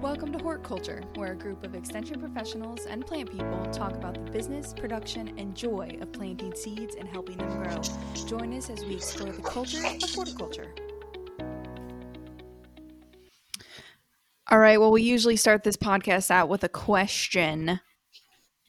Welcome 0.00 0.32
to 0.32 0.38
Horticulture, 0.38 1.02
where 1.16 1.32
a 1.32 1.36
group 1.36 1.62
of 1.62 1.74
extension 1.74 2.18
professionals 2.20 2.86
and 2.86 3.06
plant 3.06 3.30
people 3.30 3.66
talk 3.66 3.92
about 3.92 4.14
the 4.14 4.30
business, 4.30 4.72
production, 4.72 5.34
and 5.36 5.54
joy 5.54 5.98
of 6.00 6.10
planting 6.10 6.54
seeds 6.54 6.94
and 6.94 7.06
helping 7.06 7.36
them 7.36 7.62
grow. 7.62 7.82
Join 8.26 8.56
us 8.56 8.70
as 8.70 8.82
we 8.82 8.94
explore 8.94 9.30
the 9.30 9.42
culture 9.42 9.84
of 9.84 10.10
horticulture. 10.14 10.74
All 14.50 14.58
right, 14.58 14.80
well, 14.80 14.90
we 14.90 15.02
usually 15.02 15.36
start 15.36 15.64
this 15.64 15.76
podcast 15.76 16.30
out 16.30 16.48
with 16.48 16.64
a 16.64 16.68
question, 16.70 17.78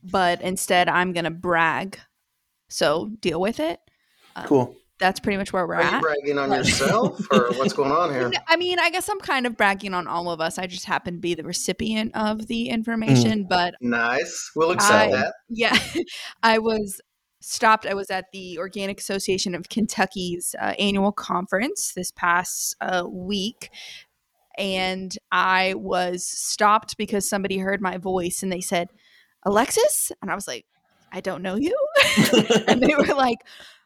but 0.04 0.42
instead 0.42 0.90
I'm 0.90 1.14
going 1.14 1.24
to 1.24 1.32
brag. 1.32 1.98
So 2.68 3.10
deal 3.22 3.40
with 3.40 3.62
it. 3.62 3.80
Um, 4.36 4.48
Cool. 4.48 4.76
That's 5.02 5.20
pretty 5.20 5.38
much 5.38 5.52
where 5.52 5.68
we're 5.68 5.74
Are 5.76 5.82
you 5.82 5.90
at. 5.90 6.02
bragging 6.02 6.38
on 6.38 6.52
yourself 6.52 7.20
or 7.32 7.50
what's 7.56 7.74
going 7.74 7.92
on 7.92 8.14
here? 8.14 8.32
I 8.48 8.56
mean, 8.56 8.80
I 8.80 8.90
guess 8.92 9.10
I'm 9.10 9.20
kind 9.20 9.46
of 9.46 9.58
bragging 9.58 9.94
on 9.94 10.08
all 10.08 10.30
of 10.32 10.40
us. 10.40 10.58
I 10.58 10.68
just 10.68 10.86
happen 10.86 11.16
to 11.16 11.20
be 11.20 11.34
the 11.34 11.44
recipient 11.44 12.16
of 12.16 12.46
the 12.48 12.70
information, 12.70 13.46
but 13.50 13.74
Nice. 13.82 14.52
We'll 14.56 14.72
accept 14.72 14.94
I- 14.94 15.18
that. 15.18 15.34
yeah, 15.50 15.78
I 16.44 16.60
was 16.60 17.02
stopped. 17.40 17.88
I 17.88 17.96
was 17.96 18.12
at 18.12 18.26
the 18.32 18.60
Organic 18.60 19.00
Association 19.00 19.56
of 19.56 19.68
Kentucky's 19.70 20.56
uh, 20.62 20.76
annual 20.78 21.12
conference 21.12 21.94
this 21.96 22.12
past 22.12 22.76
uh, 22.80 23.04
week. 23.10 23.72
And 24.58 25.18
I 25.32 25.74
was 25.76 26.24
stopped 26.24 26.98
because 26.98 27.28
somebody 27.28 27.58
heard 27.58 27.82
my 27.82 27.98
voice 27.98 28.44
and 28.44 28.52
they 28.52 28.62
said, 28.62 28.90
Alexis? 29.44 30.12
And 30.22 30.30
I 30.30 30.36
was 30.36 30.48
like, 30.48 30.66
I 31.12 31.22
don't 31.22 31.42
know 31.42 31.56
you. 31.56 31.76
and 32.68 32.80
they 32.84 32.94
were 32.96 33.16
like, 33.16 33.40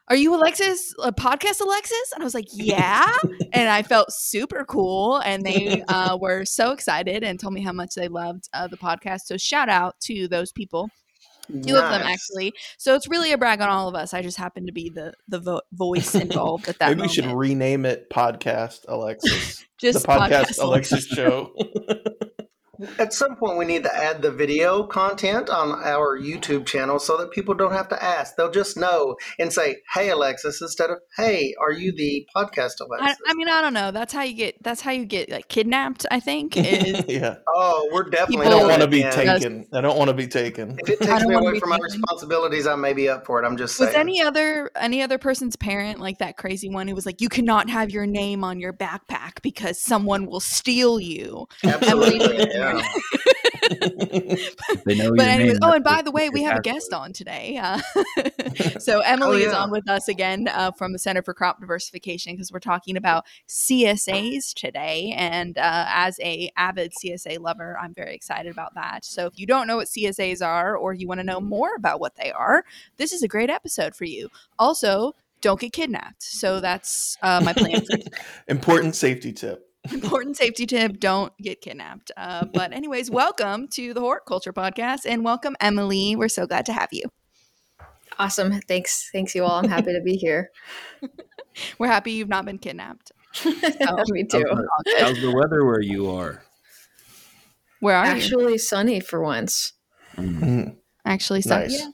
Are 0.08 0.16
you 0.16 0.34
Alexis, 0.34 0.94
a 1.02 1.12
podcast 1.12 1.60
Alexis? 1.60 2.12
And 2.14 2.22
I 2.22 2.24
was 2.24 2.34
like, 2.34 2.46
Yeah. 2.52 3.06
and 3.52 3.68
I 3.68 3.82
felt 3.82 4.12
super 4.12 4.64
cool. 4.64 5.16
And 5.18 5.44
they 5.44 5.82
uh, 5.88 6.16
were 6.20 6.44
so 6.44 6.70
excited 6.70 7.24
and 7.24 7.40
told 7.40 7.54
me 7.54 7.60
how 7.60 7.72
much 7.72 7.94
they 7.94 8.08
loved 8.08 8.48
uh, 8.52 8.68
the 8.68 8.76
podcast. 8.76 9.22
So 9.22 9.36
shout 9.36 9.68
out 9.68 9.98
to 10.02 10.28
those 10.28 10.52
people 10.52 10.90
two 11.48 11.76
of 11.76 11.90
them 11.90 12.02
actually 12.02 12.52
so 12.76 12.96
it's 12.96 13.06
really 13.06 13.30
a 13.30 13.38
brag 13.38 13.60
on 13.60 13.68
all 13.68 13.88
of 13.88 13.94
us 13.94 14.12
i 14.12 14.20
just 14.20 14.36
happen 14.36 14.66
to 14.66 14.72
be 14.72 14.90
the 14.90 15.14
the 15.28 15.38
vo- 15.38 15.60
voice 15.72 16.16
involved 16.16 16.68
at 16.68 16.76
that 16.80 16.88
Maybe 16.88 17.02
we 17.02 17.08
should 17.08 17.26
rename 17.26 17.84
it 17.86 18.10
Podcast 18.10 18.80
Alexis. 18.88 19.64
just 19.80 20.02
the 20.02 20.08
Podcast, 20.08 20.58
Alexis 20.60 21.06
show. 21.06 21.54
At 22.98 23.12
some 23.12 23.36
point, 23.36 23.58
we 23.58 23.64
need 23.64 23.84
to 23.84 23.96
add 23.96 24.22
the 24.22 24.30
video 24.30 24.84
content 24.84 25.50
on 25.50 25.82
our 25.82 26.18
YouTube 26.18 26.66
channel 26.66 26.98
so 26.98 27.16
that 27.18 27.30
people 27.30 27.54
don't 27.54 27.72
have 27.72 27.88
to 27.88 28.02
ask. 28.02 28.36
They'll 28.36 28.50
just 28.50 28.76
know 28.76 29.16
and 29.38 29.52
say, 29.52 29.82
"Hey, 29.92 30.10
Alexis," 30.10 30.60
instead 30.60 30.90
of 30.90 30.98
"Hey, 31.16 31.54
are 31.60 31.72
you 31.72 31.92
the 31.92 32.26
podcast 32.34 32.80
Alexis?" 32.80 33.18
I 33.26 33.34
mean 33.34 33.48
i 33.48 33.60
don't 33.60 33.74
know 33.74 33.90
that's 33.90 34.12
how 34.12 34.22
you 34.22 34.34
get 34.34 34.62
that's 34.62 34.80
how 34.80 34.90
you 34.90 35.04
get 35.04 35.30
like 35.30 35.48
kidnapped 35.48 36.06
i 36.10 36.20
think 36.20 36.56
is 36.56 37.04
yeah. 37.08 37.36
oh, 37.54 37.88
we're 37.92 38.04
definitely. 38.04 38.46
I 38.46 38.50
don't 38.50 38.68
want 38.68 38.82
to 38.82 38.88
be 38.88 39.02
taken. 39.02 39.66
I 39.72 39.80
don't 39.80 39.96
want 39.96 40.08
to 40.08 40.14
be 40.14 40.26
taken. 40.26 40.78
If 40.80 40.88
it 40.88 41.00
takes 41.00 41.24
me 41.24 41.34
away 41.34 41.52
be 41.52 41.60
from 41.60 41.70
my 41.70 41.78
responsibilities, 41.80 42.66
I 42.66 42.74
may 42.74 42.92
be 42.92 43.08
up 43.08 43.26
for 43.26 43.42
it. 43.42 43.46
I'm 43.46 43.56
just 43.56 43.76
saying. 43.76 43.88
was 43.88 43.96
any 43.96 44.20
other 44.20 44.70
any 44.76 45.02
other 45.02 45.18
person's 45.18 45.56
parent 45.56 46.00
like 46.00 46.18
that 46.18 46.36
crazy 46.36 46.68
one 46.68 46.88
who 46.88 46.94
was 46.94 47.06
like 47.06 47.20
you 47.20 47.28
cannot 47.28 47.70
have 47.70 47.90
your 47.90 48.06
name 48.06 48.44
on 48.44 48.60
your 48.60 48.72
backpack 48.72 49.42
because 49.42 49.80
someone 49.80 50.26
will 50.26 50.40
steal 50.40 51.00
you 51.00 51.46
Absolutely. 51.64 52.50
Emily- 52.54 52.75
yeah. 52.78 52.88
They 54.84 54.94
know 54.94 55.12
but 55.16 55.26
anyways 55.26 55.54
name, 55.54 55.58
oh 55.62 55.72
and 55.72 55.84
by 55.84 56.02
the 56.02 56.10
way 56.10 56.28
we 56.28 56.42
have 56.42 56.58
a 56.58 56.62
guest 56.62 56.92
on 56.92 57.12
today 57.12 57.56
uh, 57.56 57.80
so 58.78 59.00
emily 59.00 59.42
is 59.42 59.52
yeah. 59.52 59.58
on 59.58 59.70
with 59.70 59.88
us 59.88 60.08
again 60.08 60.48
uh, 60.48 60.70
from 60.72 60.92
the 60.92 60.98
center 60.98 61.22
for 61.22 61.34
crop 61.34 61.60
diversification 61.60 62.34
because 62.34 62.52
we're 62.52 62.60
talking 62.60 62.96
about 62.96 63.24
csas 63.48 64.54
today 64.54 65.12
and 65.16 65.58
uh, 65.58 65.86
as 65.88 66.20
a 66.20 66.50
avid 66.56 66.92
csa 66.92 67.40
lover 67.40 67.76
i'm 67.80 67.94
very 67.94 68.14
excited 68.14 68.52
about 68.52 68.74
that 68.74 69.04
so 69.04 69.26
if 69.26 69.38
you 69.38 69.46
don't 69.46 69.66
know 69.66 69.76
what 69.76 69.88
csas 69.88 70.40
are 70.40 70.76
or 70.76 70.94
you 70.94 71.08
want 71.08 71.18
to 71.18 71.24
know 71.24 71.40
more 71.40 71.74
about 71.76 71.98
what 71.98 72.14
they 72.16 72.30
are 72.30 72.64
this 72.96 73.12
is 73.12 73.22
a 73.22 73.28
great 73.28 73.50
episode 73.50 73.94
for 73.94 74.04
you 74.04 74.28
also 74.58 75.14
don't 75.40 75.60
get 75.60 75.72
kidnapped 75.72 76.22
so 76.22 76.60
that's 76.60 77.16
uh, 77.22 77.40
my 77.44 77.52
plan 77.52 77.80
for 77.84 77.96
Important 78.48 78.94
safety 78.94 79.32
tip. 79.32 79.65
Important 79.92 80.36
safety 80.36 80.66
tip 80.66 80.98
don't 80.98 81.36
get 81.38 81.60
kidnapped 81.60 82.10
uh, 82.16 82.44
but 82.52 82.72
anyways 82.72 83.10
welcome 83.10 83.68
to 83.68 83.92
the 83.94 84.00
Horror 84.00 84.16
horticulture 84.26 84.52
podcast 84.52 85.00
and 85.06 85.24
welcome 85.24 85.56
emily 85.60 86.16
we're 86.16 86.28
so 86.28 86.46
glad 86.46 86.66
to 86.66 86.72
have 86.72 86.88
you 86.92 87.04
Awesome. 88.18 88.60
Thanks. 88.62 89.10
Thanks, 89.12 89.34
you 89.34 89.44
all. 89.44 89.58
I'm 89.58 89.68
happy 89.68 89.92
to 89.92 90.00
be 90.02 90.16
here. 90.16 90.50
we're 91.78 91.86
happy 91.88 92.12
you've 92.12 92.30
not 92.30 92.46
been 92.46 92.56
kidnapped 92.56 93.12
Me 93.44 93.52
How's 93.52 94.06
too. 94.08 94.24
the, 94.30 94.68
how's 95.00 95.20
the 95.20 95.30
weather 95.34 95.66
where 95.66 95.82
you 95.82 96.08
are? 96.10 96.42
where 97.80 97.94
are 97.94 98.06
you 98.06 98.12
Actually, 98.12 98.56
sunny 98.56 99.00
for 99.00 99.20
once. 99.20 99.74
Mm, 100.16 100.40
Mm, 100.40 100.76
actually 101.04 101.42
so 101.42 101.58
nice. 101.58 101.78
yeah 101.78 101.88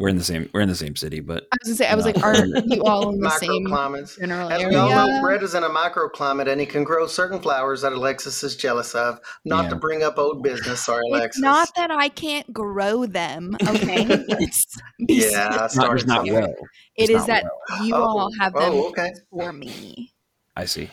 We're 0.00 0.08
in 0.08 0.16
the 0.16 0.24
same. 0.24 0.48
We're 0.54 0.62
in 0.62 0.68
the 0.70 0.74
same 0.74 0.96
city, 0.96 1.20
but 1.20 1.46
i 1.52 1.56
was 1.62 1.68
gonna 1.68 1.76
say 1.76 1.86
i 1.86 1.94
was 1.94 2.06
No. 2.06 2.12
like 2.12 2.24
are 2.24 2.46
you 2.66 2.82
all 2.84 3.12
in 3.12 3.20
the 3.20 3.28
same 3.28 3.66
Microclimates. 3.66 4.18
general 4.18 4.48
As 4.50 4.62
area 4.62 4.68
we 4.70 4.76
all 4.76 4.88
know, 5.08 5.20
Brett 5.20 5.42
is 5.42 5.54
in 5.54 5.62
a 5.62 5.68
microclimate 5.68 6.50
and 6.50 6.58
he 6.58 6.66
can 6.66 6.84
grow 6.84 7.06
certain 7.06 7.38
flowers 7.38 7.82
that 7.82 7.92
Alexis 7.92 8.42
is 8.42 8.56
jealous 8.56 8.94
of. 8.94 9.20
Not 9.44 9.68
to 9.68 9.76
bring 9.76 10.02
up 10.02 10.18
old 10.18 10.42
business, 10.42 10.86
sorry, 10.86 11.02
it's 11.08 11.14
Alexis. 11.16 11.42
not 11.42 11.68
that 11.76 11.90
i 11.90 12.08
can't 12.08 12.50
grow 12.50 13.04
them 13.04 13.58
okay 13.68 14.06
yeah, 14.98 15.58
I 15.60 15.64
it's 15.66 15.76
not, 15.76 15.94
it's 15.94 16.06
not 16.06 16.26
well. 16.26 16.54
it 16.96 17.10
It's 17.10 17.10
is 17.10 17.26
that 17.26 17.44
well. 17.44 17.60
you 17.84 17.94
Oh, 17.94 17.98
all 17.98 18.30
have 18.40 18.54
them 18.54 18.72
Oh, 18.72 18.88
okay. 18.88 19.12
for 19.30 19.52
me 19.52 20.14
I 20.56 20.64
see. 20.64 20.88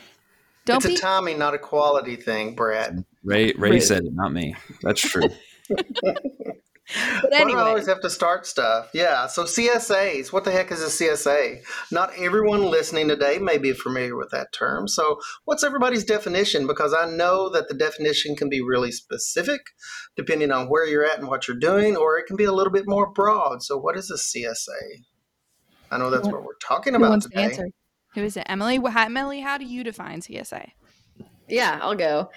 don't 0.65 0.77
it's 0.83 0.85
be 0.87 0.95
a 0.95 0.97
timing, 0.99 1.39
not 1.39 1.53
a 1.53 1.57
quality 1.59 2.17
thing, 2.17 2.55
Brad. 2.55 3.05
Ray 3.23 3.53
Ray 3.53 3.71
Right. 3.71 3.83
said 3.83 4.03
it, 4.03 4.13
not 4.13 4.33
me. 4.33 4.53
That's 4.83 4.99
true. 4.99 5.29
but 7.21 7.31
Why 7.31 7.39
do 7.39 7.43
anyway 7.43 7.59
I 7.59 7.67
always 7.69 7.87
have 7.87 8.01
to 8.01 8.09
start 8.09 8.45
stuff? 8.45 8.89
Yeah. 8.93 9.27
So 9.27 9.43
CSAs, 9.43 10.31
what 10.31 10.43
the 10.45 10.51
heck 10.51 10.71
is 10.71 10.81
a 10.81 10.85
CSA? 10.85 11.61
Not 11.91 12.11
everyone 12.17 12.69
listening 12.71 13.07
today 13.07 13.39
may 13.39 13.57
be 13.57 13.73
familiar 13.73 14.15
with 14.15 14.29
that 14.31 14.53
term. 14.53 14.87
So 14.87 15.19
what's 15.45 15.63
everybody's 15.63 16.05
definition? 16.05 16.65
Because 16.65 16.93
I 16.93 17.09
know 17.09 17.49
that 17.49 17.67
the 17.67 17.73
definition 17.73 18.35
can 18.35 18.49
be 18.49 18.61
really 18.61 18.91
specific 18.91 19.61
depending 20.15 20.51
on 20.51 20.67
where 20.67 20.85
you're 20.85 21.05
at 21.05 21.19
and 21.19 21.27
what 21.27 21.47
you're 21.47 21.57
doing, 21.57 21.95
or 21.95 22.17
it 22.17 22.25
can 22.25 22.37
be 22.37 22.45
a 22.45 22.53
little 22.53 22.73
bit 22.73 22.85
more 22.87 23.11
broad. 23.11 23.61
So 23.61 23.77
what 23.77 23.97
is 23.97 24.09
a 24.09 24.15
CSA? 24.15 25.03
I 25.91 25.97
know 25.97 26.09
that's 26.09 26.27
what 26.27 26.43
we're 26.43 26.55
talking 26.61 26.93
who 26.93 26.97
about 26.99 27.09
wants 27.11 27.27
to 27.27 27.47
today. 27.47 27.71
who 28.13 28.23
is 28.23 28.35
it 28.35 28.43
emily 28.47 28.79
emily 28.85 29.39
how 29.41 29.57
do 29.57 29.65
you 29.65 29.83
define 29.83 30.21
csa 30.21 30.71
Yeah, 31.47 31.79
I'll 31.81 31.95
go. 31.95 32.29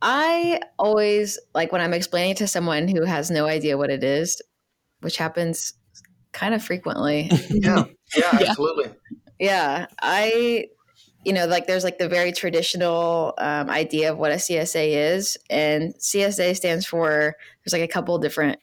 I 0.00 0.60
always 0.78 1.38
like 1.54 1.72
when 1.72 1.80
I'm 1.80 1.94
explaining 1.94 2.36
to 2.36 2.46
someone 2.46 2.88
who 2.88 3.02
has 3.04 3.30
no 3.30 3.46
idea 3.46 3.76
what 3.76 3.90
it 3.90 4.04
is, 4.04 4.40
which 5.00 5.16
happens 5.16 5.74
kind 6.32 6.54
of 6.54 6.62
frequently. 6.62 7.30
Yeah. 7.50 7.84
Yeah, 8.16 8.38
Yeah. 8.40 8.48
absolutely. 8.50 8.90
yeah, 9.38 9.86
I, 10.00 10.66
you 11.24 11.32
know, 11.32 11.46
like 11.46 11.66
there's 11.66 11.84
like 11.84 11.98
the 11.98 12.08
very 12.08 12.32
traditional 12.32 13.34
um, 13.38 13.68
idea 13.68 14.12
of 14.12 14.18
what 14.18 14.30
a 14.32 14.36
CSA 14.36 15.14
is, 15.14 15.36
and 15.50 15.94
CSA 15.96 16.56
stands 16.56 16.86
for 16.86 17.34
there's 17.64 17.72
like 17.72 17.82
a 17.88 17.92
couple 17.92 18.16
different 18.18 18.60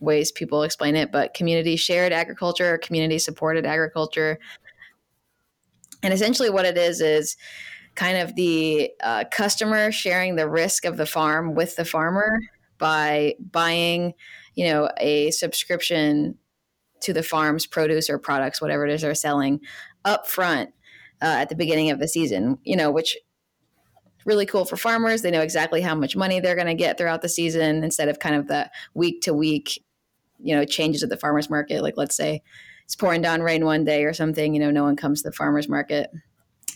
ways 0.00 0.30
people 0.32 0.62
explain 0.62 0.94
it, 0.96 1.10
but 1.10 1.34
community 1.34 1.76
shared 1.76 2.12
agriculture 2.12 2.74
or 2.74 2.78
community 2.78 3.18
supported 3.18 3.66
agriculture. 3.66 4.38
And 6.02 6.12
essentially, 6.12 6.50
what 6.50 6.64
it 6.66 6.76
is 6.76 7.00
is 7.00 7.36
kind 7.98 8.18
of 8.18 8.36
the 8.36 8.92
uh, 9.02 9.24
customer 9.32 9.90
sharing 9.90 10.36
the 10.36 10.48
risk 10.48 10.84
of 10.84 10.96
the 10.96 11.04
farm 11.04 11.56
with 11.56 11.74
the 11.74 11.84
farmer 11.84 12.38
by 12.78 13.34
buying, 13.50 14.14
you 14.54 14.64
know, 14.66 14.88
a 14.98 15.32
subscription 15.32 16.38
to 17.00 17.12
the 17.12 17.24
farm's 17.24 17.66
produce 17.66 18.08
or 18.08 18.16
products, 18.16 18.62
whatever 18.62 18.86
it 18.86 18.92
is 18.92 19.02
they're 19.02 19.16
selling, 19.16 19.60
up 20.04 20.28
front 20.28 20.70
uh, 21.20 21.38
at 21.40 21.48
the 21.48 21.56
beginning 21.56 21.90
of 21.90 21.98
the 21.98 22.06
season. 22.06 22.56
You 22.62 22.76
know, 22.76 22.92
which 22.92 23.16
really 24.24 24.46
cool 24.46 24.64
for 24.64 24.76
farmers. 24.76 25.22
They 25.22 25.32
know 25.32 25.42
exactly 25.42 25.80
how 25.80 25.96
much 25.96 26.14
money 26.14 26.38
they're 26.38 26.54
going 26.54 26.68
to 26.68 26.74
get 26.74 26.98
throughout 26.98 27.22
the 27.22 27.28
season 27.28 27.82
instead 27.82 28.08
of 28.08 28.20
kind 28.20 28.36
of 28.36 28.46
the 28.46 28.70
week 28.94 29.22
to 29.22 29.34
week, 29.34 29.82
you 30.38 30.54
know, 30.54 30.64
changes 30.64 31.02
at 31.02 31.08
the 31.08 31.16
farmers 31.16 31.50
market. 31.50 31.82
Like 31.82 31.94
let's 31.96 32.14
say 32.14 32.42
it's 32.84 32.94
pouring 32.94 33.22
down 33.22 33.42
rain 33.42 33.64
one 33.64 33.84
day 33.84 34.04
or 34.04 34.12
something, 34.12 34.54
you 34.54 34.60
know, 34.60 34.70
no 34.70 34.84
one 34.84 34.94
comes 34.94 35.22
to 35.22 35.30
the 35.30 35.34
farmers 35.34 35.68
market. 35.68 36.12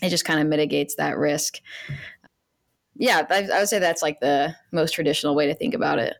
It 0.02 0.10
just 0.10 0.25
kind 0.25 0.40
of 0.40 0.46
mitigates 0.46 0.96
that 0.96 1.16
risk. 1.16 1.60
Yeah, 2.94 3.26
I, 3.31 3.49
I 3.52 3.60
would 3.60 3.69
say 3.69 3.78
that's 3.78 4.02
like 4.02 4.20
the 4.20 4.54
most 4.70 4.93
traditional 4.93 5.34
way 5.34 5.46
to 5.46 5.54
think 5.54 5.75
about 5.75 5.99
it. 5.99 6.16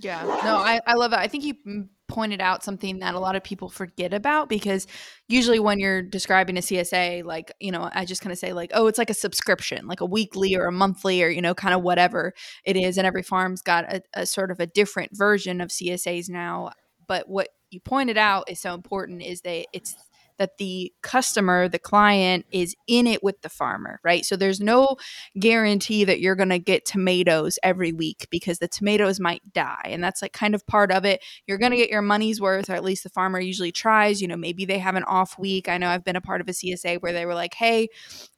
Yeah, 0.00 0.22
no, 0.44 0.56
I, 0.56 0.80
I 0.86 0.94
love 0.94 1.12
it. 1.12 1.18
I 1.18 1.26
think 1.26 1.44
you 1.44 1.54
mm, 1.66 1.88
pointed 2.06 2.40
out 2.40 2.62
something 2.62 3.00
that 3.00 3.14
a 3.14 3.18
lot 3.18 3.36
of 3.36 3.42
people 3.42 3.68
forget 3.68 4.14
about 4.14 4.48
because 4.48 4.86
usually 5.28 5.58
when 5.58 5.80
you're 5.80 6.02
describing 6.02 6.56
a 6.56 6.60
CSA, 6.60 7.24
like, 7.24 7.52
you 7.60 7.72
know, 7.72 7.90
I 7.92 8.04
just 8.04 8.22
kind 8.22 8.32
of 8.32 8.38
say, 8.38 8.52
like, 8.52 8.70
oh, 8.74 8.86
it's 8.86 8.98
like 8.98 9.10
a 9.10 9.14
subscription, 9.14 9.86
like 9.86 10.00
a 10.00 10.06
weekly 10.06 10.56
or 10.56 10.66
a 10.66 10.72
monthly 10.72 11.22
or, 11.22 11.28
you 11.28 11.42
know, 11.42 11.54
kind 11.54 11.74
of 11.74 11.82
whatever 11.82 12.32
it 12.64 12.76
is. 12.76 12.96
And 12.96 13.06
every 13.06 13.22
farm's 13.22 13.60
got 13.60 13.92
a, 13.92 14.02
a 14.14 14.26
sort 14.26 14.50
of 14.50 14.60
a 14.60 14.66
different 14.66 15.16
version 15.16 15.60
of 15.60 15.68
CSAs 15.70 16.28
now. 16.28 16.70
But 17.06 17.28
what 17.28 17.48
you 17.70 17.80
pointed 17.80 18.16
out 18.16 18.48
is 18.48 18.60
so 18.60 18.74
important 18.74 19.22
is 19.22 19.42
that 19.42 19.66
it's 19.72 19.94
that 20.38 20.58
the 20.58 20.92
customer, 21.02 21.68
the 21.68 21.78
client, 21.78 22.46
is 22.50 22.74
in 22.86 23.06
it 23.06 23.22
with 23.22 23.40
the 23.42 23.48
farmer, 23.48 24.00
right? 24.02 24.24
So 24.24 24.36
there's 24.36 24.60
no 24.60 24.96
guarantee 25.38 26.04
that 26.04 26.20
you're 26.20 26.36
going 26.36 26.48
to 26.48 26.58
get 26.58 26.84
tomatoes 26.84 27.58
every 27.62 27.92
week 27.92 28.26
because 28.30 28.58
the 28.58 28.68
tomatoes 28.68 29.20
might 29.20 29.42
die. 29.52 29.82
And 29.86 30.02
that's 30.02 30.22
like 30.22 30.32
kind 30.32 30.54
of 30.54 30.66
part 30.66 30.90
of 30.90 31.04
it. 31.04 31.22
You're 31.46 31.58
going 31.58 31.72
to 31.72 31.76
get 31.76 31.90
your 31.90 32.02
money's 32.02 32.40
worth, 32.40 32.70
or 32.70 32.74
at 32.74 32.84
least 32.84 33.02
the 33.02 33.10
farmer 33.10 33.40
usually 33.40 33.72
tries. 33.72 34.22
You 34.22 34.28
know, 34.28 34.36
maybe 34.36 34.64
they 34.64 34.78
have 34.78 34.96
an 34.96 35.04
off 35.04 35.38
week. 35.38 35.68
I 35.68 35.78
know 35.78 35.88
I've 35.88 36.04
been 36.04 36.16
a 36.16 36.20
part 36.20 36.40
of 36.40 36.48
a 36.48 36.52
CSA 36.52 37.00
where 37.00 37.12
they 37.12 37.26
were 37.26 37.34
like, 37.34 37.54
hey, 37.54 37.88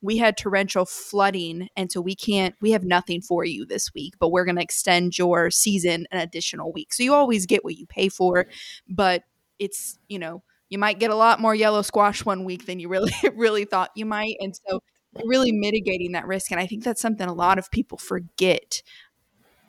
we 0.00 0.16
had 0.16 0.36
torrential 0.36 0.86
flooding. 0.86 1.68
And 1.76 1.92
so 1.92 2.00
we 2.00 2.14
can't, 2.14 2.54
we 2.60 2.70
have 2.72 2.84
nothing 2.84 3.20
for 3.20 3.44
you 3.44 3.66
this 3.66 3.92
week, 3.94 4.14
but 4.18 4.30
we're 4.30 4.44
going 4.44 4.56
to 4.56 4.62
extend 4.62 5.18
your 5.18 5.50
season 5.50 6.06
an 6.10 6.20
additional 6.20 6.72
week. 6.72 6.92
So 6.92 7.02
you 7.02 7.14
always 7.14 7.46
get 7.46 7.64
what 7.64 7.76
you 7.76 7.86
pay 7.86 8.08
for, 8.08 8.46
but 8.88 9.24
it's, 9.58 9.98
you 10.08 10.18
know, 10.18 10.42
you 10.70 10.78
might 10.78 10.98
get 10.98 11.10
a 11.10 11.14
lot 11.14 11.40
more 11.40 11.54
yellow 11.54 11.82
squash 11.82 12.24
one 12.24 12.44
week 12.44 12.66
than 12.66 12.80
you 12.80 12.88
really 12.88 13.12
really 13.34 13.64
thought 13.64 13.90
you 13.94 14.06
might 14.06 14.36
and 14.40 14.54
so 14.66 14.80
really 15.24 15.52
mitigating 15.52 16.12
that 16.12 16.26
risk 16.26 16.50
and 16.50 16.60
i 16.60 16.66
think 16.66 16.82
that's 16.82 17.02
something 17.02 17.28
a 17.28 17.34
lot 17.34 17.58
of 17.58 17.70
people 17.70 17.98
forget 17.98 18.82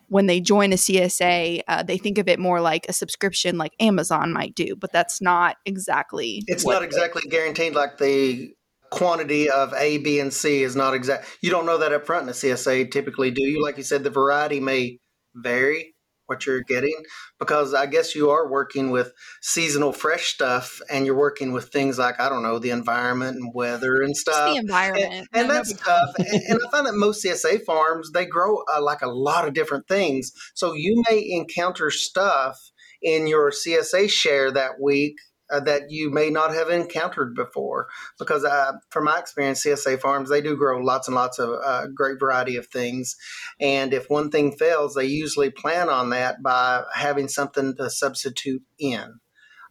when 0.08 0.28
they 0.28 0.40
join 0.40 0.72
a 0.72 0.78
csa 0.78 1.62
uh, 1.68 1.84
they 1.84 1.98
think 1.98 2.18
of 2.18 2.28
it 2.30 2.40
more 2.40 2.62
like 2.62 2.86
a 2.88 2.94
subscription 2.94 3.58
like 3.58 3.74
amazon 3.80 4.32
might 4.32 4.56
do 4.56 4.76
but 4.76 4.94
that's 4.94 5.20
not 5.20 5.58
exactly 5.66 6.44
It's 6.48 6.66
not 6.66 6.84
exactly 6.84 7.24
guaranteed 7.30 7.74
like 7.74 7.98
the 7.98 8.54
quantity 8.92 9.50
of 9.50 9.74
A, 9.74 9.98
B, 10.00 10.20
and 10.20 10.32
C 10.34 10.64
is 10.64 10.76
not 10.76 10.94
exact. 10.94 11.26
You 11.42 11.50
don't 11.50 11.66
know 11.66 11.78
that 11.78 11.94
up 11.94 12.06
front 12.06 12.24
in 12.24 12.30
a 12.30 12.34
CSA 12.34 12.92
typically, 12.92 13.32
do 13.32 13.42
you? 13.42 13.64
Like 13.64 13.78
you 13.78 13.84
said, 13.84 14.04
the 14.04 14.10
variety 14.10 14.60
may 14.60 15.00
vary 15.34 15.96
what 16.32 16.46
you're 16.46 16.62
getting 16.64 16.96
because 17.40 17.74
I 17.74 17.86
guess 17.86 18.16
you 18.16 18.30
are 18.30 18.50
working 18.50 18.90
with 18.90 19.12
seasonal 19.42 19.92
fresh 19.92 20.34
stuff 20.34 20.80
and 20.90 21.06
you're 21.06 21.18
working 21.18 21.52
with 21.52 21.66
things 21.70 22.00
like, 22.00 22.20
I 22.22 22.30
don't 22.30 22.42
know, 22.44 22.58
the 22.58 22.70
environment 22.70 23.36
and 23.36 23.52
weather 23.54 24.02
and 24.02 24.16
Just 24.16 24.22
stuff. 24.22 24.54
the 24.54 24.60
environment 24.60 25.14
And, 25.14 25.28
and 25.34 25.48
No, 25.48 25.54
no 25.54 25.54
that's 25.54 25.74
big 25.74 25.82
tough. 25.84 26.10
and, 26.18 26.42
and 26.48 26.60
I 26.66 26.72
find 26.72 26.88
that 26.88 26.94
most 26.96 27.26
CSA 27.26 27.66
farms 27.66 28.12
they 28.12 28.26
grow 28.26 28.64
uh, 28.74 28.82
like 28.82 29.02
a 29.02 29.10
lot 29.10 29.46
of 29.48 29.54
different 29.54 29.88
things. 29.88 30.32
So 30.56 30.74
you 30.74 31.04
may 31.10 31.28
encounter 31.30 31.92
stuff 31.92 32.58
in 33.02 33.28
your 33.28 33.52
CSA 33.52 34.10
share 34.10 34.52
that 34.52 34.80
week 34.82 35.16
uh, 35.52 35.60
that 35.62 35.92
you 35.92 36.10
may 36.10 36.30
not 36.30 36.54
have 36.54 36.70
encountered 36.70 37.36
before. 37.36 37.88
Because 38.18 38.44
uh, 38.44 38.74
from 38.90 39.06
my 39.06 39.20
experience, 39.20 39.64
CSA 39.64 40.00
farms 40.00 40.30
they 40.30 40.42
do 40.42 40.56
grow 40.56 40.80
lots 40.80 41.08
and 41.08 41.16
lots 41.16 41.40
of 41.40 41.50
uh, 41.64 41.88
great 41.94 42.20
variety 42.20 42.56
of 42.56 42.68
things. 42.68 43.16
And 43.60 43.94
if 43.94 44.10
one 44.10 44.30
thing 44.30 44.54
fails, 44.54 44.96
they 44.96 45.06
usually 45.06 45.50
plan 45.50 45.90
on 45.90 46.10
that 46.12 46.42
by 46.42 46.84
having 46.94 47.28
something 47.28 47.76
to 47.78 47.90
substitute 47.90 48.64
in. 48.80 49.20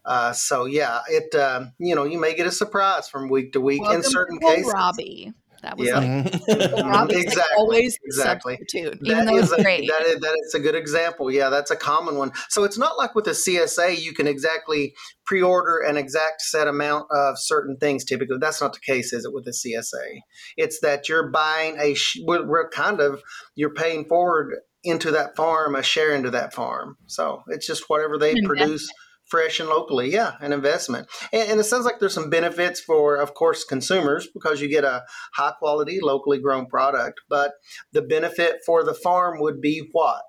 Uh, 0.05 0.33
so 0.33 0.65
yeah, 0.65 1.01
it 1.09 1.35
uh, 1.35 1.67
you 1.79 1.95
know 1.95 2.05
you 2.05 2.19
may 2.19 2.35
get 2.35 2.47
a 2.47 2.53
surprise 2.53 3.09
from 3.09 3.29
week 3.29 3.53
to 3.53 3.61
week 3.61 3.83
Welcome 3.83 3.99
in 3.99 4.03
certain 4.03 4.39
cases. 4.39 4.73
Robbie 4.73 5.33
that 5.63 5.77
was 5.79 5.89
Yeah. 5.89 5.99
like 5.99 6.07
Mhm. 6.49 6.83
Robbie's 6.93 7.17
like 7.17 7.25
Exactly, 7.27 7.57
always 7.57 7.95
the 7.95 8.01
exactly. 8.07 8.57
substitute 8.59 8.99
even 9.05 9.19
That 9.19 9.27
though 9.27 9.39
it's 9.39 9.53
a, 9.53 9.63
great 9.63 9.89
that 9.89 10.03
is 10.07 10.21
that 10.21 10.37
is 10.47 10.55
a 10.55 10.61
good 10.61 10.75
example. 10.75 11.31
Yeah, 11.31 11.49
that's 11.51 11.71
a 11.71 11.77
common 11.77 12.17
one. 12.17 12.33
So 12.49 12.65
it's 12.65 12.79
not 12.79 12.99
like 12.99 13.15
with 13.15 13.27
a 13.27 13.31
CSA 13.35 14.01
you 14.01 14.13
can 14.15 14.27
exactly 14.27 14.95
pre-order 15.27 15.79
an 15.79 15.97
exact 15.97 16.43
set 16.43 16.67
amount 16.69 17.07
of 17.15 17.35
certain 17.39 17.77
things. 17.77 18.05
Typically, 18.05 18.39
that's 18.41 18.61
not 18.61 18.73
the 18.73 18.81
case, 18.81 19.13
is 19.13 19.25
it? 19.25 19.33
With 19.33 19.47
a 19.47 19.53
CSA, 19.53 20.21
it's 20.57 20.81
that 20.81 21.09
you're 21.09 21.31
buying 21.31 21.77
a. 21.79 21.95
sh- 21.95 22.19
We're, 22.25 22.45
we're 22.47 22.69
kind 22.71 23.01
of 23.01 23.23
you're 23.55 23.75
paying 23.75 24.07
forward 24.07 24.55
into 24.83 25.11
that 25.13 25.37
farm 25.37 25.75
a 25.75 25.83
share 25.83 26.15
into 26.15 26.31
that 26.31 26.55
farm. 26.55 26.97
So 27.07 27.43
it's 27.49 27.67
just 27.67 27.85
whatever 27.89 28.17
they 28.19 28.31
An 28.33 28.39
investment. 28.39 28.59
produce. 28.61 28.91
Fresh 29.31 29.61
and 29.61 29.69
locally, 29.69 30.11
yeah, 30.13 30.33
an 30.41 30.53
investment, 30.53 31.07
and, 31.33 31.51
and 31.53 31.61
it 31.61 31.65
sounds 31.65 31.85
like 31.85 32.01
there's 32.01 32.13
some 32.15 32.31
benefits 32.31 32.81
for, 32.81 33.15
of 33.17 33.33
course, 33.35 33.63
consumers 33.65 34.27
because 34.35 34.61
you 34.61 34.69
get 34.69 34.83
a 34.85 35.05
high 35.35 35.53
quality, 35.59 36.01
locally 36.03 36.39
grown 36.41 36.67
product. 36.67 37.21
But 37.29 37.53
the 37.93 38.03
benefit 38.03 38.57
for 38.67 38.83
the 38.83 38.93
farm 38.95 39.39
would 39.41 39.61
be 39.61 39.89
what? 39.93 40.25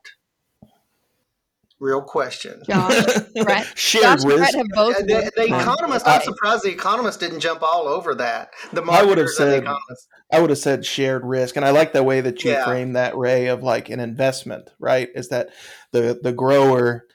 Real 1.79 2.03
question. 2.03 2.61
Josh, 2.69 3.05
Brett, 3.43 3.65
Shared 3.75 4.03
Josh 4.03 4.23
Brett 4.23 4.39
risk. 4.39 4.55
have 4.55 4.67
both 4.71 4.97
The, 4.99 5.13
worked 5.15 5.35
the 5.35 5.45
economist, 5.45 6.07
I'm 6.07 6.21
surprised 6.21 6.63
the 6.63 6.69
economist 6.69 7.19
didn't 7.19 7.39
jump 7.39 7.63
all 7.63 7.87
over 7.87 8.13
that. 8.13 8.51
The 8.71 8.83
I 8.83 9.01
would 9.03 9.17
have 9.17 9.25
marketers 9.29 9.39
and 9.39 9.49
the 9.65 9.77
said- 9.89 9.95
I 10.31 10.39
would 10.41 10.51
have 10.51 10.59
said 10.59 10.85
shared 10.85 11.25
risk, 11.25 11.55
and 11.55 11.65
I 11.65 11.71
like 11.71 11.91
the 11.91 12.03
way 12.03 12.21
that 12.21 12.43
you 12.43 12.51
Yeah. 12.51 12.65
frame 12.65 12.93
that, 12.93 13.17
Ray, 13.17 13.47
of 13.47 13.63
like 13.63 13.89
an 13.89 13.99
investment. 13.99 14.69
Right? 14.79 15.09
Is 15.15 15.29
that 15.29 15.49
the 15.91 16.19
the 16.21 16.31
grower 16.31 17.05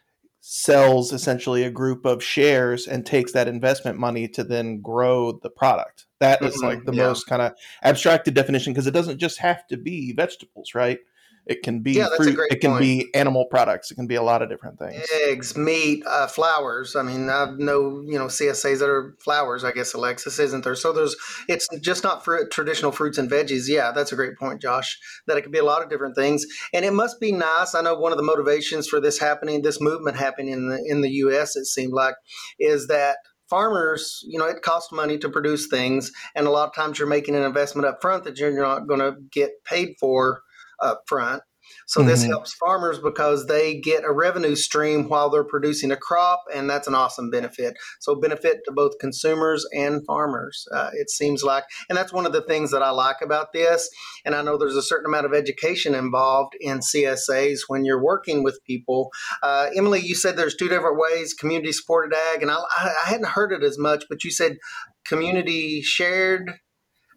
sells 0.48 1.12
essentially 1.12 1.64
a 1.64 1.70
group 1.70 2.06
of 2.06 2.22
shares 2.22 2.86
and 2.86 3.04
takes 3.04 3.32
that 3.32 3.48
investment 3.48 3.98
money 3.98 4.28
to 4.28 4.44
then 4.44 4.80
grow 4.80 5.32
the 5.42 5.50
product. 5.50 6.06
That 6.20 6.40
is 6.40 6.54
Mhm, 6.58 6.62
like 6.62 6.84
the 6.84 6.92
yeah. 6.92 7.02
most 7.02 7.26
kind 7.26 7.42
of 7.42 7.54
abstracted 7.82 8.34
definition 8.34 8.72
because 8.72 8.86
it 8.86 8.92
doesn't 8.92 9.18
just 9.18 9.40
have 9.40 9.66
to 9.66 9.76
be 9.76 10.12
vegetables, 10.12 10.72
right? 10.72 11.00
It 11.46 11.62
can 11.62 11.80
be 11.80 11.92
Yeah, 11.92 12.08
fruit. 12.16 12.36
It 12.50 12.60
can 12.60 12.72
point. 12.72 12.80
be 12.80 13.10
animal 13.14 13.46
products. 13.46 13.90
It 13.92 13.94
can 13.94 14.08
be 14.08 14.16
a 14.16 14.22
lot 14.22 14.42
of 14.42 14.48
different 14.48 14.80
things. 14.80 15.06
Eggs, 15.26 15.56
meat, 15.56 16.02
uh, 16.04 16.26
flowers. 16.26 16.96
I 16.96 17.02
mean, 17.02 17.30
I 17.30 17.52
know 17.56 18.02
you 18.04 18.18
know 18.18 18.26
CSAs 18.26 18.80
that 18.80 18.88
are 18.88 19.14
flowers. 19.20 19.62
I 19.62 19.70
guess 19.70 19.94
Alexis 19.94 20.40
isn't 20.40 20.64
there. 20.64 20.74
So 20.74 20.92
there's 20.92 21.14
it's 21.48 21.68
just 21.80 22.02
not 22.02 22.24
fruit, 22.24 22.50
traditional 22.50 22.90
fruits 22.90 23.16
and 23.16 23.30
veggies. 23.30 23.68
Yeah, 23.68 23.92
that's 23.92 24.10
a 24.10 24.16
great 24.16 24.36
point, 24.36 24.60
Josh. 24.60 24.98
That 25.28 25.36
it 25.36 25.42
could 25.42 25.52
be 25.52 25.58
a 25.58 25.64
lot 25.64 25.82
of 25.82 25.88
different 25.88 26.16
things, 26.16 26.44
and 26.74 26.84
it 26.84 26.92
must 26.92 27.20
be 27.20 27.30
nice. 27.30 27.74
I 27.74 27.80
know 27.80 27.94
one 27.94 28.12
of 28.12 28.18
the 28.18 28.24
motivations 28.24 28.88
for 28.88 29.00
this 29.00 29.18
happening, 29.18 29.62
this 29.62 29.80
movement 29.80 30.16
happening 30.16 30.52
in 30.52 30.68
the 30.68 30.84
in 30.84 31.00
the 31.00 31.10
U.S. 31.10 31.54
It 31.54 31.66
seemed 31.66 31.92
like 31.92 32.16
is 32.58 32.88
that 32.88 33.18
farmers, 33.48 34.20
you 34.26 34.36
know, 34.38 34.46
it 34.46 34.62
costs 34.62 34.90
money 34.90 35.16
to 35.18 35.28
produce 35.28 35.68
things, 35.68 36.10
and 36.34 36.48
a 36.48 36.50
lot 36.50 36.68
of 36.68 36.74
times 36.74 36.98
you're 36.98 37.06
making 37.06 37.36
an 37.36 37.44
investment 37.44 37.86
up 37.86 37.98
front 38.02 38.24
that 38.24 38.38
you're 38.38 38.50
not 38.60 38.88
going 38.88 38.98
to 38.98 39.14
get 39.30 39.52
paid 39.64 39.94
for 40.00 40.40
up 40.80 41.02
front. 41.06 41.42
So 41.86 42.02
this 42.02 42.24
Mhm. 42.24 42.28
helps 42.28 42.54
farmers 42.54 42.98
because 43.00 43.46
they 43.46 43.74
get 43.74 44.04
a 44.04 44.12
revenue 44.12 44.54
stream 44.54 45.08
while 45.08 45.30
they're 45.30 45.42
producing 45.42 45.90
a 45.90 45.96
crop, 45.96 46.44
and 46.52 46.70
that's 46.70 46.86
an 46.86 46.94
awesome 46.94 47.30
benefit. 47.30 47.76
So 48.00 48.14
benefit 48.14 48.60
to 48.66 48.72
both 48.72 48.98
consumers 49.00 49.66
and 49.72 50.04
farmers. 50.06 50.66
Uh, 50.72 50.90
it 50.94 51.10
seems 51.10 51.42
like, 51.42 51.64
and 51.88 51.98
that's 51.98 52.12
one 52.12 52.26
of 52.26 52.32
the 52.32 52.42
things 52.42 52.70
that 52.70 52.82
I 52.82 52.90
like 52.90 53.16
about 53.20 53.52
this. 53.52 53.90
And 54.24 54.34
I 54.34 54.42
know 54.42 54.56
there's 54.56 54.76
a 54.76 54.82
certain 54.82 55.06
amount 55.06 55.26
of 55.26 55.34
education 55.34 55.94
involved 55.94 56.54
in 56.60 56.82
CSAs 56.82 57.62
when 57.66 57.84
you're 57.84 58.02
working 58.02 58.42
with 58.44 58.62
people. 58.64 59.10
Uh, 59.42 59.68
Emily, 59.74 60.00
you 60.00 60.14
said 60.14 60.36
there's 60.36 60.56
two 60.56 60.68
different 60.68 60.98
ways: 60.98 61.34
community 61.34 61.72
supported 61.72 62.16
ag, 62.16 62.42
and 62.42 62.50
I 62.50 62.58
I 62.78 63.08
hadn't 63.08 63.30
heard 63.30 63.52
it 63.52 63.64
as 63.64 63.78
much, 63.78 64.04
but 64.08 64.22
you 64.24 64.30
said 64.30 64.58
community 65.04 65.82
shared 65.82 66.60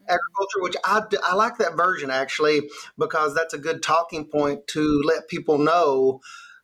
agriculture, 0.10 0.62
which 0.62 0.76
I, 0.84 1.02
I 1.24 1.36
like 1.36 1.58
that 1.58 1.78
version 1.78 2.10
actually 2.10 2.70
because 2.98 3.34
that's 3.36 3.54
a 3.54 3.60
good 3.60 3.84
talking 3.84 4.26
point 4.26 4.68
to 4.68 5.02
let 5.06 5.28
people 5.28 5.58
know, 5.58 6.20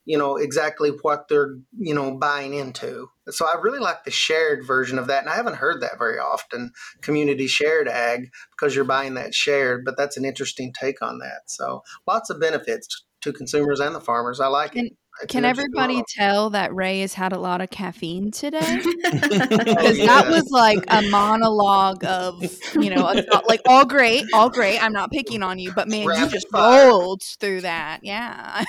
you 0.05 0.17
know, 0.17 0.37
exactly 0.37 0.91
what 1.01 1.27
they're, 1.27 1.57
you 1.77 1.93
know, 1.93 2.17
buying 2.17 2.53
into. 2.53 3.09
So 3.29 3.45
I 3.45 3.59
really 3.61 3.79
like 3.79 4.03
the 4.03 4.11
shared 4.11 4.65
version 4.65 4.99
of 4.99 5.07
that. 5.07 5.21
And 5.23 5.29
I 5.29 5.35
haven't 5.35 5.55
heard 5.55 5.81
that 5.81 5.97
very 5.97 6.19
often, 6.19 6.71
community 7.01 7.47
shared 7.47 7.87
ag, 7.87 8.29
because 8.51 8.75
you're 8.75 8.85
buying 8.85 9.15
that 9.15 9.33
shared, 9.33 9.83
but 9.85 9.97
that's 9.97 10.17
an 10.17 10.25
interesting 10.25 10.73
take 10.79 11.01
on 11.01 11.19
that. 11.19 11.43
So 11.47 11.81
lots 12.07 12.29
of 12.29 12.39
benefits 12.39 13.05
to 13.21 13.33
consumers 13.33 13.79
and 13.79 13.95
the 13.95 14.01
farmers. 14.01 14.39
I 14.39 14.47
like 14.47 14.75
it. 14.75 14.93
It's 15.21 15.31
Can 15.31 15.45
everybody 15.45 15.95
model. 15.95 16.05
tell 16.09 16.49
that 16.51 16.75
Ray 16.75 16.99
has 16.99 17.13
had 17.13 17.31
a 17.31 17.39
lot 17.39 17.61
of 17.61 17.69
caffeine 17.69 18.31
today? 18.31 18.81
Oh, 19.05 19.57
Because 19.63 19.97
yeah. 19.99 20.05
that 20.07 20.27
was 20.29 20.49
like 20.51 20.79
a 20.87 21.01
monologue 21.09 22.03
of, 22.03 22.43
you 22.73 22.89
know, 22.93 23.07
a 23.07 23.41
like 23.47 23.61
all 23.67 23.85
great, 23.85 24.25
all 24.33 24.49
great. 24.49 24.81
I'm 24.83 24.91
not 24.93 25.11
picking 25.11 25.41
on 25.43 25.57
you, 25.59 25.71
but 25.73 25.87
man, 25.87 26.03
you 26.03 26.27
just 26.27 26.49
fire. 26.49 26.87
rolled 26.89 27.21
through 27.39 27.61
that. 27.61 27.99
Yeah. 28.03 28.65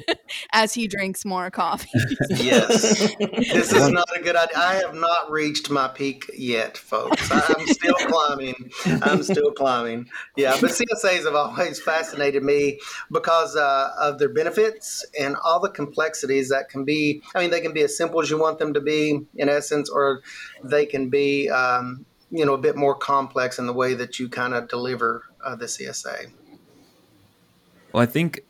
As 0.52 0.72
he 0.72 0.86
drinks 0.88 1.24
more 1.24 1.50
coffee. 1.50 1.88
Yes. 2.30 3.14
This 3.18 3.72
is 3.72 3.90
not 3.90 4.08
a 4.16 4.20
good 4.22 4.36
idea. 4.36 4.56
I 4.58 4.74
have 4.76 4.94
not 4.94 5.30
reached 5.30 5.70
my 5.70 5.88
peak 5.88 6.30
yet, 6.34 6.76
folks. 6.78 7.28
I'm 7.30 7.66
still 7.66 7.94
climbing. 7.94 8.70
I'm 9.02 9.22
still 9.22 9.50
climbing. 9.52 10.08
Yeah, 10.36 10.56
but 10.60 10.70
CSAs 10.70 11.24
have 11.24 11.34
always 11.34 11.80
fascinated 11.80 12.42
me 12.42 12.80
because 13.10 13.56
uh, 13.56 13.90
of 14.00 14.18
their 14.18 14.28
benefits 14.28 15.04
and 15.18 15.36
all 15.44 15.60
the 15.60 15.70
complexities 15.90 16.48
that 16.50 16.68
can 16.68 16.84
be. 16.84 17.22
I 17.34 17.40
mean, 17.40 17.50
they 17.50 17.60
can 17.60 17.72
be 17.72 17.82
as 17.82 17.96
simple 17.96 18.20
as 18.20 18.30
you 18.30 18.38
want 18.38 18.58
them 18.58 18.74
to 18.74 18.80
be, 18.80 19.20
in 19.34 19.48
essence, 19.48 19.90
or 19.90 20.22
they 20.62 20.86
can 20.86 21.10
be, 21.10 21.50
um, 21.50 22.06
you 22.30 22.46
know, 22.46 22.54
a 22.54 22.58
bit 22.58 22.76
more 22.76 22.94
complex 22.94 23.58
in 23.58 23.66
the 23.66 23.72
way 23.72 23.94
that 23.94 24.18
you 24.18 24.28
kind 24.28 24.54
of 24.54 24.68
deliver 24.68 25.24
uh, 25.44 25.56
the 25.56 25.66
CSA. 25.66 26.30
Well, 27.92 28.02
I 28.02 28.06
think 28.06 28.44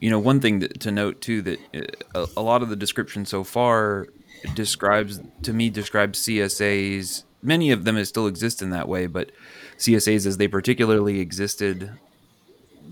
you 0.00 0.10
know 0.10 0.18
one 0.18 0.40
thing 0.40 0.60
that, 0.60 0.80
to 0.80 0.90
note 0.90 1.20
too 1.20 1.42
that 1.42 1.58
uh, 1.74 2.26
a, 2.36 2.40
a 2.40 2.42
lot 2.42 2.62
of 2.62 2.70
the 2.70 2.76
description 2.76 3.26
so 3.26 3.44
far 3.44 4.06
describes 4.54 5.20
to 5.42 5.52
me 5.52 5.68
describes 5.68 6.20
CSAs. 6.20 7.24
Many 7.42 7.70
of 7.70 7.84
them 7.84 8.02
still 8.04 8.26
exist 8.26 8.62
in 8.62 8.70
that 8.70 8.88
way, 8.88 9.06
but 9.06 9.30
CSAs 9.76 10.26
as 10.26 10.38
they 10.38 10.48
particularly 10.48 11.20
existed 11.20 11.92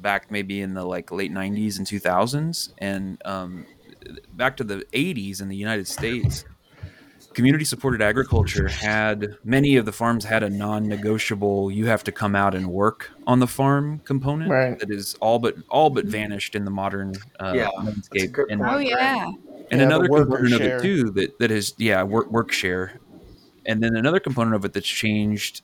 back 0.06 0.30
maybe 0.30 0.60
in 0.60 0.74
the 0.74 0.84
like 0.84 1.10
late 1.10 1.32
90s 1.32 1.78
and 1.78 1.86
2000s 1.86 2.72
and 2.78 3.20
um, 3.24 3.66
back 4.32 4.56
to 4.58 4.64
the 4.64 4.84
80s 4.92 5.40
in 5.40 5.48
the 5.48 5.56
United 5.56 5.86
States 5.88 6.44
community 7.34 7.64
supported 7.66 8.00
agriculture 8.00 8.66
had 8.68 9.36
many 9.44 9.76
of 9.76 9.84
the 9.84 9.92
farms 9.92 10.25
had 10.25 10.42
a 10.42 10.48
non-negotiable 10.48 11.70
you 11.70 11.84
have 11.86 12.02
to 12.02 12.10
come 12.10 12.34
out 12.34 12.54
and 12.54 12.66
work 12.66 13.10
on 13.26 13.40
the 13.40 13.46
farm 13.46 14.00
component 14.04 14.50
Right. 14.50 14.78
that 14.78 14.90
is 14.90 15.14
all 15.20 15.38
but 15.38 15.54
all 15.68 15.90
but 15.90 16.06
vanished 16.06 16.54
in 16.54 16.64
the 16.64 16.70
modern 16.70 17.14
uh, 17.38 17.52
Yeah, 17.54 17.64
that's 17.64 17.76
a 17.76 17.84
landscape 17.84 18.32
good 18.32 18.50
and. 18.50 18.62
Oh 18.62 18.78
yeah. 18.78 19.26
and 19.70 19.80
Yeah, 19.80 19.86
another 19.86 20.08
worker 20.08 20.25
component 20.36 20.54
of 20.54 20.60
it 20.62 20.80
too 20.82 21.10
that 21.12 21.38
that 21.38 21.50
is 21.50 21.75
yeah 21.78 22.02
work 22.04 22.30
work 22.30 22.52
share 22.52 23.00
and 23.66 23.82
then 23.82 23.96
another 23.96 24.20
component 24.20 24.54
of 24.56 24.64
it 24.64 24.72
that's 24.72 24.86
changed 24.88 25.60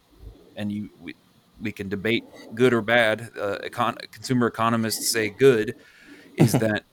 and 0.56 0.70
you 0.70 0.90
we, 1.00 1.14
we 1.61 1.72
can 1.72 1.88
debate 1.88 2.25
good 2.54 2.75
or 2.75 2.82
bad 2.82 3.30
uh, 3.40 3.58
econ- 3.64 3.96
consumer 4.11 4.46
economists 4.46 5.11
say 5.11 5.30
good 5.30 5.75
is 6.37 6.52
that 6.64 6.84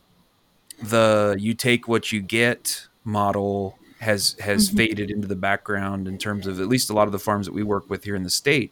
the 0.83 1.35
you 1.39 1.53
take 1.53 1.87
what 1.87 2.11
you 2.11 2.21
get 2.21 2.87
model 3.03 3.77
has 3.99 4.35
has 4.39 4.69
Mhm. 4.69 4.77
faded 4.77 5.11
into 5.11 5.27
the 5.27 5.35
background 5.35 6.07
in 6.07 6.17
terms 6.17 6.47
of 6.47 6.59
at 6.59 6.67
least 6.67 6.89
a 6.89 6.93
lot 6.93 7.07
of 7.07 7.11
the 7.11 7.19
farms 7.19 7.45
that 7.45 7.53
we 7.53 7.63
work 7.63 7.89
with 7.89 8.03
here 8.05 8.15
in 8.15 8.23
the 8.23 8.29
state. 8.29 8.71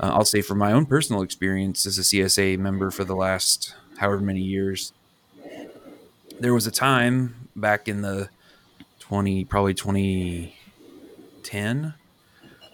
Uh, 0.00 0.10
I'll 0.12 0.24
say 0.24 0.42
from 0.42 0.58
my 0.58 0.72
own 0.72 0.86
personal 0.86 1.22
experience 1.22 1.86
as 1.86 1.98
a 1.98 2.04
CSA 2.04 2.56
member 2.58 2.90
for 2.90 3.04
the 3.04 3.14
last 3.16 3.74
however 3.98 4.20
many 4.22 4.40
years, 4.42 4.92
there 6.40 6.52
was 6.52 6.66
a 6.66 6.70
time 6.70 7.48
back 7.54 7.88
in 7.88 8.02
the 8.02 8.28
twenty 8.98 9.44
probably 9.44 9.72
twenty 9.74 10.56
ten 11.42 11.94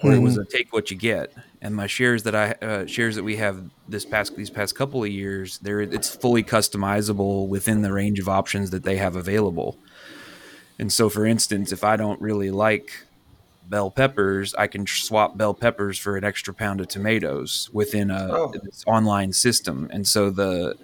where 0.01 0.15
it 0.15 0.19
was 0.23 0.37
a 0.39 0.45
take 0.45 0.73
what 0.73 0.91
you 0.91 0.97
get 0.97 1.33
and 1.65 1.75
my 1.75 1.87
shares 1.87 2.25
that 2.25 2.35
i 2.35 2.51
uh, 2.67 2.85
shares 2.87 3.15
that 3.17 3.23
we 3.23 3.37
have 3.37 3.63
this 3.89 4.05
past 4.05 4.37
these 4.37 4.51
past 4.51 4.75
couple 4.75 5.03
of 5.03 5.09
years 5.11 5.59
there 5.59 5.81
it's 5.81 6.15
fully 6.15 6.43
customizable 6.43 7.49
within 7.49 7.81
the 7.83 7.93
range 7.93 8.19
of 8.19 8.29
options 8.29 8.71
that 8.71 8.83
they 8.83 8.97
have 8.97 9.17
available 9.17 9.79
and 10.79 10.93
so 10.93 11.09
for 11.09 11.25
instance 11.25 11.73
if 11.73 11.85
i 11.85 11.97
don't 11.97 12.21
really 12.21 12.51
like 12.51 12.91
bell 13.69 13.91
peppers 13.91 14.55
i 14.57 14.67
can 14.67 14.87
swap 14.87 15.37
bell 15.39 15.55
peppers 15.55 15.99
for 15.99 16.17
an 16.17 16.25
extra 16.25 16.53
pound 16.53 16.81
of 16.81 16.89
tomatoes 16.89 17.71
within 17.73 18.11
a 18.11 18.29
Oh. 18.33 18.53
online 18.87 19.33
system 19.33 19.89
and 19.93 20.07
so 20.07 20.29
the 20.31 20.77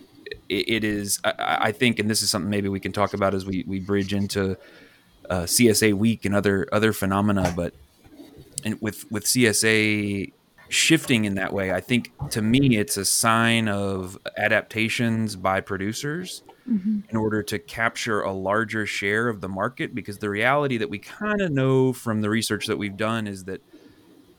it, 0.48 0.68
it 0.76 0.84
is 0.84 1.18
I, 1.24 1.58
I 1.68 1.72
think 1.72 1.98
and 1.98 2.08
this 2.08 2.22
is 2.22 2.30
something 2.30 2.48
maybe 2.50 2.68
we 2.68 2.80
can 2.80 2.92
talk 2.92 3.14
about 3.14 3.34
as 3.34 3.44
we, 3.44 3.64
we 3.66 3.80
bridge 3.80 4.12
into 4.14 4.56
uh, 5.28 5.42
csa 5.42 5.92
week 5.92 6.24
and 6.24 6.34
other 6.34 6.68
other 6.72 6.92
phenomena 6.92 7.52
but 7.56 7.74
and 8.64 8.80
with 8.80 9.10
with 9.10 9.24
CSA 9.24 10.32
shifting 10.68 11.24
in 11.24 11.34
that 11.36 11.52
way, 11.52 11.72
I 11.72 11.80
think 11.80 12.12
to 12.30 12.42
me 12.42 12.76
it's 12.76 12.96
a 12.96 13.04
sign 13.04 13.68
of 13.68 14.18
adaptations 14.36 15.36
by 15.36 15.60
producers 15.60 16.42
Mhm. 16.68 17.02
in 17.08 17.16
order 17.16 17.42
to 17.44 17.58
capture 17.58 18.20
a 18.20 18.32
larger 18.32 18.84
share 18.84 19.28
of 19.28 19.40
the 19.40 19.48
market. 19.48 19.94
Because 19.94 20.18
the 20.18 20.28
reality 20.28 20.76
that 20.76 20.90
we 20.90 20.98
kind 20.98 21.40
of 21.40 21.50
know 21.50 21.92
from 21.92 22.20
the 22.20 22.28
research 22.28 22.66
that 22.66 22.76
we've 22.76 22.96
done 22.96 23.26
is 23.26 23.44
that 23.44 23.62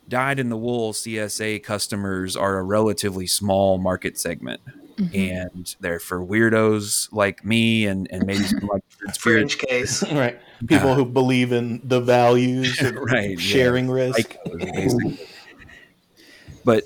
dyed 0.08 0.40
in 0.40 0.50
the 0.50 0.58
wool 0.58 0.94
CSA 0.94 1.60
customers 1.60 2.36
are 2.36 2.58
a 2.60 2.64
relatively 2.64 3.26
small 3.28 3.78
market 3.78 4.18
segment. 4.20 4.62
Mhm. 4.98 5.32
And 5.32 5.76
they're 5.80 6.00
for 6.00 6.20
weirdos 6.20 7.08
like 7.12 7.46
me 7.46 7.86
and, 7.86 8.08
and 8.12 8.26
maybe 8.26 8.44
some 8.44 8.68
like 8.72 8.84
Fringe 9.20 9.58
case. 9.58 10.04
right. 10.12 10.38
People 10.68 10.94
who 10.94 11.06
believe 11.06 11.52
in 11.52 11.80
the 11.84 12.02
values, 12.02 12.80
of 12.82 12.94
Right, 12.96 13.32
yeah. 13.32 13.38
sharing 13.38 13.90
risk. 13.90 14.18
like 14.18 14.38
basically. 14.74 15.20
But 16.64 16.84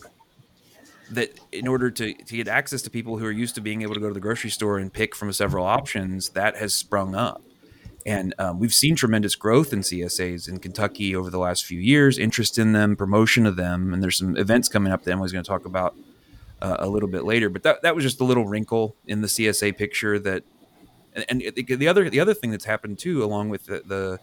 that 1.11 1.39
in 1.51 1.67
order 1.67 1.91
to, 1.91 2.13
to 2.13 2.35
get 2.35 2.47
access 2.47 2.81
to 2.83 2.89
people 2.89 3.17
who 3.17 3.25
are 3.25 3.31
used 3.31 3.55
to 3.55 3.61
being 3.61 3.81
able 3.81 3.93
to 3.93 3.99
go 3.99 4.07
to 4.07 4.13
the 4.13 4.19
grocery 4.19 4.49
store 4.49 4.77
and 4.77 4.91
pick 4.91 5.15
from 5.15 5.31
several 5.33 5.65
options, 5.65 6.29
that 6.29 6.57
has 6.57 6.73
sprung 6.73 7.15
up. 7.15 7.41
And 8.05 8.33
um, 8.37 8.59
we've 8.59 8.73
seen 8.73 8.95
tremendous 8.95 9.35
growth 9.35 9.71
in 9.71 9.79
CSAs 9.79 10.49
in 10.49 10.59
Kentucky 10.59 11.15
over 11.15 11.29
the 11.29 11.39
last 11.39 11.65
few 11.65 11.79
years, 11.79 12.17
interest 12.17 12.57
in 12.57 12.73
them, 12.73 12.95
promotion 12.95 13.45
of 13.45 13.55
them. 13.55 13.93
And 13.93 14.03
there's 14.03 14.17
some 14.17 14.35
events 14.35 14.67
coming 14.67 14.91
up 14.91 15.03
that 15.03 15.11
Emily's 15.11 15.31
going 15.31 15.43
to 15.43 15.47
talk 15.47 15.65
about 15.65 15.95
uh, 16.61 16.77
a 16.79 16.87
little 16.87 17.07
bit 17.07 17.23
later. 17.23 17.49
But 17.49 17.63
that, 17.63 17.81
that 17.83 17.95
was 17.95 18.03
just 18.03 18.19
a 18.19 18.25
little 18.25 18.45
wrinkle 18.45 18.95
in 19.07 19.21
the 19.21 19.27
CSA 19.27 19.77
picture 19.77 20.19
that, 20.19 20.43
and, 21.13 21.25
and 21.29 21.55
the, 21.55 21.75
the 21.75 21.87
other 21.87 22.09
the 22.09 22.19
other 22.19 22.33
thing 22.33 22.49
that's 22.49 22.65
happened 22.65 22.97
too, 22.97 23.23
along 23.23 23.49
with 23.49 23.67
the, 23.67 23.83
the 23.85 24.19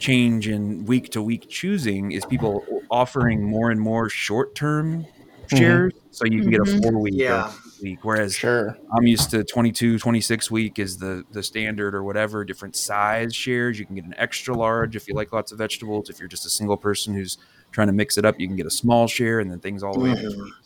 change 0.00 0.48
in 0.48 0.84
week 0.84 1.10
to 1.10 1.22
week 1.22 1.48
choosing 1.48 2.12
is 2.12 2.24
people 2.24 2.64
offering 2.90 3.42
more 3.42 3.70
and 3.70 3.80
more 3.80 4.08
short 4.08 4.54
term 4.54 5.06
shares 5.54 5.92
so 6.10 6.24
you 6.26 6.40
can 6.42 6.50
get 6.50 6.60
a 6.60 6.64
Mhm. 6.64 6.82
four 6.82 6.98
week 7.00 7.14
Yeah. 7.16 7.52
week 7.82 8.00
whereas 8.02 8.34
Sure. 8.34 8.76
i'm 8.96 9.06
used 9.06 9.30
to 9.30 9.44
22 9.44 9.98
26 9.98 10.50
week 10.50 10.78
is 10.78 10.98
the 10.98 11.24
the 11.30 11.42
standard 11.42 11.94
or 11.94 12.02
whatever 12.02 12.44
different 12.44 12.74
size 12.74 13.34
shares 13.34 13.78
you 13.78 13.86
can 13.86 13.94
get 13.94 14.04
an 14.04 14.14
extra 14.18 14.54
large 14.56 14.96
if 14.96 15.06
you 15.06 15.14
like 15.14 15.32
lots 15.32 15.52
of 15.52 15.58
vegetables 15.58 16.10
if 16.10 16.18
you're 16.18 16.28
just 16.28 16.44
a 16.46 16.50
single 16.50 16.76
person 16.76 17.14
who's 17.14 17.38
trying 17.70 17.86
to 17.86 17.92
mix 17.92 18.18
it 18.18 18.24
up 18.24 18.40
you 18.40 18.46
can 18.48 18.56
get 18.56 18.66
a 18.66 18.70
small 18.70 19.06
share 19.06 19.38
and 19.38 19.50
then 19.50 19.60
things 19.60 19.82
all 19.84 19.92
the 19.94 20.00
way 20.00 20.10
in 20.10 20.16
Mhm. 20.16 20.22
between. 20.30 20.52
so 20.62 20.65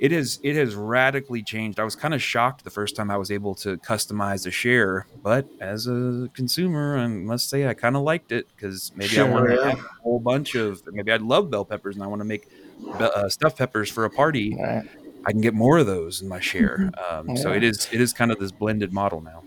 it 0.00 0.12
is 0.12 0.40
it 0.42 0.56
has 0.56 0.74
radically 0.74 1.42
changed. 1.42 1.78
I 1.78 1.84
was 1.84 1.94
kind 1.94 2.14
of 2.14 2.22
shocked 2.22 2.64
the 2.64 2.70
first 2.70 2.96
time 2.96 3.10
i 3.10 3.16
was 3.16 3.30
able 3.30 3.54
to 3.56 3.76
customize 3.78 4.46
a 4.46 4.50
share 4.50 5.06
but 5.22 5.46
as 5.60 5.86
a 5.86 6.28
consumer 6.34 6.98
i 6.98 7.06
must 7.06 7.48
say 7.48 7.66
i 7.68 7.74
kind 7.74 7.96
of 7.96 8.02
liked 8.02 8.32
it 8.32 8.46
because 8.54 8.92
maybe 8.96 9.18
i 9.18 9.22
want 9.22 9.48
to 9.48 9.54
yeah. 9.54 9.70
have 9.70 9.78
a 9.78 10.02
whole 10.02 10.18
bunch 10.18 10.54
of 10.54 10.82
maybe 10.92 11.12
i 11.12 11.16
love 11.16 11.50
bell 11.50 11.64
peppers 11.64 11.94
and 11.94 12.04
i 12.04 12.06
want 12.06 12.20
to 12.20 12.24
make 12.24 12.48
uh, 12.98 13.28
stuffed 13.28 13.58
peppers 13.58 13.90
for 13.90 14.04
a 14.04 14.10
party. 14.10 14.56
Right. 14.58 14.84
i 15.26 15.32
can 15.32 15.40
get 15.40 15.54
more 15.54 15.78
of 15.78 15.86
those 15.86 16.22
in 16.22 16.28
my 16.28 16.40
share. 16.40 16.90
Um, 17.10 17.36
so 17.36 17.52
it 17.52 17.62
is 17.62 17.88
it 17.92 18.00
is 18.00 18.12
kind 18.12 18.30
of 18.30 18.38
this 18.38 18.52
blended 18.52 18.92
model 18.92 19.20
now. 19.20 19.42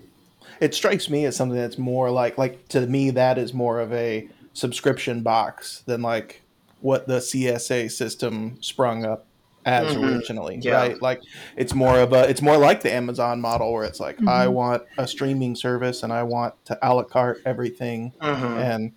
It 0.60 0.76
strikes 0.76 1.10
me 1.10 1.26
as 1.26 1.36
something 1.36 1.58
that's 1.58 1.78
more 1.78 2.12
like 2.12 2.38
like 2.38 2.68
to 2.70 2.86
me 2.86 3.10
that 3.12 3.38
is 3.38 3.54
more 3.54 3.80
of 3.80 3.92
a 3.92 4.28
subscription 4.54 5.24
box 5.24 5.84
than 5.86 6.02
like 6.02 6.42
what 6.82 7.08
the 7.08 7.18
CSA 7.18 7.92
system 7.92 8.58
sprung 8.62 9.06
up 9.06 9.26
as 9.66 9.96
Mhm. 9.96 10.16
originally, 10.16 10.60
Yeah. 10.62 10.74
right? 10.74 11.02
Like 11.02 11.22
it's 11.56 11.74
more 11.74 12.00
of 12.00 12.14
a 12.14 12.30
it's 12.30 12.42
more 12.42 12.58
like 12.58 12.82
the 12.82 12.92
Amazon 12.94 13.42
model 13.42 13.72
where 13.74 13.84
it's 13.86 14.00
like 14.00 14.20
I 14.28 14.46
Mhm. 14.48 14.54
want 14.54 14.84
a 14.98 15.08
streaming 15.08 15.56
service 15.56 16.04
and 16.04 16.12
I 16.14 16.24
want 16.24 16.54
to 16.66 16.78
a 16.82 16.94
la 16.94 17.04
carte 17.04 17.42
everything 17.46 18.12
Mhm. 18.22 18.58
and 18.58 18.92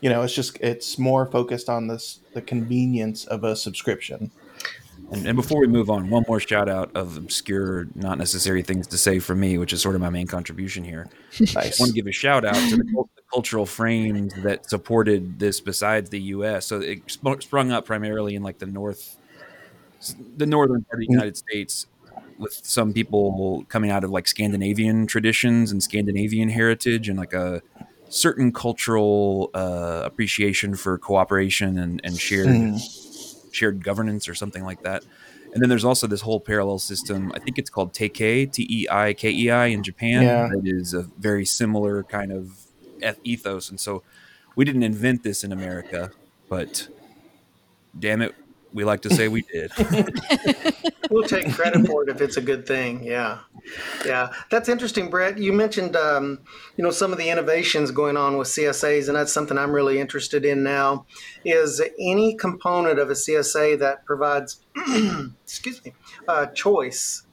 you 0.00 0.10
know 0.10 0.22
it's 0.22 0.34
just 0.34 0.58
it's 0.60 0.98
more 0.98 1.26
focused 1.26 1.68
on 1.68 1.86
this 1.86 2.20
the 2.34 2.42
convenience 2.42 3.24
of 3.24 3.44
a 3.44 3.56
subscription. 3.56 4.30
And, 5.10 5.26
and 5.26 5.36
before 5.36 5.60
we 5.60 5.66
move 5.66 5.90
on, 5.90 6.08
one 6.08 6.24
more 6.26 6.40
shout 6.40 6.70
out 6.70 6.90
of 6.94 7.18
obscure, 7.18 7.86
not 7.94 8.16
necessary 8.16 8.62
things 8.62 8.86
to 8.86 8.96
say 8.96 9.18
for 9.18 9.34
me, 9.34 9.58
which 9.58 9.74
is 9.74 9.82
sort 9.82 9.94
of 9.94 10.00
my 10.00 10.08
main 10.08 10.26
contribution 10.26 10.84
here. 10.84 11.06
I 11.38 11.44
Nice. 11.54 11.78
want 11.80 11.90
to 11.90 11.94
give 11.94 12.06
a 12.06 12.12
shout 12.12 12.46
out 12.46 12.54
to 12.70 12.76
the, 12.78 12.84
the 12.84 13.04
cultural 13.30 13.66
frames 13.66 14.32
that 14.42 14.70
supported 14.70 15.38
this 15.38 15.60
besides 15.60 16.08
the 16.08 16.20
U.S. 16.36 16.64
So 16.66 16.80
it 16.80 17.02
sp- 17.12 17.42
sprung 17.42 17.70
up 17.70 17.84
primarily 17.84 18.34
in 18.36 18.42
like 18.42 18.58
the 18.58 18.64
north, 18.66 19.18
the 20.36 20.46
northern 20.46 20.84
part 20.84 20.94
of 21.02 21.06
the 21.06 21.12
United 21.12 21.36
States, 21.36 21.86
with 22.38 22.52
some 22.64 22.92
people 22.92 23.64
coming 23.68 23.90
out 23.90 24.04
of 24.04 24.10
like 24.10 24.26
Scandinavian 24.26 25.06
traditions 25.06 25.70
and 25.72 25.82
Scandinavian 25.82 26.48
heritage, 26.48 27.08
and 27.08 27.18
like 27.18 27.32
a 27.32 27.62
certain 28.08 28.52
cultural 28.52 29.50
uh, 29.54 30.02
appreciation 30.04 30.74
for 30.74 30.98
cooperation 30.98 31.78
and, 31.78 32.00
and 32.04 32.18
shared 32.18 32.46
Mhm. 32.48 33.54
shared 33.54 33.82
governance 33.84 34.28
or 34.28 34.34
something 34.34 34.64
like 34.64 34.82
that. 34.82 35.04
And 35.52 35.62
then 35.62 35.68
there's 35.68 35.84
also 35.84 36.06
this 36.06 36.22
whole 36.22 36.40
parallel 36.40 36.78
system. 36.78 37.30
I 37.34 37.38
think 37.38 37.58
it's 37.58 37.68
called 37.70 37.92
Teikei, 37.92 38.50
T 38.50 38.66
E 38.70 38.86
I 38.90 39.12
K 39.12 39.30
E 39.30 39.50
I 39.50 39.66
in 39.66 39.82
Japan. 39.82 40.22
Yeah. 40.22 40.48
That 40.48 40.62
is 40.64 40.94
a 40.94 41.02
very 41.18 41.44
similar 41.44 42.02
kind 42.04 42.32
of 42.32 42.66
ethos. 43.24 43.68
And 43.68 43.78
so 43.78 44.02
we 44.56 44.64
didn't 44.64 44.82
invent 44.82 45.22
this 45.22 45.44
in 45.44 45.52
America, 45.52 46.10
but 46.48 46.88
damn 47.98 48.22
it, 48.22 48.34
we 48.72 48.84
like 48.84 49.02
to 49.02 49.10
say 49.10 49.28
we 49.28 49.42
did. 49.42 49.72
We'll 51.12 51.28
take 51.28 51.52
credit 51.52 51.86
for 51.86 52.02
it 52.04 52.08
if 52.08 52.22
it's 52.22 52.38
a 52.38 52.40
good 52.40 52.66
thing. 52.66 53.04
Yeah, 53.04 53.40
yeah, 54.04 54.32
that's 54.50 54.70
interesting, 54.70 55.10
Brett. 55.10 55.36
You 55.36 55.52
mentioned 55.52 55.94
um, 55.94 56.40
you 56.76 56.82
know 56.82 56.90
some 56.90 57.12
of 57.12 57.18
the 57.18 57.28
innovations 57.28 57.90
going 57.90 58.16
on 58.16 58.38
with 58.38 58.48
CSAs, 58.48 59.08
and 59.08 59.16
that's 59.16 59.32
something 59.32 59.58
I'm 59.58 59.72
really 59.72 60.00
interested 60.00 60.46
in 60.46 60.62
now. 60.62 61.04
Is 61.44 61.82
any 62.00 62.34
component 62.34 62.98
of 62.98 63.10
a 63.10 63.12
CSA 63.12 63.78
that 63.80 64.06
provides, 64.06 64.62
excuse 65.44 65.84
me, 65.84 65.92
uh, 66.26 66.46
choice? 66.46 67.24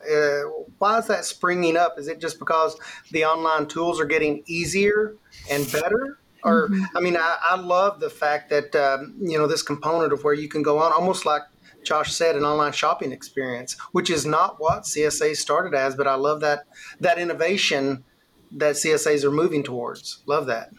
Uh, 0.00 0.42
why 0.78 0.98
is 0.98 1.06
that 1.08 1.26
springing 1.26 1.76
up? 1.76 1.98
Is 1.98 2.08
it 2.08 2.20
just 2.20 2.38
because 2.38 2.78
the 3.10 3.26
online 3.26 3.66
tools 3.66 4.00
are 4.00 4.06
getting 4.06 4.44
easier 4.46 5.16
and 5.50 5.70
better? 5.70 6.18
Or, 6.46 6.70
I 6.94 7.00
mean, 7.00 7.16
I, 7.16 7.38
I 7.42 7.56
love 7.56 8.00
the 8.00 8.10
fact 8.10 8.50
that, 8.50 8.74
um, 8.76 9.16
you 9.20 9.36
know, 9.36 9.46
this 9.46 9.62
component 9.62 10.12
of 10.12 10.22
where 10.22 10.34
you 10.34 10.48
can 10.48 10.62
go 10.62 10.78
on 10.78 10.92
almost 10.92 11.26
like 11.26 11.42
Josh 11.82 12.12
said, 12.12 12.36
an 12.36 12.44
online 12.44 12.72
shopping 12.72 13.12
experience, 13.12 13.76
which 13.92 14.10
is 14.10 14.24
not 14.24 14.60
what 14.60 14.84
CSA 14.84 15.36
started 15.36 15.74
as, 15.74 15.94
but 15.94 16.06
I 16.06 16.14
love 16.14 16.40
that 16.40 16.66
that 17.00 17.18
innovation 17.18 18.04
that 18.52 18.76
CSAs 18.76 19.24
are 19.24 19.30
moving 19.30 19.62
towards. 19.62 20.22
Love 20.26 20.46
that. 20.46 20.70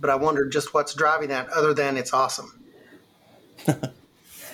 But 0.00 0.10
I 0.10 0.16
wonder 0.16 0.48
just 0.48 0.74
what's 0.74 0.94
driving 0.94 1.28
that, 1.28 1.48
other 1.50 1.72
than 1.72 1.96
it's 1.96 2.12
awesome. 2.12 2.58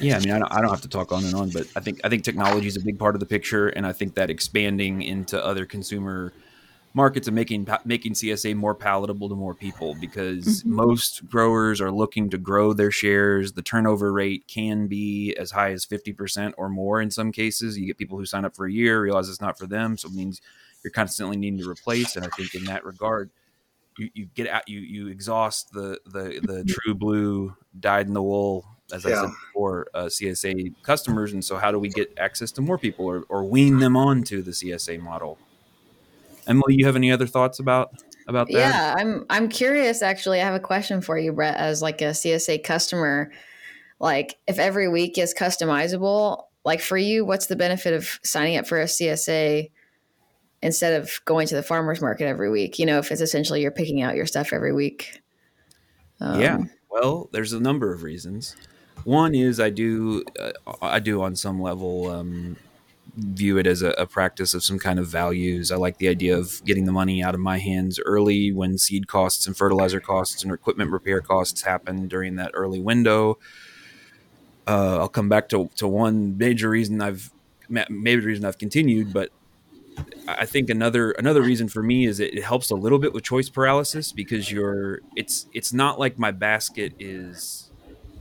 Yeah, 0.00 0.16
I 0.16 0.20
mean, 0.20 0.30
I 0.30 0.38
don't, 0.38 0.52
I 0.52 0.60
don't 0.60 0.70
have 0.70 0.82
to 0.82 0.88
talk 0.88 1.12
on 1.12 1.24
and 1.24 1.34
on, 1.34 1.50
but 1.50 1.66
I 1.74 1.80
think 1.80 2.00
I 2.04 2.08
think 2.08 2.22
technology 2.22 2.68
is 2.68 2.76
a 2.76 2.80
big 2.80 2.98
part 2.98 3.16
of 3.16 3.20
the 3.20 3.26
picture, 3.26 3.68
and 3.68 3.86
I 3.86 3.92
think 3.92 4.14
that 4.14 4.30
expanding 4.30 5.02
into 5.02 5.44
other 5.44 5.66
consumer 5.66 6.32
markets 6.94 7.28
and 7.28 7.34
making 7.34 7.68
making 7.84 8.14
CSA 8.14 8.54
more 8.54 8.74
palatable 8.74 9.28
to 9.28 9.34
more 9.34 9.54
people 9.54 9.94
because 10.00 10.62
Mhm. 10.62 10.70
most 10.70 11.26
growers 11.28 11.80
are 11.80 11.92
looking 11.92 12.30
to 12.30 12.38
grow 12.38 12.72
their 12.72 12.90
shares. 12.90 13.52
The 13.52 13.62
turnover 13.62 14.12
rate 14.12 14.46
can 14.48 14.86
be 14.88 15.34
as 15.36 15.50
high 15.52 15.70
as 15.72 15.84
50% 15.84 16.54
or 16.58 16.68
more 16.68 17.00
in 17.00 17.10
some 17.10 17.30
cases. 17.30 17.78
You 17.78 17.86
get 17.86 17.98
people 17.98 18.18
who 18.18 18.24
sign 18.26 18.44
up 18.44 18.56
for 18.56 18.66
a 18.66 18.72
year, 18.72 19.00
realize 19.00 19.28
it's 19.28 19.40
not 19.40 19.58
for 19.58 19.66
them, 19.66 19.96
so 19.96 20.08
it 20.08 20.14
means 20.14 20.40
you're 20.82 20.90
constantly 20.90 21.36
needing 21.36 21.60
to 21.60 21.68
replace. 21.68 22.16
And 22.16 22.24
I 22.24 22.28
think 22.36 22.54
in 22.54 22.64
that 22.64 22.84
regard, 22.84 23.30
you, 23.98 24.10
you 24.14 24.26
get 24.34 24.48
out 24.48 24.68
you 24.68 24.78
you 24.80 25.08
exhaust 25.08 25.72
the 25.72 26.00
the 26.06 26.40
the 26.42 26.64
true 26.64 26.94
blue 26.94 27.56
dyed 27.78 28.06
in 28.06 28.14
the 28.14 28.22
wool 28.22 28.64
as 28.92 29.04
I 29.04 29.10
said 29.22 29.30
before 29.52 29.88
uh, 29.92 30.04
CSA 30.06 30.72
customers 30.82 31.32
and 31.32 31.44
so 31.44 31.56
how 31.58 31.72
do 31.72 31.78
we 31.80 31.88
get 31.88 32.12
access 32.16 32.52
to 32.52 32.62
more 32.62 32.78
people 32.78 33.06
or, 33.06 33.24
or 33.28 33.44
wean 33.44 33.80
them 33.80 33.96
on 33.96 34.22
to 34.24 34.40
the 34.40 34.52
CSA 34.52 35.00
model 35.00 35.36
Emily 36.48 36.74
you 36.76 36.86
have 36.86 36.96
any 36.96 37.12
other 37.12 37.26
thoughts 37.26 37.58
about 37.58 37.90
about 38.26 38.48
that 38.48 38.52
Yeah, 38.54 38.94
I'm 38.98 39.26
I'm 39.30 39.48
curious 39.48 40.02
actually. 40.02 40.40
I 40.40 40.44
have 40.44 40.54
a 40.54 40.60
question 40.60 41.00
for 41.00 41.18
you, 41.18 41.32
Brett, 41.32 41.56
as 41.56 41.82
like 41.82 42.00
a 42.00 42.06
CSA 42.06 42.64
customer. 42.64 43.30
Like 44.00 44.36
if 44.46 44.58
every 44.58 44.88
week 44.88 45.18
is 45.18 45.34
customizable, 45.34 46.44
like 46.64 46.80
for 46.80 46.96
you, 46.96 47.24
what's 47.24 47.46
the 47.46 47.56
benefit 47.56 47.94
of 47.94 48.18
signing 48.22 48.56
up 48.56 48.66
for 48.66 48.80
a 48.80 48.84
CSA 48.84 49.70
instead 50.62 51.00
of 51.00 51.20
going 51.24 51.46
to 51.48 51.54
the 51.54 51.62
farmers 51.62 52.00
market 52.00 52.26
every 52.26 52.50
week? 52.50 52.78
You 52.78 52.86
know, 52.86 52.98
if 52.98 53.10
it's 53.10 53.20
essentially 53.20 53.60
you're 53.62 53.70
picking 53.70 54.02
out 54.02 54.14
your 54.16 54.26
stuff 54.26 54.52
every 54.52 54.72
week. 54.72 55.20
Um, 56.20 56.40
yeah 56.40 56.58
well 56.90 57.28
there's 57.32 57.52
a 57.52 57.60
number 57.60 57.92
of 57.92 58.02
reasons 58.02 58.56
one 59.04 59.34
is 59.34 59.60
i 59.60 59.70
do 59.70 60.24
uh, 60.40 60.52
i 60.82 60.98
do 60.98 61.22
on 61.22 61.36
some 61.36 61.60
level 61.60 62.10
um, 62.10 62.56
view 63.18 63.58
it 63.58 63.66
as 63.66 63.82
a, 63.82 63.90
a 63.90 64.06
practice 64.06 64.54
of 64.54 64.64
some 64.64 64.78
kind 64.78 64.98
of 64.98 65.06
values. 65.06 65.70
I 65.70 65.76
like 65.76 65.98
the 65.98 66.08
idea 66.08 66.36
of 66.36 66.64
getting 66.64 66.84
the 66.84 66.92
money 66.92 67.22
out 67.22 67.34
of 67.34 67.40
my 67.40 67.58
hands 67.58 68.00
early 68.04 68.52
when 68.52 68.78
seed 68.78 69.06
costs 69.06 69.46
and 69.46 69.56
fertilizer 69.56 70.00
costs 70.00 70.42
and 70.42 70.52
equipment 70.52 70.90
repair 70.90 71.20
costs 71.20 71.62
happen 71.62 72.08
during 72.08 72.36
that 72.36 72.50
early 72.54 72.80
window. 72.80 73.38
Uh, 74.66 74.98
i'll 74.98 75.08
come 75.08 75.30
back 75.30 75.48
to, 75.48 75.70
to 75.76 75.88
one 75.88 76.36
major 76.36 76.68
reason 76.68 77.00
i've 77.00 77.32
ma- 77.70 77.86
major 77.88 78.26
reason 78.26 78.44
i've 78.44 78.58
continued 78.58 79.14
but 79.14 79.30
I 80.26 80.46
think 80.46 80.70
another 80.70 81.12
another 81.12 81.42
reason 81.42 81.68
for 81.68 81.82
me 81.82 82.06
is 82.06 82.20
it, 82.20 82.34
it 82.34 82.44
helps 82.44 82.70
a 82.70 82.74
little 82.74 82.98
bit 82.98 83.12
with 83.12 83.24
choice 83.24 83.48
paralysis 83.48 84.12
because 84.12 84.50
you're 84.50 85.00
it's 85.16 85.46
it's 85.52 85.72
not 85.72 85.98
like 85.98 86.18
my 86.18 86.30
basket 86.30 86.92
is 86.98 87.67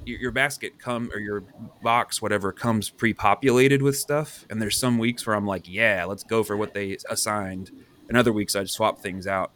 your, 0.07 0.19
your 0.19 0.31
basket 0.31 0.79
come 0.79 1.09
or 1.13 1.19
your 1.19 1.43
box 1.81 2.21
whatever 2.21 2.51
comes 2.51 2.89
pre-populated 2.89 3.81
with 3.81 3.97
stuff 3.97 4.45
and 4.49 4.61
there's 4.61 4.79
some 4.79 4.97
weeks 4.97 5.27
where 5.27 5.35
I'm 5.35 5.45
like 5.45 5.67
yeah 5.67 6.05
let's 6.05 6.23
go 6.23 6.43
for 6.43 6.57
what 6.57 6.73
they 6.73 6.97
assigned 7.09 7.71
and 8.07 8.17
other 8.17 8.33
weeks 8.33 8.55
I 8.55 8.65
swap 8.65 8.99
things 8.99 9.27
out. 9.27 9.51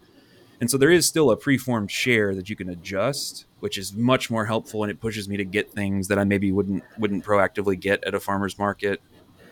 And 0.60 0.70
so 0.70 0.78
there 0.78 0.92
is 0.92 1.08
still 1.08 1.32
a 1.32 1.38
preformed 1.38 1.90
share 1.90 2.36
that 2.36 2.50
you 2.50 2.56
can 2.56 2.70
adjust 2.70 3.46
which 3.60 3.78
is 3.78 3.94
much 3.94 4.32
more 4.32 4.46
helpful 4.46 4.84
and 4.84 4.92
it 4.92 5.00
pushes 5.00 5.30
me 5.30 5.38
to 5.38 5.46
get 5.46 5.72
things 5.72 6.08
that 6.08 6.18
I 6.18 6.24
maybe 6.24 6.52
wouldn't 6.52 6.84
wouldn't 6.98 7.24
proactively 7.24 7.80
get 7.80 8.04
at 8.04 8.14
a 8.14 8.20
farmer's 8.20 8.58
market. 8.58 9.02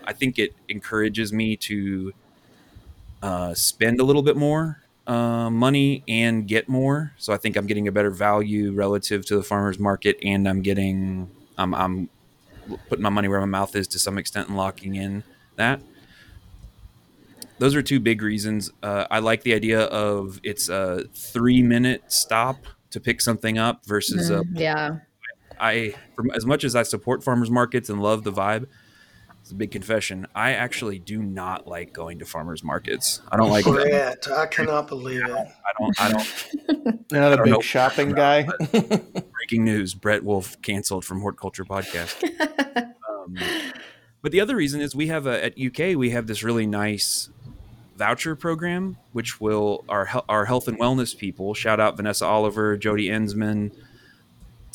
I 0.03 0.13
think 0.13 0.39
it 0.39 0.53
encourages 0.67 1.31
me 1.31 1.55
to 1.57 2.13
uh, 3.21 3.53
spend 3.53 3.99
a 3.99 4.03
little 4.03 4.23
bit 4.23 4.35
more 4.35 4.81
uh, 5.09 5.49
money 5.49 6.03
and 6.07 6.47
get 6.47 6.69
more. 6.69 7.13
So 7.17 7.33
I 7.33 7.37
think 7.37 7.55
I'm 7.55 7.65
getting 7.65 7.87
a 7.87 7.91
better 7.91 8.11
value 8.11 8.71
relative 8.71 9.25
to 9.25 9.35
the 9.35 9.43
farmers 9.43 9.79
market, 9.79 10.17
and 10.23 10.47
I'm 10.47 10.61
getting 10.61 11.29
I'm, 11.57 11.73
I'm 11.73 12.09
putting 12.87 13.01
my 13.01 13.09
money 13.09 13.27
where 13.27 13.39
my 13.39 13.47
mouth 13.47 13.75
is 13.75 13.87
to 13.89 13.99
some 13.99 14.19
extent 14.19 14.49
and 14.49 14.55
locking 14.55 14.95
in 14.95 15.23
that. 15.55 15.81
Those 17.57 17.75
are 17.75 17.81
two 17.81 17.99
big 17.99 18.21
reasons. 18.21 18.71
Uh, 18.83 19.05
I 19.09 19.19
like 19.19 19.41
the 19.41 19.53
idea 19.53 19.81
of 19.81 20.39
it's 20.43 20.69
a 20.69 21.05
three 21.13 21.63
minute 21.63 22.03
stop 22.07 22.57
to 22.91 22.99
pick 22.99 23.19
something 23.19 23.57
up 23.57 23.85
versus 23.85 24.29
a 24.29 24.41
mm, 24.43 24.59
yeah. 24.59 24.99
I, 25.59 25.95
from 26.15 26.29
as 26.31 26.45
much 26.45 26.63
as 26.63 26.75
I 26.75 26.83
support 26.83 27.23
farmers 27.23 27.49
markets 27.49 27.89
and 27.89 28.01
love 28.01 28.23
the 28.23 28.31
vibe, 28.31 28.67
it's 29.49 29.53
a 29.55 29.55
big 29.55 29.71
confession. 29.71 30.27
I 30.35 30.51
actually 30.51 30.99
do 30.99 31.23
not 31.23 31.65
like 31.65 31.91
going 31.91 32.19
to 32.19 32.25
farmers 32.25 32.63
markets. 32.63 33.19
I 33.31 33.37
don't 33.37 33.49
like. 33.49 33.65
I 33.67 33.71
Brett, 33.71 34.27
I 34.31 34.45
cannot 34.45 34.87
believe 34.87 35.25
it. 35.25 35.31
I 35.31 35.71
don't. 35.79 35.99
I 35.99 36.11
don't. 36.11 37.05
You're 37.11 37.21
not 37.21 37.33
a 37.33 37.37
don't 37.37 37.45
big 37.45 37.63
shopping 37.63 38.11
guy. 38.11 38.43
Breaking 38.71 39.65
news: 39.65 39.95
Brett 39.95 40.23
Wolff 40.23 40.61
canceled 40.61 41.03
from 41.03 41.21
Horticulture 41.21 41.65
Podcast. 41.65 42.23
Um, 43.09 43.35
but 44.21 44.31
the 44.31 44.39
other 44.39 44.55
reason 44.55 44.81
is 44.81 44.95
we 44.95 45.07
have 45.07 45.25
a, 45.25 45.43
at 45.43 45.59
UK 45.59 45.97
we 45.97 46.11
have 46.11 46.27
this 46.27 46.43
really 46.43 46.67
nice 46.67 47.31
voucher 47.97 48.35
program, 48.35 48.97
which 49.13 49.41
will 49.41 49.83
our 49.89 50.07
our 50.29 50.45
health 50.45 50.67
and 50.67 50.79
wellness 50.79 51.17
people. 51.17 51.55
Shout 51.55 51.79
out 51.79 51.97
Vanessa 51.97 52.27
Oliver, 52.27 52.77
Jody 52.77 53.07
Ensman, 53.07 53.71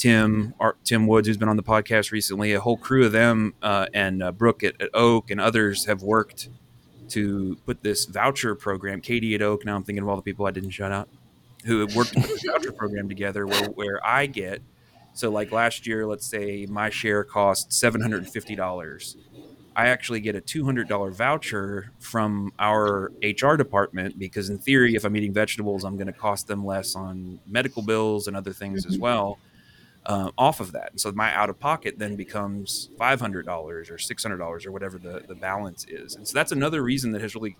Tim 0.04 0.52
Art, 0.60 0.76
Tim 0.84 1.06
Woods, 1.06 1.26
who's 1.26 1.38
been 1.38 1.48
on 1.48 1.56
the 1.56 1.62
podcast 1.62 2.12
recently. 2.12 2.52
A 2.52 2.60
whole 2.60 2.76
crew 2.76 3.06
of 3.06 3.12
them 3.12 3.54
uh, 3.62 3.86
and 3.94 4.22
uh, 4.22 4.32
Brooke 4.32 4.62
at, 4.62 4.78
at 4.78 4.90
Oak 4.92 5.30
and 5.30 5.40
others 5.40 5.86
have 5.86 6.02
worked 6.02 6.50
to 7.08 7.56
put 7.64 7.82
this 7.82 8.04
voucher 8.04 8.54
program. 8.54 9.00
Katie 9.00 9.34
at 9.34 9.40
Oak. 9.40 9.64
Now 9.64 9.76
I'm 9.76 9.82
thinking 9.82 10.02
of 10.02 10.10
all 10.10 10.16
the 10.16 10.20
people 10.20 10.44
I 10.44 10.50
didn't 10.50 10.72
shout 10.72 10.92
out 10.92 11.08
who 11.64 11.80
have 11.80 11.96
worked 11.96 12.12
to 12.12 12.20
put 12.20 12.38
voucher 12.46 12.72
program 12.72 13.08
together, 13.08 13.46
where 13.46 13.64
where 13.70 14.06
I 14.06 14.26
get. 14.26 14.60
So 15.14 15.30
like 15.30 15.52
last 15.52 15.86
year, 15.86 16.06
let's 16.06 16.26
say 16.26 16.66
my 16.68 16.90
share 16.90 17.24
cost 17.24 17.72
seven 17.72 18.02
hundred 18.02 18.24
and 18.24 18.30
fifty 18.30 18.54
dollars. 18.54 19.16
I 19.74 19.86
actually 19.88 20.20
get 20.20 20.34
a 20.34 20.40
two 20.42 20.66
hundred 20.66 20.86
dollar 20.86 21.12
voucher 21.12 21.92
from 21.98 22.52
our 22.58 23.10
HR 23.22 23.56
department 23.56 24.18
because 24.18 24.50
in 24.50 24.58
theory, 24.58 24.96
if 24.96 25.06
I'm 25.06 25.16
eating 25.16 25.32
vegetables, 25.32 25.82
I'm 25.82 25.96
going 25.96 26.08
to 26.08 26.12
cost 26.12 26.46
them 26.46 26.62
less 26.62 26.94
on 26.94 27.40
medical 27.46 27.80
bills 27.80 28.28
and 28.28 28.36
other 28.36 28.52
things 28.52 28.84
as 28.84 28.98
well 28.98 29.38
uh, 30.06 30.30
off 30.36 30.60
of 30.60 30.72
that. 30.72 30.90
And 30.92 31.00
so 31.00 31.10
my 31.12 31.34
out 31.34 31.50
of 31.50 31.58
pocket 31.58 31.98
then 31.98 32.16
becomes 32.16 32.90
five 32.98 33.20
hundred 33.20 33.46
dollars 33.46 33.90
or 33.90 33.98
six 33.98 34.22
hundred 34.22 34.38
dollars 34.38 34.66
or 34.66 34.72
whatever 34.72 34.98
the 34.98 35.24
the 35.26 35.34
balance 35.34 35.86
is. 35.88 36.14
And 36.14 36.26
so 36.26 36.34
that's 36.34 36.52
another 36.52 36.82
reason 36.82 37.12
that 37.12 37.22
has 37.22 37.34
really 37.34 37.56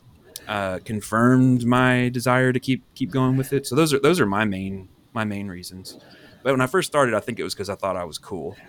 uh, 0.46 0.80
confirmed 0.85 1.64
my 1.64 2.09
desire 2.11 2.52
to 2.52 2.61
keep 2.61 2.83
keep 2.94 3.11
going 3.11 3.37
with 3.37 3.52
it. 3.52 3.66
So 3.66 3.74
those 3.74 3.92
are 3.92 3.98
those 3.98 4.20
are 4.20 4.26
my 4.26 4.44
main 4.44 4.88
my 5.12 5.24
main 5.24 5.48
reasons. 5.48 5.98
But 6.42 6.52
when 6.52 6.61
I 6.61 6.66
first 6.66 6.87
started, 6.88 7.14
I 7.14 7.20
think 7.20 7.38
it 7.38 7.42
was 7.44 7.54
because 7.54 7.70
I 7.70 7.74
thought 7.74 7.96
I 7.96 8.04
was 8.04 8.18
cool. 8.18 8.57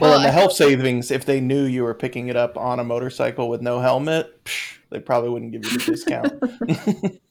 Well, 0.00 0.10
Well, 0.10 0.16
and 0.16 0.24
the 0.24 0.32
health 0.32 0.52
savings, 0.52 1.12
if 1.12 1.24
they 1.24 1.40
knew 1.40 1.62
you 1.64 1.84
were 1.84 1.94
picking 1.94 2.26
it 2.26 2.34
up 2.34 2.56
on 2.56 2.80
a 2.80 2.84
motorcycle 2.84 3.48
with 3.48 3.62
no 3.62 3.78
helmet, 3.78 4.44
psh, 4.44 4.78
they 4.90 4.98
probably 4.98 5.30
wouldn't 5.30 5.52
give 5.52 5.64
you 5.64 5.78
the 5.78 5.84
discount. 5.84 7.20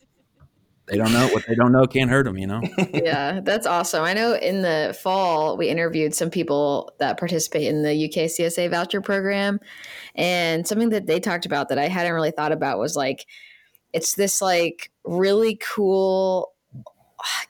They 0.87 0.97
don't 0.97 1.13
know 1.13 1.27
what 1.29 1.45
they 1.47 1.55
don't 1.55 1.71
know 1.71 1.85
can't 1.85 2.09
hurt 2.09 2.25
them, 2.25 2.37
you 2.37 2.47
know. 2.47 2.61
yeah, 2.93 3.39
that's 3.41 3.65
awesome. 3.65 4.03
I 4.03 4.13
know 4.13 4.33
in 4.35 4.61
the 4.61 4.97
fall 5.01 5.55
we 5.55 5.69
interviewed 5.69 6.13
some 6.13 6.29
people 6.29 6.91
that 6.99 7.17
participate 7.17 7.67
in 7.67 7.83
the 7.83 8.05
UK 8.05 8.29
CSA 8.29 8.69
voucher 8.69 9.01
program, 9.01 9.59
and 10.15 10.67
something 10.67 10.89
that 10.89 11.07
they 11.07 11.19
talked 11.19 11.45
about 11.45 11.69
that 11.69 11.79
I 11.79 11.87
hadn't 11.87 12.13
really 12.13 12.31
thought 12.31 12.51
about 12.51 12.79
was 12.79 12.95
like 12.95 13.25
it's 13.93 14.15
this 14.15 14.41
like 14.41 14.91
really 15.05 15.59
cool 15.75 16.51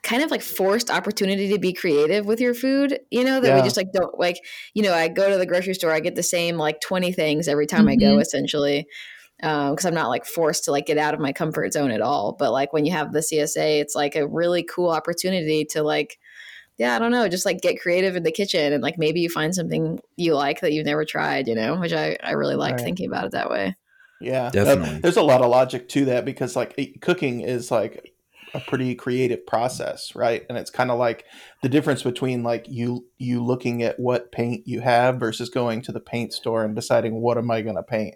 kind 0.02 0.22
of 0.22 0.30
like 0.30 0.42
forced 0.42 0.90
opportunity 0.90 1.52
to 1.52 1.58
be 1.58 1.72
creative 1.72 2.26
with 2.26 2.40
your 2.40 2.54
food 2.54 3.00
you 3.10 3.24
know 3.24 3.40
that 3.40 3.56
we 3.56 3.62
just 3.62 3.76
like 3.76 3.90
don't 3.92 4.16
like 4.20 4.36
you 4.72 4.82
know 4.82 4.92
i 4.94 5.08
go 5.08 5.28
to 5.28 5.36
the 5.36 5.46
grocery 5.46 5.74
store 5.74 5.90
i 5.90 5.98
get 5.98 6.14
the 6.14 6.22
same 6.22 6.56
like 6.56 6.80
20 6.80 7.10
things 7.10 7.48
every 7.48 7.66
time 7.66 7.88
i 7.88 7.96
go 7.96 8.16
Mhm. 8.16 8.20
essentially 8.20 8.86
Um, 9.44 9.72
because 9.72 9.84
i'm 9.84 9.94
not 9.94 10.08
like 10.08 10.24
forced 10.24 10.64
to 10.64 10.70
like 10.72 10.86
get 10.86 10.98
out 10.98 11.14
of 11.14 11.20
my 11.20 11.32
comfort 11.32 11.72
zone 11.72 11.90
at 11.90 12.00
all 12.00 12.32
but 12.38 12.50
like 12.50 12.72
when 12.72 12.84
you 12.86 12.92
have 12.92 13.12
the 13.12 13.20
csa 13.20 13.80
it's 13.80 13.94
like 13.94 14.16
a 14.16 14.26
really 14.26 14.62
cool 14.64 14.90
opportunity 14.90 15.64
to 15.66 15.82
like 15.82 16.18
yeah 16.78 16.96
i 16.96 16.98
don't 16.98 17.12
know 17.12 17.28
just 17.28 17.44
like 17.44 17.60
get 17.60 17.80
creative 17.80 18.16
in 18.16 18.22
the 18.22 18.32
kitchen 18.32 18.72
and 18.72 18.82
like 18.82 18.96
maybe 18.98 19.20
you 19.20 19.28
find 19.28 19.54
something 19.54 20.00
you 20.16 20.34
like 20.34 20.60
that 20.60 20.72
you've 20.72 20.86
never 20.86 21.04
tried 21.04 21.46
you 21.46 21.54
know 21.54 21.76
which 21.76 21.92
i, 21.92 22.16
I 22.22 22.32
really 22.32 22.56
like 22.56 22.76
Right. 22.76 22.84
thinking 22.84 23.06
about 23.06 23.26
it 23.26 23.32
that 23.32 23.50
way 23.50 23.76
Yeah, 24.20 24.50
Definitely. 24.50 24.94
That- 24.94 25.02
there's 25.02 25.16
a 25.18 25.22
lot 25.22 25.42
of 25.42 25.50
logic 25.50 25.88
to 25.90 26.06
that 26.06 26.24
because 26.24 26.56
like 26.56 26.98
cooking 27.02 27.42
is 27.42 27.70
like 27.70 28.12
a 28.54 28.60
pretty 28.60 28.94
creative 28.94 29.44
process, 29.46 30.14
right? 30.14 30.46
And 30.48 30.56
it's 30.56 30.70
kind 30.70 30.90
of 30.92 30.98
like 30.98 31.24
the 31.62 31.68
difference 31.68 32.02
between 32.04 32.42
like 32.44 32.66
you 32.68 33.06
you 33.18 33.44
looking 33.44 33.82
at 33.82 33.98
what 33.98 34.30
paint 34.32 34.66
you 34.66 34.80
have 34.80 35.18
versus 35.18 35.50
going 35.50 35.82
to 35.82 35.92
the 35.92 36.00
paint 36.00 36.32
store 36.32 36.64
and 36.64 36.74
deciding 36.74 37.20
what 37.20 37.36
am 37.36 37.50
I 37.50 37.62
going 37.62 37.76
to 37.76 37.82
paint, 37.82 38.14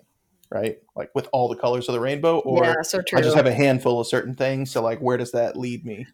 right? 0.50 0.78
Like 0.96 1.10
with 1.14 1.28
all 1.32 1.48
the 1.48 1.56
colors 1.56 1.88
of 1.88 1.94
the 1.94 2.00
rainbow, 2.00 2.38
or 2.40 2.64
yeah 2.64 2.82
so 2.82 3.02
true 3.02 3.18
I 3.18 3.22
just 3.22 3.36
have 3.36 3.46
a 3.46 3.54
handful 3.54 4.00
of 4.00 4.06
certain 4.06 4.34
things. 4.34 4.70
So 4.70 4.82
like, 4.82 5.00
where 5.00 5.16
does 5.16 5.32
that 5.32 5.56
lead 5.56 5.84
me? 5.84 6.06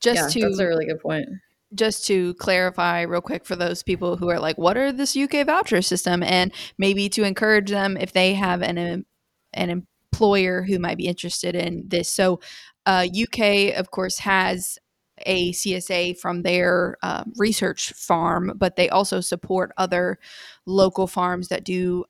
Just 0.00 0.36
yeah, 0.36 0.46
that's 0.46 0.58
a 0.58 0.66
really 0.66 0.86
good 0.86 1.00
point 1.00 1.28
just 1.74 2.06
to 2.06 2.34
clarify 2.34 3.02
real 3.02 3.20
quick 3.20 3.44
for 3.44 3.56
those 3.56 3.82
people 3.82 4.16
who 4.16 4.28
are 4.30 4.38
like, 4.38 4.56
what 4.56 4.76
are 4.76 4.92
this 4.92 5.16
UK 5.16 5.46
voucher 5.46 5.82
system? 5.82 6.22
And 6.22 6.52
maybe 6.78 7.08
to 7.10 7.24
encourage 7.24 7.70
them 7.70 7.96
if 7.96 8.12
they 8.12 8.34
have 8.34 8.62
an 8.62 9.04
an 9.52 9.84
employer 10.14 10.62
who 10.62 10.78
might 10.78 10.96
be 10.96 11.06
interested 11.06 11.54
in 11.54 11.84
this. 11.88 12.08
So, 12.08 12.40
uh, 12.86 13.06
UK, 13.06 13.76
of 13.76 13.90
course, 13.90 14.18
has 14.18 14.78
a 15.26 15.52
CSA 15.52 16.18
from 16.18 16.42
their 16.42 16.96
uh, 17.02 17.24
research 17.36 17.92
farm, 17.92 18.52
but 18.56 18.76
they 18.76 18.88
also 18.88 19.20
support 19.20 19.72
other 19.76 20.18
local 20.66 21.06
farms 21.06 21.48
that 21.48 21.64
do 21.64 22.04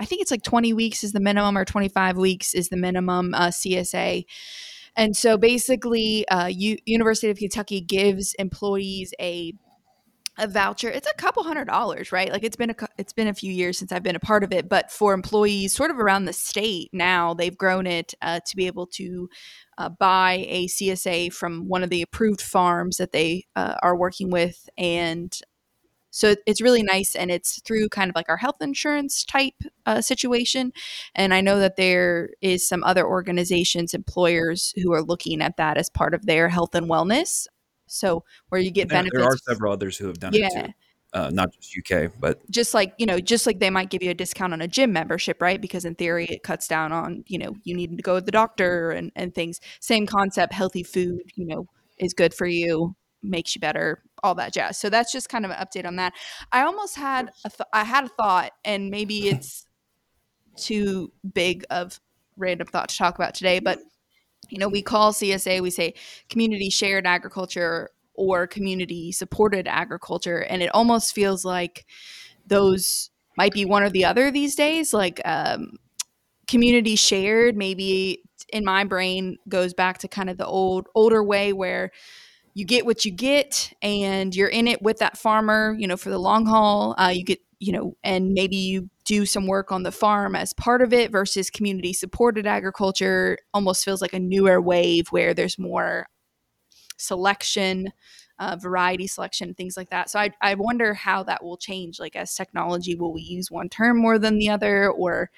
I 0.00 0.06
think 0.06 0.22
it's 0.22 0.30
like 0.30 0.42
20 0.42 0.72
weeks 0.72 1.04
is 1.04 1.12
the 1.12 1.20
minimum 1.20 1.58
or 1.58 1.64
25 1.64 2.16
weeks 2.16 2.54
is 2.54 2.70
the 2.70 2.76
minimum 2.76 3.34
uh, 3.34 3.48
CSA. 3.48 4.24
And 4.96 5.14
so 5.14 5.36
basically, 5.36 6.26
uh, 6.28 6.46
U- 6.46 6.78
University 6.86 7.30
of 7.30 7.38
Kentucky 7.38 7.80
gives 7.80 8.34
employees 8.34 9.12
a 9.20 9.52
a 10.38 10.46
voucher 10.46 10.88
it's 10.88 11.08
a 11.08 11.14
couple 11.14 11.42
hundred 11.42 11.66
dollars 11.66 12.12
right 12.12 12.32
like 12.32 12.42
it's 12.42 12.56
been 12.56 12.70
a 12.70 12.74
it's 12.96 13.12
been 13.12 13.28
a 13.28 13.34
few 13.34 13.52
years 13.52 13.78
since 13.78 13.92
i've 13.92 14.02
been 14.02 14.16
a 14.16 14.20
part 14.20 14.42
of 14.42 14.52
it 14.52 14.68
but 14.68 14.90
for 14.90 15.12
employees 15.12 15.74
sort 15.74 15.90
of 15.90 15.98
around 15.98 16.24
the 16.24 16.32
state 16.32 16.88
now 16.92 17.34
they've 17.34 17.58
grown 17.58 17.86
it 17.86 18.14
uh, 18.22 18.40
to 18.46 18.56
be 18.56 18.66
able 18.66 18.86
to 18.86 19.28
uh, 19.76 19.88
buy 19.88 20.46
a 20.48 20.66
csa 20.66 21.30
from 21.32 21.68
one 21.68 21.82
of 21.82 21.90
the 21.90 22.00
approved 22.00 22.40
farms 22.40 22.96
that 22.96 23.12
they 23.12 23.44
uh, 23.54 23.74
are 23.82 23.96
working 23.96 24.30
with 24.30 24.68
and 24.78 25.40
so 26.10 26.34
it's 26.46 26.60
really 26.60 26.82
nice 26.82 27.14
and 27.14 27.30
it's 27.30 27.60
through 27.62 27.88
kind 27.88 28.10
of 28.10 28.16
like 28.16 28.28
our 28.28 28.36
health 28.36 28.60
insurance 28.60 29.24
type 29.24 29.54
uh, 29.86 30.00
situation 30.00 30.72
and 31.14 31.32
i 31.32 31.40
know 31.40 31.58
that 31.58 31.76
there 31.76 32.30
is 32.40 32.66
some 32.66 32.82
other 32.84 33.06
organizations 33.06 33.94
employers 33.94 34.74
who 34.82 34.92
are 34.92 35.02
looking 35.02 35.40
at 35.40 35.56
that 35.56 35.76
as 35.76 35.88
part 35.88 36.14
of 36.14 36.26
their 36.26 36.48
health 36.48 36.74
and 36.74 36.88
wellness 36.88 37.46
so 37.90 38.24
where 38.48 38.60
you 38.60 38.70
get 38.70 38.88
There, 38.88 38.98
benefits. 38.98 39.18
there 39.18 39.26
are 39.26 39.36
several 39.36 39.72
others 39.72 39.96
who 39.98 40.06
have 40.06 40.18
done 40.18 40.34
Yeah. 40.34 40.46
it 40.46 40.66
too. 40.66 40.72
Uh, 41.12 41.28
not 41.32 41.52
just 41.52 41.76
UK, 41.76 42.12
but 42.20 42.38
just 42.50 42.72
like 42.72 42.94
you 42.96 43.04
know 43.04 43.18
just 43.18 43.44
like 43.44 43.58
they 43.58 43.68
might 43.68 43.90
give 43.90 44.00
you 44.00 44.10
a 44.10 44.14
discount 44.14 44.52
on 44.52 44.60
a 44.60 44.68
gym 44.68 44.92
membership 44.92 45.42
right 45.42 45.60
because 45.60 45.84
in 45.84 45.96
theory 45.96 46.24
it 46.26 46.44
cuts 46.44 46.68
down 46.68 46.92
on 46.92 47.24
you 47.26 47.36
know 47.36 47.56
you 47.64 47.74
need 47.74 47.96
to 47.96 48.02
go 48.02 48.20
to 48.20 48.24
the 48.24 48.30
doctor 48.30 48.92
and, 48.92 49.10
and 49.16 49.34
things 49.34 49.60
same 49.80 50.06
concept 50.06 50.52
healthy 50.52 50.84
food 50.84 51.20
you 51.34 51.44
know 51.44 51.66
is 51.98 52.14
good 52.14 52.32
for 52.32 52.46
you 52.46 52.94
makes 53.22 53.54
you 53.54 53.60
better 53.60 54.02
all 54.22 54.34
that 54.34 54.52
jazz. 54.52 54.78
So 54.78 54.90
that's 54.90 55.12
just 55.12 55.28
kind 55.28 55.44
of 55.44 55.50
an 55.50 55.56
update 55.58 55.86
on 55.86 55.96
that. 55.96 56.12
I 56.52 56.62
almost 56.62 56.96
had 56.96 57.30
a 57.44 57.50
th- 57.50 57.68
i 57.72 57.84
had 57.84 58.04
a 58.04 58.08
thought 58.08 58.52
and 58.64 58.90
maybe 58.90 59.28
it's 59.28 59.66
too 60.56 61.12
big 61.34 61.64
of 61.70 62.00
random 62.36 62.66
thought 62.66 62.88
to 62.88 62.96
talk 62.96 63.14
about 63.14 63.34
today 63.34 63.60
but 63.60 63.78
you 64.48 64.58
know 64.58 64.68
we 64.68 64.82
call 64.82 65.12
csa 65.12 65.60
we 65.60 65.70
say 65.70 65.94
community 66.28 66.68
shared 66.70 67.06
agriculture 67.06 67.90
or 68.14 68.46
community 68.46 69.12
supported 69.12 69.68
agriculture 69.68 70.40
and 70.40 70.62
it 70.62 70.70
almost 70.74 71.14
feels 71.14 71.44
like 71.44 71.86
those 72.46 73.10
might 73.36 73.52
be 73.52 73.64
one 73.64 73.82
or 73.82 73.88
the 73.88 74.04
other 74.04 74.30
these 74.30 74.54
days. 74.54 74.92
Like 74.92 75.20
um, 75.24 75.78
community 76.46 76.96
shared 76.96 77.56
maybe 77.56 78.22
in 78.52 78.64
my 78.64 78.84
brain 78.84 79.38
goes 79.48 79.72
back 79.72 79.98
to 79.98 80.08
kind 80.08 80.28
of 80.28 80.36
the 80.36 80.46
old 80.46 80.88
older 80.94 81.22
way 81.22 81.52
where 81.52 81.90
you 82.54 82.64
get 82.64 82.84
what 82.84 83.04
you 83.04 83.10
get 83.10 83.72
and 83.82 84.34
you're 84.34 84.48
in 84.48 84.66
it 84.66 84.82
with 84.82 84.98
that 84.98 85.16
farmer 85.16 85.74
you 85.78 85.86
know 85.86 85.96
for 85.96 86.10
the 86.10 86.18
long 86.18 86.46
haul 86.46 86.94
uh, 86.98 87.08
you 87.08 87.24
get 87.24 87.40
you 87.58 87.72
know 87.72 87.96
and 88.02 88.32
maybe 88.32 88.56
you 88.56 88.88
do 89.04 89.26
some 89.26 89.46
work 89.46 89.72
on 89.72 89.82
the 89.82 89.92
farm 89.92 90.34
as 90.34 90.52
part 90.52 90.82
of 90.82 90.92
it 90.92 91.10
versus 91.10 91.50
community 91.50 91.92
supported 91.92 92.46
agriculture 92.46 93.38
almost 93.54 93.84
feels 93.84 94.00
like 94.00 94.12
a 94.12 94.18
newer 94.18 94.60
wave 94.60 95.08
where 95.08 95.34
there's 95.34 95.58
more 95.58 96.06
selection 96.96 97.92
uh, 98.40 98.56
variety 98.56 99.06
selection 99.06 99.54
things 99.54 99.76
like 99.76 99.90
that. 99.90 100.08
So 100.08 100.18
I, 100.18 100.30
I 100.40 100.54
wonder 100.54 100.94
how 100.94 101.22
that 101.24 101.44
will 101.44 101.58
change. 101.58 102.00
Like 102.00 102.16
as 102.16 102.34
technology 102.34 102.94
will 102.94 103.12
we 103.12 103.20
use 103.20 103.50
one 103.50 103.68
term 103.68 103.98
more 103.98 104.18
than 104.18 104.38
the 104.38 104.48
other 104.48 104.90
or 104.90 105.30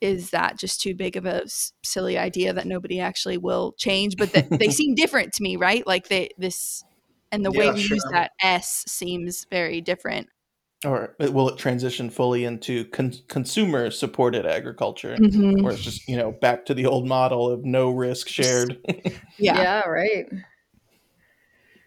is 0.00 0.30
that 0.30 0.58
just 0.58 0.80
too 0.80 0.94
big 0.94 1.16
of 1.16 1.26
a 1.26 1.42
s- 1.44 1.72
silly 1.84 2.16
idea 2.18 2.52
that 2.52 2.66
nobody 2.66 3.00
actually 3.00 3.38
will 3.38 3.72
change 3.78 4.16
but 4.18 4.32
that 4.32 4.46
they 4.58 4.70
seem 4.70 4.94
different 4.94 5.32
to 5.32 5.42
me 5.42 5.56
right 5.56 5.86
like 5.86 6.08
they 6.08 6.28
this 6.38 6.84
and 7.32 7.44
the 7.44 7.52
way 7.52 7.66
Yeah, 7.66 7.72
we 7.72 7.80
use 7.82 8.04
that 8.12 8.32
s 8.40 8.84
seems 8.88 9.46
very 9.50 9.80
different 9.80 10.28
Or 10.84 11.14
will 11.18 11.48
it 11.50 11.58
transition 11.58 12.08
fully 12.08 12.44
into 12.44 12.86
con- 12.86 13.12
consumer 13.28 13.90
supported 13.90 14.46
agriculture? 14.46 15.18
Mhm. 15.18 15.62
Where 15.62 15.74
it's 15.74 15.82
just, 15.82 16.08
you 16.08 16.16
know, 16.16 16.32
back 16.32 16.64
to 16.66 16.74
the 16.74 16.86
old 16.86 17.06
model 17.06 17.50
of 17.50 17.64
no 17.66 17.90
risk 17.90 18.28
shared. 18.28 18.78
yeah, 19.38 19.56
Yeah, 19.58 19.80
right. 19.82 20.26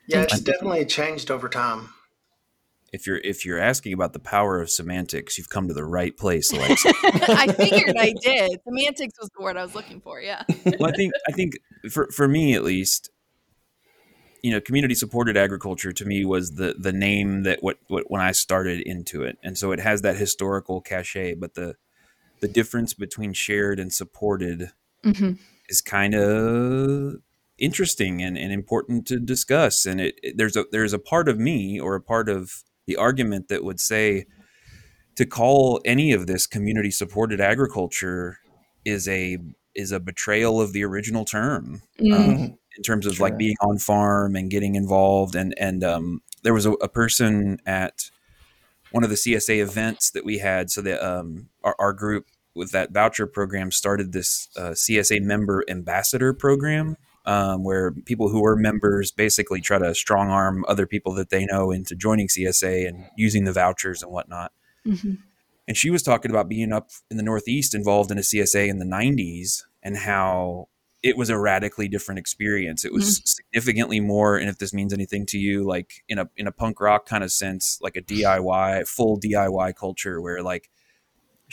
Yeah, 0.08 0.24
it's 0.24 0.40
definitely 0.42 0.86
changed 0.86 1.32
over 1.32 1.50
time. 1.50 1.90
If 2.94 3.06
you're 3.08 3.18
if 3.18 3.44
you're 3.44 3.60
asking 3.60 3.92
about 3.92 4.14
the 4.14 4.20
power 4.20 4.62
of 4.62 4.70
semantics, 4.70 5.38
you've 5.38 5.50
come 5.50 5.68
to 5.68 5.74
the 5.74 5.84
right 5.84 6.16
place, 6.16 6.54
Alexa. 6.54 6.94
i 7.04 7.48
figured 7.48 7.96
i 8.00 8.14
did 8.22 8.60
semantics 8.64 9.16
was 9.20 9.30
the 9.36 9.44
word 9.44 9.58
i 9.58 9.64
was 9.64 9.76
looking 9.76 10.00
for 10.00 10.22
yeah 10.22 10.44
well, 10.80 10.90
I 10.90 10.94
think 10.94 11.14
I 11.28 11.32
think 11.32 11.54
for 11.92 12.08
for 12.12 12.28
me 12.28 12.54
at 12.54 12.64
least, 12.64 13.10
you 14.42 14.52
know, 14.52 14.62
community 14.62 14.96
supported 14.96 15.36
agriculture 15.36 15.92
to 15.92 16.06
me 16.06 16.24
was 16.24 16.52
the 16.56 16.76
the 16.78 16.94
name 16.94 17.44
that 17.44 17.64
what, 17.64 17.78
what 17.88 18.10
when 18.10 18.22
I 18.22 18.32
started 18.32 18.82
into 18.82 19.24
it, 19.24 19.38
and 19.44 19.58
so 19.58 19.72
it 19.72 19.80
has 19.80 20.02
that 20.04 20.18
historical 20.18 20.82
cachet. 20.82 21.36
But 21.36 21.56
the 21.56 21.76
the 22.42 22.48
difference 22.48 22.94
between 22.94 23.34
shared 23.34 23.80
and 23.80 23.92
supported 23.92 24.72
hmm 25.04 25.34
is 25.70 25.82
kind 25.82 26.14
of 26.14 27.16
interesting 27.58 28.22
and, 28.22 28.38
and 28.38 28.52
important 28.52 29.08
to 29.08 29.18
discuss. 29.20 29.86
And 29.86 30.02
it, 30.02 30.20
it- 30.22 30.38
there's 30.38 30.56
a 30.58 30.66
there's 30.72 30.94
a 30.94 31.00
part 31.00 31.30
of 31.30 31.40
me 31.40 31.80
or 31.80 31.96
a 31.96 32.02
part 32.02 32.28
of 32.30 32.64
the 32.88 32.96
argument 32.98 33.48
that 33.48 33.64
would 33.64 33.80
say 33.80 34.26
to 35.16 35.26
call 35.26 35.80
any 35.86 36.12
of 36.12 36.28
this 36.28 36.48
community 36.48 36.92
supported 36.92 37.40
agriculture 37.40 38.40
is 38.86 39.08
a 39.08 39.38
is 39.76 39.92
a 39.92 40.00
betrayal 40.00 40.62
of 40.62 40.74
the 40.74 40.84
original 40.84 41.26
term 41.26 41.82
Mm. 42.00 42.14
um, 42.14 42.58
in 42.76 42.84
terms 42.84 43.06
of 43.06 43.20
like 43.20 43.38
being 43.38 43.56
on 43.62 43.78
farm 43.78 44.36
and 44.36 44.50
getting 44.50 44.76
involved. 44.76 45.36
And 45.36 45.54
and 45.60 45.84
um, 45.84 46.22
there 46.44 46.54
was 46.54 46.66
a, 46.66 46.72
a 46.74 46.90
person 46.90 47.60
at 47.66 48.10
one 48.92 49.04
of 49.04 49.10
the 49.10 49.16
CSA 49.16 49.62
events 49.62 50.12
that 50.12 50.26
we 50.26 50.40
had. 50.40 50.70
So 50.72 50.82
that 50.82 51.02
um, 51.04 51.50
our, 51.64 51.76
our 51.80 51.94
group 51.94 52.26
with 52.56 52.72
that 52.72 52.92
voucher 52.92 53.26
program 53.28 53.72
started 53.72 54.12
this 54.12 54.48
uh, 54.58 54.72
CSA 54.72 55.22
member 55.22 55.64
ambassador 55.68 56.34
program 56.34 56.98
um, 57.26 57.64
where 57.64 57.92
people 57.92 58.30
who 58.30 58.44
are 58.46 58.56
members 58.56 59.12
basically 59.12 59.62
try 59.62 59.78
to 59.80 59.96
strong 59.96 60.30
arm 60.30 60.66
other 60.68 60.86
people 60.86 61.14
that 61.14 61.30
they 61.30 61.46
know 61.46 61.72
into 61.72 61.96
joining 61.96 62.28
CSA 62.28 62.88
and 62.88 63.06
using 63.18 63.46
the 63.46 63.54
vouchers 63.54 64.04
and 64.04 64.12
whatnot 64.12 64.52
Mhm. 64.86 65.20
and 65.68 65.78
she 65.78 65.90
was 65.90 66.04
talking 66.04 66.30
about 66.32 66.50
being 66.50 66.74
up 66.74 66.90
in 67.10 67.18
the 67.18 67.24
Northeast 67.24 67.74
involved 67.74 68.12
in 68.12 68.18
a 68.18 68.24
CSA 68.24 68.68
in 68.68 68.80
the 68.80 68.86
90s 68.86 69.64
and 69.82 69.96
how 69.98 70.68
it 71.02 71.18
was 71.18 71.30
a 71.30 71.38
radically 71.38 71.90
different 71.90 72.18
experience. 72.20 72.86
It 72.86 72.94
was 72.94 73.22
significantly 73.26 74.00
more, 74.00 74.38
and 74.38 74.50
if 74.50 74.58
this 74.58 74.74
means 74.74 74.94
anything 74.94 75.26
to 75.28 75.38
you, 75.38 75.64
like 75.66 76.04
in 76.08 76.18
a 76.18 76.30
in 76.38 76.48
a 76.48 76.52
punk 76.52 76.80
rock 76.80 77.06
kind 77.06 77.24
of 77.26 77.32
sense, 77.32 77.78
like 77.82 77.98
a 77.98 78.02
DIY, 78.02 78.86
full 78.88 79.18
DIY 79.20 79.74
culture 79.76 80.22
where 80.22 80.42
like 80.42 80.70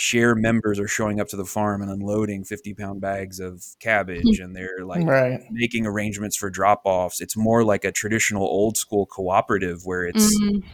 share 0.01 0.35
members 0.35 0.81
are 0.81 0.89
showing 0.89 1.21
up 1.21 1.29
to 1.29 1.37
the 1.37 1.45
farm 1.45 1.83
and 1.83 1.91
unloading 1.91 2.43
50 2.43 2.73
pound 2.73 3.03
bags 3.03 3.39
of 3.39 3.63
cabbage 3.81 4.39
and 4.41 4.57
they're 4.57 4.83
like 4.87 5.07
right. 5.07 5.41
making 5.51 5.85
arrangements 5.87 6.37
for 6.39 6.49
drop 6.49 6.81
offs. 6.85 7.21
It's 7.21 7.37
more 7.37 7.65
like 7.65 7.85
a 7.85 7.93
traditional 7.93 8.45
old 8.45 8.79
school 8.79 9.05
cooperative 9.05 9.85
where 9.85 10.05
it's 10.07 10.35
Mhm. 10.41 10.65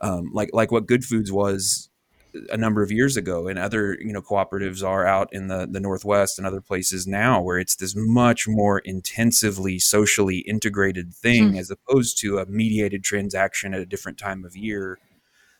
um, 0.00 0.30
like 0.32 0.48
like 0.54 0.72
what 0.72 0.86
Good 0.86 1.04
Foods 1.04 1.30
was 1.30 1.90
a 2.50 2.56
number 2.56 2.82
of 2.82 2.90
years 2.90 3.14
ago, 3.18 3.46
and 3.46 3.58
other 3.58 3.98
you 4.00 4.10
know 4.10 4.22
cooperatives 4.22 4.82
are 4.82 5.06
out 5.06 5.28
in 5.32 5.48
the 5.48 5.68
the 5.70 5.78
Northwest 5.78 6.38
and 6.38 6.46
other 6.46 6.62
places 6.62 7.06
now, 7.06 7.42
where 7.42 7.58
it's 7.58 7.76
this 7.76 7.92
much 7.94 8.48
more 8.48 8.78
intensively 8.78 9.78
socially 9.78 10.38
integrated 10.38 11.12
thing 11.12 11.58
as 11.58 11.70
opposed 11.70 12.18
to 12.20 12.38
a 12.38 12.46
mediated 12.46 13.04
transaction 13.04 13.74
at 13.74 13.80
a 13.80 13.86
different 13.86 14.16
time 14.16 14.46
of 14.46 14.56
year. 14.56 14.98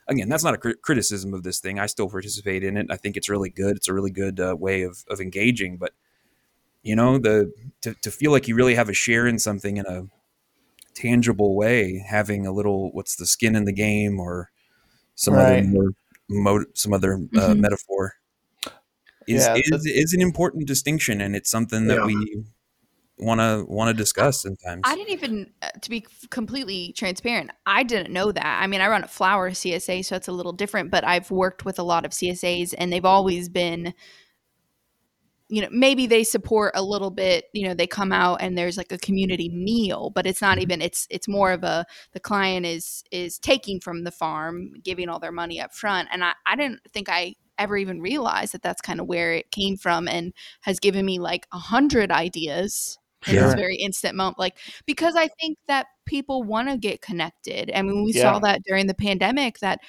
Again, 0.09 0.29
that's 0.29 0.45
not 0.45 0.55
a 0.55 0.59
cri- 0.59 0.75
criticism 0.83 1.33
of 1.33 1.43
this 1.45 1.61
thing. 1.61 1.79
I 1.79 1.87
still 1.87 2.09
participate 2.09 2.65
in 2.65 2.77
it. 2.77 2.87
I 2.91 2.97
think 2.97 3.17
it's 3.17 3.29
really 3.29 3.51
good. 3.51 3.77
It's 3.77 3.89
a 3.89 3.95
really 3.95 4.11
good 4.11 4.41
uh, 4.41 4.57
way 4.59 4.83
of 4.83 5.05
of 5.09 5.21
engaging, 5.21 5.77
but 5.77 5.93
you 6.83 6.97
know 6.97 7.19
the 7.19 7.53
to, 7.83 7.95
to 7.95 8.11
feel 8.11 8.33
like 8.33 8.49
you 8.49 8.55
really 8.57 8.75
have 8.75 8.89
a 8.89 8.93
share 8.95 9.27
in 9.27 9.39
something 9.39 9.77
in 9.77 9.87
a 9.87 10.07
tangible 10.95 11.55
way 11.57 12.05
having 12.07 12.47
a 12.47 12.53
little 12.53 12.91
what's 12.93 13.17
the 13.17 13.25
skin 13.27 13.57
in 13.57 13.65
the 13.65 13.73
game 13.73 14.19
or 14.21 14.51
some 15.15 15.35
Right. 15.35 15.59
other 15.61 15.69
more 15.69 15.89
mo- 16.29 16.65
some 16.75 16.93
other 16.93 17.15
uh, 17.15 17.19
Mhm. 17.55 17.59
metaphor 17.61 18.15
is, 19.27 19.45
Yeah, 19.47 19.55
is, 19.57 19.87
is 19.87 20.13
an 20.13 20.21
important 20.21 20.67
distinction 20.67 21.21
and 21.21 21.35
it's 21.37 21.51
something 21.51 21.87
that 21.87 21.99
Yeah. 21.99 22.07
we 22.07 22.45
want 23.25 23.41
to 23.41 23.65
want 23.69 23.89
to 23.89 23.95
discuss 23.95 24.43
sometimes 24.43 24.83
I 24.85 24.95
didn't 24.95 25.13
even, 25.13 25.51
uh, 25.63 25.71
to 25.81 25.91
be 25.91 26.07
completely 26.31 26.93
transparent, 26.97 27.51
I 27.67 27.83
didn't 27.83 28.13
know 28.13 28.33
that. 28.33 28.61
I 28.63 28.67
mean, 28.67 28.81
I 28.81 28.89
run 28.89 29.05
a 29.05 29.09
flower 29.09 29.51
CSA, 29.51 30.05
so 30.05 30.17
it's 30.17 30.29
a 30.29 30.33
little 30.33 30.53
different, 30.53 30.91
but 30.91 31.05
I've 31.05 31.31
worked 31.31 31.65
with 31.65 31.79
a 31.79 31.83
lot 31.83 32.05
of 32.05 32.13
CSAs 32.13 32.75
and 32.77 32.93
they've 32.93 33.05
always 33.05 33.49
been, 33.49 33.95
you 35.49 35.63
know, 35.63 35.69
maybe 35.71 36.07
they 36.07 36.25
support 36.25 36.73
a 36.75 36.83
little 36.83 37.11
bit, 37.11 37.47
you 37.53 37.67
know, 37.67 37.75
they 37.75 37.87
come 37.87 38.13
out 38.13 38.41
and 38.41 38.57
there's 38.57 38.77
like 38.77 38.93
a 38.93 38.99
community 38.99 39.49
meal, 39.49 40.11
but 40.11 40.27
it's 40.27 40.41
not 40.41 40.59
even, 40.59 40.81
it's, 40.81 41.07
it's 41.11 41.29
more 41.29 41.53
of 41.53 41.63
a, 41.63 41.85
the 42.13 42.21
client 42.21 42.67
is, 42.67 43.05
is 43.11 43.39
taking 43.39 43.81
from 43.81 44.05
the 44.05 44.11
farm, 44.11 44.73
giving 44.83 45.09
all 45.09 45.19
their 45.19 45.33
money 45.33 45.61
up 45.61 45.75
front. 45.75 46.09
And 46.13 46.25
I, 46.25 46.33
I 46.47 46.57
didn't 46.57 46.81
think 46.93 47.09
I 47.09 47.35
ever 47.59 47.77
even 47.77 48.01
realized 48.01 48.53
that 48.55 48.63
that's 48.63 48.81
kind 48.81 49.01
of 49.01 49.07
where 49.07 49.35
it 49.35 49.51
came 49.51 49.77
from 49.77 50.09
and 50.09 50.33
has 50.63 50.81
given 50.81 51.05
me 51.05 51.19
like 51.19 51.47
a 51.53 51.59
hundred 51.59 52.11
ideas 52.11 52.99
in 53.27 53.37
this 53.37 53.55
very 53.55 53.77
instant 53.77 54.15
moment 54.17 54.39
like 54.39 54.59
because 54.87 55.15
i 55.17 55.29
think 55.41 55.59
that 55.69 55.87
people 56.07 56.43
want 56.43 56.69
to 56.69 56.77
get 56.77 57.01
connected 57.01 57.71
i 57.75 57.83
mean 57.83 58.05
we 58.05 58.13
Yeah. 58.13 58.33
saw 58.33 58.39
that 58.39 58.63
during 58.67 58.87
the 58.87 58.95
pandemic 58.95 59.59
that 59.61 59.81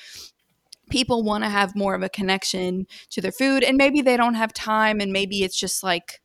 people 0.90 1.24
want 1.24 1.44
to 1.44 1.50
have 1.50 1.76
more 1.76 1.96
of 1.96 2.04
a 2.04 2.10
connection 2.10 2.86
to 3.10 3.22
their 3.22 3.32
food 3.32 3.64
and 3.64 3.78
maybe 3.78 4.02
they 4.02 4.18
don't 4.18 4.36
have 4.36 4.54
time 4.54 5.00
and 5.00 5.12
maybe 5.12 5.44
it's 5.44 5.58
just 5.60 5.84
like 5.84 6.22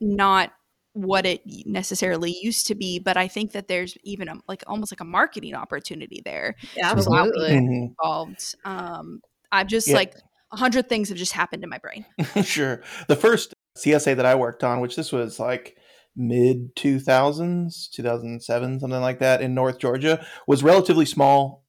not 0.00 0.52
what 0.92 1.24
it 1.26 1.42
necessarily 1.66 2.36
used 2.42 2.66
to 2.66 2.74
be 2.74 2.98
but 2.98 3.16
i 3.16 3.28
think 3.28 3.52
that 3.52 3.68
there's 3.68 3.96
even 4.02 4.28
a, 4.28 4.34
like 4.48 4.64
almost 4.66 4.90
like 4.92 5.00
a 5.00 5.04
marketing 5.04 5.54
opportunity 5.54 6.20
there 6.24 6.54
Absolutely. 6.82 7.50
Mhm. 7.50 7.88
involved 7.90 8.54
um 8.64 9.20
i've 9.52 9.66
just 9.68 9.88
Yeah. 9.88 9.96
like 9.96 10.14
a 10.50 10.56
hundred 10.56 10.88
things 10.88 11.08
have 11.08 11.18
just 11.18 11.32
happened 11.32 11.62
in 11.62 11.70
my 11.70 11.78
brain 11.78 12.04
sure. 12.42 12.82
The 13.06 13.16
first 13.16 13.54
CSA 13.78 14.16
that 14.16 14.26
I 14.26 14.34
worked 14.34 14.64
on, 14.64 14.80
which 14.80 14.96
this 14.96 15.12
was 15.12 15.38
like 15.38 15.76
mid 16.16 16.74
2000s, 16.76 17.90
2007, 17.90 18.80
something 18.80 19.00
like 19.00 19.20
that 19.20 19.40
in 19.40 19.54
North 19.54 19.78
Georgia, 19.78 20.24
was 20.46 20.62
relatively 20.62 21.04
small. 21.04 21.64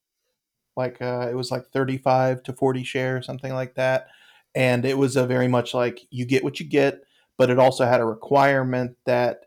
Like 0.76 1.02
uh, 1.02 1.28
it 1.30 1.36
was 1.36 1.52
like 1.52 1.68
35 1.68 2.44
to 2.44 2.54
40 2.54 2.84
share, 2.84 3.22
something 3.22 3.54
like 3.54 3.76
that. 3.76 4.08
And 4.56 4.86
it 4.86 4.98
was 4.98 5.16
a 5.16 5.28
very 5.28 5.48
much 5.48 5.74
like 5.74 6.02
you 6.10 6.26
get 6.26 6.44
what 6.44 6.60
you 6.60 6.66
get, 6.66 7.02
but 7.38 7.50
it 7.50 7.60
also 7.60 7.86
had 7.86 8.02
a 8.02 8.06
requirement 8.06 8.98
that 9.06 9.42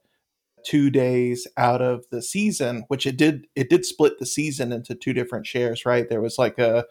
two 0.64 0.90
days 0.90 1.48
out 1.56 1.82
of 1.82 2.04
the 2.10 2.22
season, 2.22 2.84
which 2.86 3.06
it 3.06 3.16
did, 3.16 3.46
it 3.56 3.68
did 3.68 3.84
split 3.84 4.18
the 4.18 4.26
season 4.26 4.72
into 4.72 4.94
two 4.94 5.12
different 5.12 5.46
shares, 5.46 5.84
right? 5.84 6.08
There 6.08 6.20
was 6.20 6.38
like 6.38 6.58
a, 6.58 6.86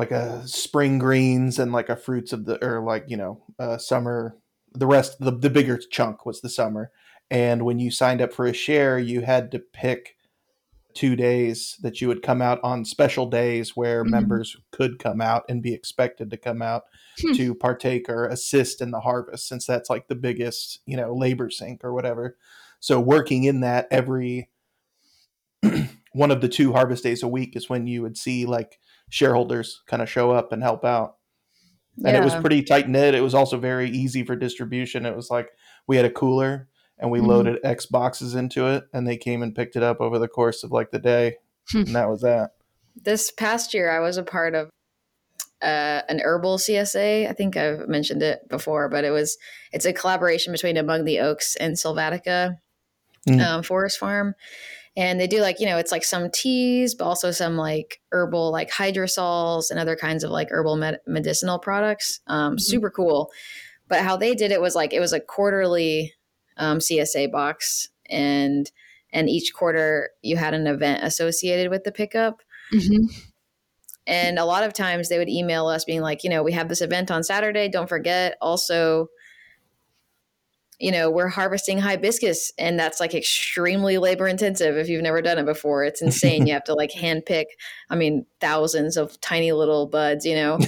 like 0.00 0.10
a 0.10 0.48
spring 0.48 0.98
greens 0.98 1.58
and 1.58 1.72
like 1.72 1.90
a 1.90 1.96
fruits 1.96 2.32
of 2.32 2.46
the 2.46 2.56
or 2.64 2.82
like 2.82 3.04
you 3.06 3.18
know 3.18 3.42
uh, 3.58 3.76
summer 3.76 4.34
the 4.72 4.86
rest 4.86 5.18
the, 5.20 5.30
the 5.30 5.50
bigger 5.50 5.76
chunk 5.90 6.24
was 6.24 6.40
the 6.40 6.48
summer 6.48 6.90
and 7.30 7.66
when 7.66 7.78
you 7.78 7.90
signed 7.90 8.22
up 8.22 8.32
for 8.32 8.46
a 8.46 8.52
share 8.54 8.98
you 8.98 9.20
had 9.20 9.50
to 9.52 9.58
pick 9.58 10.16
two 10.94 11.14
days 11.16 11.76
that 11.82 12.00
you 12.00 12.08
would 12.08 12.22
come 12.22 12.40
out 12.40 12.58
on 12.64 12.82
special 12.84 13.26
days 13.26 13.76
where 13.76 14.02
Mhm. 14.02 14.10
members 14.10 14.56
could 14.72 14.98
come 14.98 15.20
out 15.20 15.44
and 15.50 15.62
be 15.62 15.74
expected 15.74 16.30
to 16.30 16.38
come 16.38 16.62
out 16.62 16.84
Hmm. 17.20 17.32
to 17.34 17.54
partake 17.54 18.08
or 18.08 18.24
assist 18.24 18.80
in 18.80 18.92
the 18.92 19.00
harvest 19.00 19.46
since 19.46 19.66
that's 19.66 19.90
like 19.90 20.08
the 20.08 20.14
biggest 20.16 20.80
you 20.86 20.96
know 20.96 21.14
labor 21.14 21.50
sink 21.50 21.84
or 21.84 21.92
whatever 21.92 22.38
so 22.80 22.98
working 22.98 23.44
in 23.44 23.60
that 23.60 23.86
every 23.90 24.48
one 26.12 26.30
of 26.30 26.40
the 26.40 26.48
two 26.48 26.72
harvest 26.72 27.02
days 27.04 27.22
a 27.22 27.28
week 27.28 27.54
is 27.54 27.68
when 27.68 27.86
you 27.86 28.00
would 28.02 28.16
see 28.16 28.46
like 28.46 28.78
shareholders 29.10 29.82
kind 29.86 30.00
of 30.02 30.08
show 30.08 30.30
up 30.30 30.52
and 30.52 30.62
help 30.62 30.84
out. 30.84 31.16
And 32.04 32.16
it 32.16 32.24
was 32.24 32.34
pretty 32.36 32.62
tight 32.62 32.88
knit. 32.88 33.14
It 33.14 33.20
was 33.20 33.34
also 33.34 33.58
very 33.58 33.90
easy 33.90 34.24
for 34.24 34.34
distribution. 34.34 35.04
It 35.04 35.14
was 35.14 35.28
like 35.30 35.50
we 35.86 35.96
had 35.96 36.06
a 36.06 36.10
cooler 36.10 36.68
and 36.98 37.10
we 37.10 37.18
Mhm. 37.20 37.26
loaded 37.26 37.58
X 37.62 37.84
boxes 37.86 38.34
into 38.34 38.66
it 38.66 38.84
and 38.94 39.06
they 39.06 39.16
came 39.18 39.42
and 39.42 39.54
picked 39.54 39.76
it 39.76 39.82
up 39.82 40.00
over 40.00 40.18
the 40.18 40.28
course 40.28 40.64
of 40.64 40.70
like 40.72 40.90
the 40.92 40.98
day. 40.98 41.36
Hmm. 41.70 41.78
and 41.80 41.94
that 41.94 42.08
was 42.08 42.22
that. 42.22 42.52
This 42.96 43.30
past 43.30 43.74
year, 43.74 43.90
I 43.90 44.00
was 44.00 44.16
a 44.16 44.22
part 44.22 44.54
of 44.54 44.70
uh, 45.62 46.00
an 46.08 46.20
herbal 46.24 46.56
CSA. 46.56 47.28
I 47.28 47.32
think 47.34 47.54
I've 47.56 47.86
mentioned 47.86 48.22
it 48.22 48.48
before, 48.48 48.88
but 48.88 49.04
it 49.04 49.10
was 49.10 49.36
it's 49.72 49.84
a 49.84 49.92
collaboration 49.92 50.52
between 50.52 50.76
Among 50.78 51.04
the 51.04 51.20
Oaks 51.20 51.54
and 51.56 51.74
Sylvatica 51.74 52.56
Mm. 53.28 53.44
um, 53.46 53.62
Forest 53.62 53.98
Farm, 53.98 54.34
and 54.96 55.20
they 55.20 55.26
do 55.26 55.40
like 55.40 55.60
you 55.60 55.66
know 55.66 55.78
it's 55.78 55.92
like 55.92 56.04
some 56.04 56.30
teas, 56.30 56.94
but 56.94 57.04
also 57.04 57.30
some 57.30 57.56
like 57.56 58.00
herbal 58.12 58.50
like 58.52 58.70
hydrosols 58.70 59.70
and 59.70 59.78
other 59.78 59.96
kinds 59.96 60.24
of 60.24 60.30
like 60.30 60.48
herbal 60.50 60.76
med- 60.76 61.00
medicinal 61.06 61.58
products. 61.58 62.20
Um, 62.26 62.56
Mhm. 62.56 62.60
Super 62.60 62.90
cool. 62.90 63.30
But 63.88 64.00
how 64.02 64.16
they 64.16 64.34
did 64.34 64.52
it 64.52 64.60
was 64.60 64.74
like 64.74 64.92
it 64.92 65.00
was 65.00 65.12
a 65.12 65.20
quarterly 65.20 66.14
um, 66.56 66.78
CSA 66.78 67.30
box, 67.30 67.88
and 68.08 68.70
and 69.12 69.28
each 69.28 69.52
quarter 69.54 70.10
you 70.22 70.36
had 70.36 70.54
an 70.54 70.66
event 70.66 71.02
associated 71.02 71.70
with 71.70 71.84
the 71.84 71.92
pickup. 71.92 72.42
Mhm. 72.72 73.08
And 74.06 74.38
a 74.38 74.44
lot 74.44 74.64
of 74.64 74.72
times 74.72 75.08
they 75.08 75.18
would 75.18 75.28
email 75.28 75.66
us 75.68 75.84
being 75.84 76.00
like, 76.00 76.24
you 76.24 76.30
know, 76.30 76.42
we 76.42 76.52
have 76.52 76.68
this 76.68 76.80
event 76.80 77.10
on 77.10 77.22
Saturday. 77.22 77.68
Don't 77.68 77.88
forget. 77.88 78.36
Also, 78.40 79.08
you 80.80 80.90
know, 80.90 81.10
we're 81.10 81.28
harvesting 81.28 81.78
hibiscus, 81.78 82.52
and 82.58 82.78
that's 82.78 83.00
like 83.00 83.14
extremely 83.14 83.98
labor 83.98 84.26
intensive 84.26 84.76
if 84.76 84.88
you've 84.88 85.02
never 85.02 85.22
done 85.22 85.38
it 85.38 85.44
before. 85.44 85.84
It's 85.84 86.02
insane. 86.02 86.46
you 86.46 86.52
have 86.54 86.64
to 86.64 86.74
like 86.74 86.90
hand 86.92 87.24
pick, 87.26 87.48
I 87.90 87.96
mean, 87.96 88.26
thousands 88.40 88.96
of 88.96 89.20
tiny 89.20 89.52
little 89.52 89.86
buds, 89.86 90.24
you 90.24 90.34
know. 90.34 90.58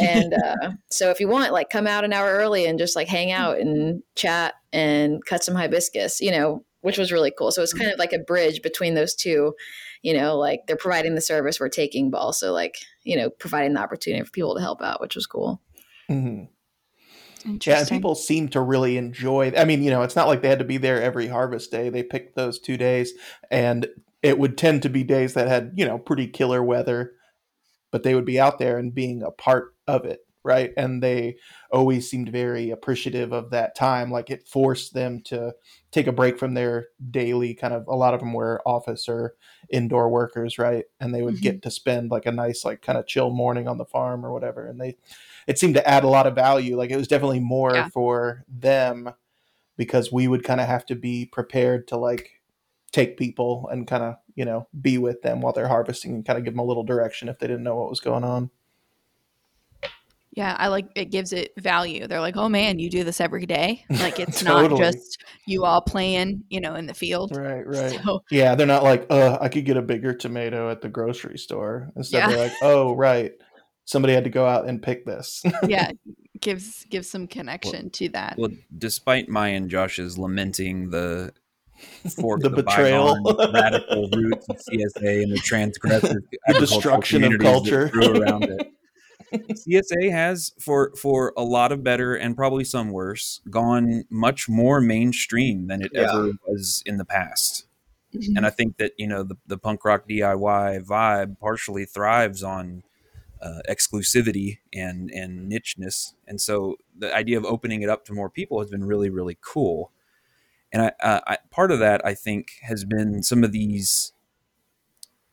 and 0.00 0.34
uh, 0.44 0.70
so 0.90 1.10
if 1.10 1.20
you 1.20 1.28
want, 1.28 1.52
like, 1.52 1.68
come 1.68 1.86
out 1.86 2.04
an 2.04 2.12
hour 2.12 2.30
early 2.30 2.66
and 2.66 2.78
just 2.78 2.96
like 2.96 3.08
hang 3.08 3.32
out 3.32 3.58
and 3.58 4.02
chat 4.14 4.54
and 4.72 5.24
cut 5.24 5.42
some 5.42 5.54
hibiscus, 5.54 6.20
you 6.20 6.30
know, 6.30 6.64
which 6.82 6.96
was 6.96 7.12
really 7.12 7.32
cool. 7.36 7.50
So 7.50 7.62
it's 7.62 7.74
kind 7.74 7.90
of 7.90 7.98
like 7.98 8.12
a 8.12 8.18
bridge 8.18 8.62
between 8.62 8.94
those 8.94 9.14
two 9.14 9.54
you 10.02 10.14
know, 10.14 10.36
like 10.36 10.60
they're 10.66 10.76
providing 10.76 11.14
the 11.14 11.20
service 11.20 11.60
we're 11.60 11.68
taking, 11.68 12.10
but 12.10 12.18
also 12.18 12.52
like, 12.52 12.78
you 13.04 13.16
know, 13.16 13.30
providing 13.30 13.74
the 13.74 13.80
opportunity 13.80 14.24
for 14.24 14.30
people 14.30 14.54
to 14.54 14.60
help 14.60 14.80
out, 14.82 15.00
which 15.00 15.14
was 15.14 15.26
cool. 15.26 15.60
Mhm. 16.08 16.48
Yeah, 17.66 17.80
and 17.80 17.88
people 17.88 18.14
seem 18.14 18.48
to 18.50 18.60
really 18.60 18.96
enjoy. 18.96 19.52
I 19.56 19.64
mean, 19.64 19.82
you 19.82 19.90
know, 19.90 20.02
it's 20.02 20.16
not 20.16 20.28
like 20.28 20.42
they 20.42 20.48
had 20.48 20.58
to 20.58 20.64
be 20.64 20.78
there 20.78 21.00
every 21.02 21.28
harvest 21.28 21.70
day. 21.70 21.88
They 21.88 22.02
picked 22.02 22.34
those 22.34 22.58
two 22.58 22.76
days, 22.76 23.12
and 23.50 23.86
it 24.22 24.38
would 24.38 24.58
tend 24.58 24.82
to 24.82 24.88
be 24.90 25.04
days 25.04 25.34
that 25.34 25.48
had 25.48 25.72
you 25.76 25.84
know 25.84 25.98
pretty 25.98 26.26
killer 26.28 26.62
weather, 26.62 27.14
but 27.92 28.02
they 28.02 28.14
would 28.14 28.26
be 28.26 28.40
out 28.40 28.58
there 28.58 28.78
and 28.78 28.94
being 28.94 29.22
a 29.22 29.30
part 29.32 29.74
of 29.88 30.04
it, 30.04 30.20
right? 30.44 30.72
And 30.76 31.02
they 31.02 31.36
always 31.72 32.10
seemed 32.10 32.30
very 32.30 32.70
appreciative 32.70 33.32
of 33.32 33.50
that 33.50 33.74
time. 33.76 34.10
Like 34.10 34.30
it 34.30 34.48
forced 34.48 34.94
them 34.94 35.22
to 35.26 35.54
take 35.92 36.06
a 36.06 36.12
break 36.12 36.38
from 36.38 36.54
their 36.54 36.88
daily 37.10 37.54
kind 37.54 37.74
of. 37.74 37.86
A 37.88 37.96
lot 37.96 38.14
of 38.14 38.20
them 38.20 38.32
were 38.34 38.62
office 38.66 39.08
or 39.08 39.36
indoor 39.70 40.08
workers, 40.10 40.58
right? 40.58 40.84
And 41.00 41.14
they 41.14 41.22
would 41.22 41.40
Mhm. 41.40 41.40
get 41.40 41.62
to 41.62 41.70
spend 41.70 42.10
like 42.10 42.26
a 42.26 42.32
nice, 42.32 42.64
like 42.64 42.82
kind 42.82 42.98
of 42.98 43.06
chill 43.06 43.30
morning 43.30 43.68
on 43.68 43.78
the 43.78 43.86
farm 43.86 44.24
or 44.26 44.32
whatever, 44.32 44.66
and 44.66 44.80
they 44.80 44.96
it 45.46 45.58
seemed 45.58 45.74
to 45.74 45.88
add 45.88 46.04
a 46.04 46.08
lot 46.08 46.26
of 46.26 46.34
value. 46.34 46.76
Like 46.76 46.90
it 46.90 46.96
was 46.96 47.08
definitely 47.08 47.40
more 47.40 47.74
Yeah. 47.74 47.88
for 47.88 48.44
them 48.48 49.10
because 49.76 50.12
we 50.12 50.28
would 50.28 50.44
kind 50.44 50.60
of 50.60 50.66
have 50.66 50.84
to 50.86 50.94
be 50.94 51.26
prepared 51.26 51.88
to 51.88 51.96
like 51.96 52.30
take 52.92 53.16
people 53.16 53.68
and 53.70 53.86
kind 53.86 54.02
of 54.02 54.16
you 54.34 54.44
know 54.44 54.66
be 54.80 54.98
with 54.98 55.22
them 55.22 55.40
while 55.40 55.52
they're 55.52 55.68
harvesting 55.68 56.12
and 56.12 56.26
kind 56.26 56.38
of 56.38 56.44
give 56.44 56.54
them 56.54 56.58
a 56.60 56.64
little 56.64 56.82
direction 56.84 57.28
if 57.28 57.38
they 57.38 57.46
didn't 57.46 57.62
know 57.62 57.76
what 57.76 57.88
was 57.88 58.00
going 58.00 58.24
on. 58.24 58.50
Yeah, 60.32 60.54
I 60.60 60.68
like 60.68 60.86
it 60.94 61.06
gives 61.10 61.32
it 61.32 61.52
value. 61.58 62.06
They're 62.06 62.20
like, 62.20 62.36
"Oh 62.36 62.48
man, 62.48 62.78
you 62.78 62.88
do 62.88 63.02
this 63.02 63.20
every 63.20 63.46
day." 63.46 63.84
Like 63.90 64.20
it's 64.20 64.40
Totally. 64.42 64.68
not 64.68 64.92
just 64.92 65.24
you 65.46 65.64
all 65.64 65.80
playing, 65.80 66.44
you 66.48 66.60
know, 66.60 66.76
in 66.76 66.86
the 66.86 66.94
field. 66.94 67.36
Right, 67.36 67.66
right. 67.66 68.00
So 68.04 68.22
Yeah, 68.30 68.54
they're 68.54 68.66
not 68.66 68.84
like, 68.84 69.06
uh, 69.10 69.38
I 69.40 69.48
could 69.48 69.64
get 69.64 69.76
a 69.76 69.82
bigger 69.82 70.14
tomato 70.14 70.70
at 70.70 70.82
the 70.82 70.88
grocery 70.88 71.36
store. 71.36 71.90
Instead, 71.96 72.18
Yeah. 72.18 72.28
they're 72.28 72.44
like, 72.44 72.52
oh, 72.62 72.94
right, 72.94 73.32
somebody 73.90 74.14
had 74.14 74.24
to 74.24 74.30
go 74.30 74.46
out 74.46 74.68
and 74.68 74.80
pick 74.82 75.04
this. 75.04 75.42
yeah, 75.66 75.90
gives 76.40 76.84
gives 76.90 77.08
some 77.08 77.26
connection 77.26 77.90
to 77.90 78.08
that. 78.10 78.36
Well, 78.38 78.50
despite 78.78 79.28
my 79.28 79.48
and 79.48 79.68
Josh's 79.68 80.16
lamenting 80.16 80.90
the 80.90 81.32
fork 82.16 82.40
The 82.42 82.50
the 82.50 82.62
betrayal. 82.62 83.16
bygone 83.24 83.52
radical 83.54 84.08
roots 84.14 84.46
of 84.48 84.56
CSA 84.56 85.22
and 85.22 85.32
the 85.32 85.38
transgressive 85.50 86.22
agricultural 86.48 86.60
destruction 86.60 87.24
of 87.24 87.38
culture. 87.40 87.90
around 87.94 88.44
it. 88.44 88.72
CSA 89.32 90.10
has, 90.10 90.52
for 90.60 90.92
for 90.96 91.32
a 91.36 91.42
lot 91.44 91.70
of 91.72 91.84
better 91.84 92.14
and 92.16 92.36
probably 92.36 92.64
some 92.64 92.90
worse, 92.90 93.40
gone 93.50 94.04
much 94.10 94.48
more 94.48 94.80
mainstream 94.80 95.66
than 95.68 95.82
it 95.82 95.90
Yeah. 95.94 96.02
ever 96.12 96.32
was 96.46 96.82
in 96.86 96.96
the 96.96 97.04
past. 97.04 97.66
Mhm. 98.14 98.36
And 98.38 98.46
I 98.46 98.50
think 98.50 98.76
that 98.78 98.92
you 98.98 99.06
know 99.06 99.22
the 99.22 99.36
the 99.46 99.56
punk 99.58 99.84
rock 99.84 100.08
DIY 100.08 100.84
vibe 100.84 101.38
partially 101.38 101.84
thrives 101.84 102.42
on 102.42 102.82
uh, 103.42 103.60
exclusivity 103.68 104.58
and 104.72 105.10
and 105.10 105.50
nicheness, 105.50 106.14
and 106.26 106.40
so 106.40 106.76
the 106.96 107.14
idea 107.14 107.38
of 107.38 107.44
opening 107.44 107.82
it 107.82 107.88
up 107.88 108.04
to 108.06 108.12
more 108.12 108.30
people 108.30 108.60
has 108.60 108.70
been 108.70 108.84
really 108.84 109.10
really 109.10 109.38
cool. 109.40 109.92
And 110.72 110.82
I, 110.82 110.92
uh, 111.02 111.20
I 111.26 111.38
part 111.50 111.72
of 111.72 111.78
that 111.80 112.04
I 112.04 112.14
think 112.14 112.52
has 112.62 112.84
been 112.84 113.22
some 113.22 113.42
of 113.42 113.52
these 113.52 114.12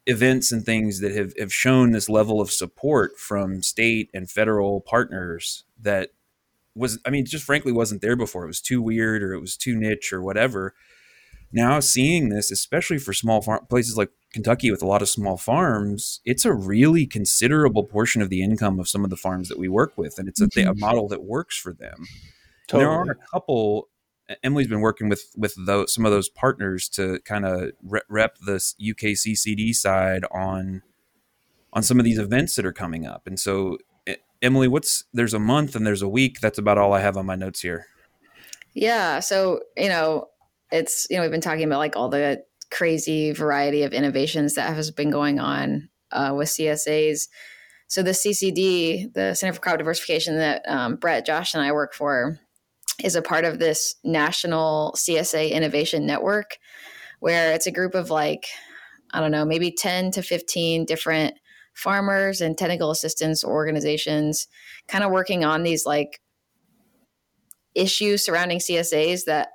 events 0.08 0.54
and 0.54 0.65
things 0.65 1.02
that 1.02 1.13
have, 1.13 1.34
have 1.38 1.54
shown 1.54 1.91
this 1.91 2.08
level 2.10 2.39
of 2.39 2.50
support 2.50 3.20
from 3.20 3.62
state 3.62 4.10
and 4.13 4.32
federal 4.32 4.80
partners 4.80 5.65
that 5.80 6.12
was 6.76 7.00
I 7.06 7.10
mean 7.10 7.26
just 7.26 7.43
frankly 7.43 7.72
wasn't 7.72 8.02
there 8.02 8.15
before. 8.15 8.46
It 8.46 8.48
was 8.48 8.62
too 8.62 8.82
weird 8.82 9.22
or 9.22 9.34
it 9.34 9.41
was 9.41 9.58
too 9.58 9.76
niche 9.76 10.13
or 10.13 10.22
whatever. 10.22 10.74
Now 11.52 11.80
seeing 11.80 12.30
this, 12.30 12.52
especially 12.52 12.98
for 12.98 13.14
small 13.14 13.42
farm 13.42 13.66
places 13.70 13.98
like 13.98 14.10
Kentucky 14.34 14.70
with 14.70 14.82
a 14.82 14.88
lot 14.88 15.02
of 15.02 15.10
small 15.10 15.38
farms, 15.38 16.20
it's 16.26 16.46
a 16.46 16.54
really 16.54 17.06
considerable 17.06 17.84
portion 17.84 18.22
of 18.22 18.30
the 18.30 18.42
income 18.42 18.80
of 18.80 18.90
some 18.90 19.04
of 19.04 19.10
the 19.10 19.16
farms 19.16 19.48
that 19.50 19.58
we 19.58 19.70
work 19.70 19.98
with, 19.98 20.20
and 20.20 20.28
it's 20.28 20.42
a, 20.42 20.48
th- 20.48 20.68
a 20.68 20.72
mm-hmm. 20.72 20.80
model 20.80 21.08
that 21.08 21.24
works 21.24 21.58
for 21.58 21.74
them. 21.74 22.06
And 22.72 22.82
There 22.82 22.90
are 22.90 23.10
a 23.10 23.16
couple. 23.16 23.90
Emily's 24.44 24.68
been 24.68 24.82
working 24.82 25.08
with 25.08 25.24
with 25.38 25.56
those, 25.58 25.94
some 25.94 26.06
of 26.06 26.12
those 26.12 26.28
partners 26.28 26.90
to 26.90 27.20
kind 27.24 27.46
of 27.46 27.72
rep, 27.82 28.04
rep 28.10 28.38
the 28.46 28.58
UKCCD 28.82 29.74
side 29.74 30.26
on 30.32 30.82
on 31.72 31.84
some 31.84 31.98
of 31.98 32.06
these 32.06 32.20
events 32.20 32.56
that 32.56 32.66
are 32.66 32.74
coming 32.74 33.06
up. 33.06 33.26
And 33.26 33.40
so, 33.40 33.78
Emily, 34.42 34.68
what's 34.68 35.06
there's 35.14 35.34
a 35.34 35.40
month 35.40 35.76
and 35.76 35.88
there's 35.88 36.02
a 36.02 36.10
week. 36.10 36.42
That's 36.42 36.58
about 36.58 36.78
all 36.78 36.92
I 36.92 37.00
have 37.00 37.16
on 37.16 37.26
my 37.26 37.36
notes 37.36 37.62
here. 37.62 37.86
Yeah. 38.74 39.22
So, 39.22 39.62
you 39.78 39.90
know, 39.90 40.28
it's, 40.71 41.08
you 41.10 41.17
know, 41.17 41.21
we've 41.21 41.32
been 41.32 41.41
talking 41.41 41.63
about 41.63 41.80
like 41.80 41.95
all 41.95 42.10
the 42.10 42.43
crazy 42.69 43.32
variety 43.32 43.84
of 43.84 43.93
innovations 43.93 44.56
that 44.56 44.73
has 44.75 44.91
been 44.91 45.10
going 45.10 45.39
on 45.39 45.89
uh, 46.12 46.34
with 46.36 46.49
CSAs. 46.49 47.27
So 47.88 48.03
the 48.03 48.12
CCD, 48.12 49.13
the 49.13 49.34
Center 49.34 49.53
for 49.53 49.62
Crop 49.62 49.77
Diversification 49.77 50.38
that 50.38 50.62
um, 50.67 50.97
Brett, 50.97 51.25
Josh, 51.25 51.53
and 51.53 51.63
I 51.63 51.71
work 51.71 51.93
for, 51.93 52.39
is 53.03 53.15
a 53.15 53.21
part 53.21 53.45
of 53.45 53.60
this 53.60 53.95
national 54.03 54.93
CSA 54.97 55.51
innovation 55.51 56.06
network, 56.06 56.58
where 57.19 57.53
it's 57.53 57.67
a 57.67 57.71
group 57.71 57.95
of 57.95 58.10
like 58.10 58.45
I 59.13 59.21
don't 59.21 59.32
know, 59.32 59.45
maybe 59.45 59.71
ten 59.71 60.12
to 60.12 60.21
fifteen 60.21 60.84
different 60.84 61.36
farmers 61.73 62.41
and 62.41 62.58
technical 62.58 62.91
assistance 62.91 63.43
organizations, 63.43 64.47
kind 64.88 65.03
of 65.03 65.12
working 65.12 65.45
on 65.45 65.63
these 65.63 65.86
like 65.86 66.19
issues 67.75 68.25
surrounding 68.25 68.58
CSAs 68.58 69.25
that 69.25 69.49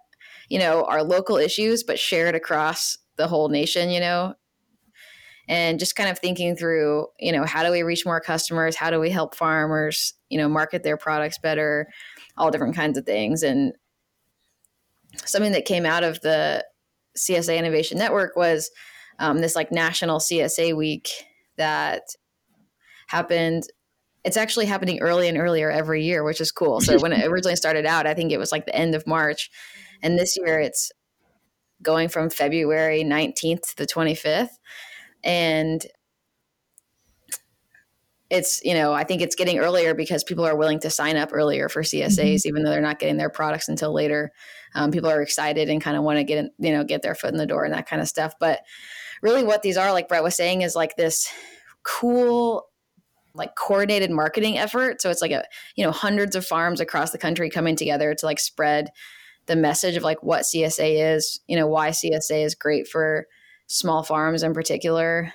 you 0.52 0.58
know 0.58 0.84
are 0.84 1.02
local 1.02 1.38
issues 1.38 1.82
but 1.82 1.98
shared 1.98 2.34
across 2.34 2.98
the 3.16 3.26
whole 3.26 3.48
nation. 3.48 3.90
You 3.90 4.00
know, 4.00 4.34
and 5.48 5.78
just 5.78 5.96
kind 5.96 6.10
of 6.10 6.18
thinking 6.18 6.56
through, 6.56 7.06
you 7.18 7.32
know, 7.32 7.44
how 7.44 7.62
do 7.62 7.70
we 7.70 7.82
reach 7.82 8.04
more 8.04 8.20
customers? 8.20 8.76
How 8.76 8.90
do 8.90 9.00
we 9.00 9.10
help 9.10 9.34
farmers, 9.34 10.14
you 10.28 10.38
know, 10.38 10.48
market 10.48 10.82
their 10.82 10.96
products 10.96 11.38
better? 11.38 11.88
All 12.36 12.50
different 12.50 12.76
kinds 12.76 12.96
of 12.96 13.04
things. 13.06 13.42
And 13.42 13.72
something 15.24 15.52
that 15.52 15.64
came 15.64 15.84
out 15.84 16.04
of 16.04 16.20
the 16.20 16.64
CSA 17.18 17.56
Innovation 17.56 17.98
Network 17.98 18.36
was 18.36 18.70
um, 19.18 19.40
this 19.40 19.56
like 19.56 19.72
national 19.72 20.18
CSA 20.18 20.76
week 20.76 21.08
that 21.56 22.02
happened. 23.08 23.64
It's 24.24 24.36
actually 24.36 24.66
happening 24.66 25.00
early 25.00 25.28
and 25.28 25.36
earlier 25.36 25.70
every 25.70 26.04
year, 26.04 26.22
which 26.22 26.40
is 26.40 26.52
cool. 26.52 26.80
So 26.80 26.98
when 26.98 27.12
it 27.12 27.26
originally 27.26 27.56
started 27.56 27.86
out, 27.86 28.06
I 28.06 28.14
think 28.14 28.32
it 28.32 28.38
was 28.38 28.52
like 28.52 28.66
the 28.66 28.76
end 28.76 28.94
of 28.94 29.06
March. 29.06 29.50
And 30.02 30.18
this 30.18 30.36
year 30.36 30.60
it's 30.60 30.92
going 31.82 32.08
from 32.08 32.30
February 32.30 33.02
19th 33.02 33.62
to 33.62 33.76
the 33.76 33.86
25th 33.86 34.50
and 35.24 35.86
it's 38.32 38.64
you 38.64 38.72
know 38.72 38.92
i 38.92 39.04
think 39.04 39.20
it's 39.20 39.34
getting 39.34 39.58
earlier 39.58 39.94
because 39.94 40.24
people 40.24 40.44
are 40.44 40.56
willing 40.56 40.80
to 40.80 40.90
sign 40.90 41.16
up 41.16 41.30
earlier 41.32 41.68
for 41.68 41.82
csas 41.82 42.18
mm-hmm. 42.18 42.48
even 42.48 42.62
though 42.62 42.70
they're 42.70 42.80
not 42.80 42.98
getting 42.98 43.18
their 43.18 43.30
products 43.30 43.68
until 43.68 43.92
later 43.92 44.32
um, 44.74 44.90
people 44.90 45.10
are 45.10 45.20
excited 45.20 45.68
and 45.68 45.82
kind 45.82 45.98
of 45.98 46.02
want 46.02 46.16
to 46.16 46.24
get 46.24 46.38
in, 46.38 46.50
you 46.58 46.72
know 46.72 46.82
get 46.82 47.02
their 47.02 47.14
foot 47.14 47.30
in 47.30 47.36
the 47.36 47.46
door 47.46 47.64
and 47.64 47.74
that 47.74 47.86
kind 47.86 48.00
of 48.00 48.08
stuff 48.08 48.34
but 48.40 48.60
really 49.20 49.44
what 49.44 49.62
these 49.62 49.76
are 49.76 49.92
like 49.92 50.08
brett 50.08 50.22
was 50.22 50.34
saying 50.34 50.62
is 50.62 50.74
like 50.74 50.96
this 50.96 51.30
cool 51.84 52.64
like 53.34 53.54
coordinated 53.56 54.10
marketing 54.10 54.58
effort 54.58 55.00
so 55.00 55.10
it's 55.10 55.22
like 55.22 55.30
a 55.30 55.44
you 55.76 55.84
know 55.84 55.90
hundreds 55.90 56.36
of 56.36 56.44
farms 56.44 56.80
across 56.80 57.10
the 57.10 57.18
country 57.18 57.48
coming 57.48 57.76
together 57.76 58.14
to 58.14 58.26
like 58.26 58.38
spread 58.38 58.90
the 59.46 59.56
message 59.56 59.96
of 59.96 60.02
like 60.02 60.22
what 60.22 60.42
csa 60.42 61.14
is 61.14 61.40
you 61.46 61.56
know 61.56 61.66
why 61.66 61.90
csa 61.90 62.44
is 62.44 62.54
great 62.54 62.86
for 62.86 63.26
small 63.72 64.02
farms 64.02 64.42
in 64.42 64.52
particular. 64.52 65.32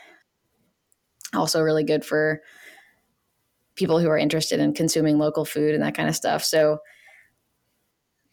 Also, 1.34 1.62
really 1.62 1.84
good 1.84 2.06
for 2.06 2.42
people 3.76 4.00
who 4.00 4.10
are 4.10 4.18
interested 4.18 4.60
in 4.60 4.74
consuming 4.74 5.18
local 5.18 5.46
food 5.46 5.74
and 5.74 5.84
that 5.84 5.96
kind 5.96 6.08
of 6.08 6.16
stuff. 6.16 6.44
So, 6.44 6.80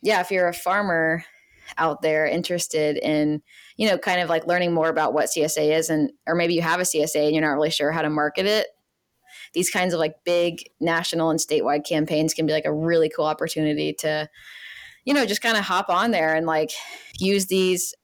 yeah, 0.03 0.21
if 0.21 0.31
you're 0.31 0.49
a 0.49 0.55
farmer 0.55 1.25
out 1.79 2.03
there 2.03 2.27
interested 2.27 2.99
in, 2.99 3.43
you 3.77 3.89
know, 3.89 3.99
kind 3.99 4.21
of 4.21 4.29
like 4.29 4.47
learning 4.47 4.73
more 4.73 4.89
about 4.89 5.13
what 5.13 5.31
CSA 5.35 5.77
is, 5.77 5.91
and 5.91 6.13
or 6.27 6.35
maybe 6.35 6.55
you 6.55 6.63
have 6.63 6.81
a 6.81 6.85
CSA 6.85 7.27
and 7.27 7.35
you're 7.35 7.45
not 7.45 7.55
really 7.55 7.71
sure 7.71 7.91
how 7.91 8.03
to 8.03 8.11
market 8.11 8.47
it, 8.47 8.67
these 9.55 9.71
kinds 9.71 9.95
of 9.95 10.01
like 10.01 10.17
big 10.25 10.65
national 10.81 11.31
and 11.31 11.39
statewide 11.39 11.87
campaigns 11.87 12.35
can 12.35 12.47
be 12.47 12.53
like 12.53 12.67
a 12.67 12.75
really 12.75 13.09
cool 13.09 13.25
opportunity 13.25 13.95
to, 14.01 14.29
you 15.05 15.15
know, 15.15 15.25
just 15.25 15.43
kind 15.43 15.57
of 15.57 15.65
hop 15.65 15.89
on 15.89 16.11
there 16.11 16.35
and 16.35 16.47
like 16.47 16.71
use 17.19 17.47
these 17.47 17.95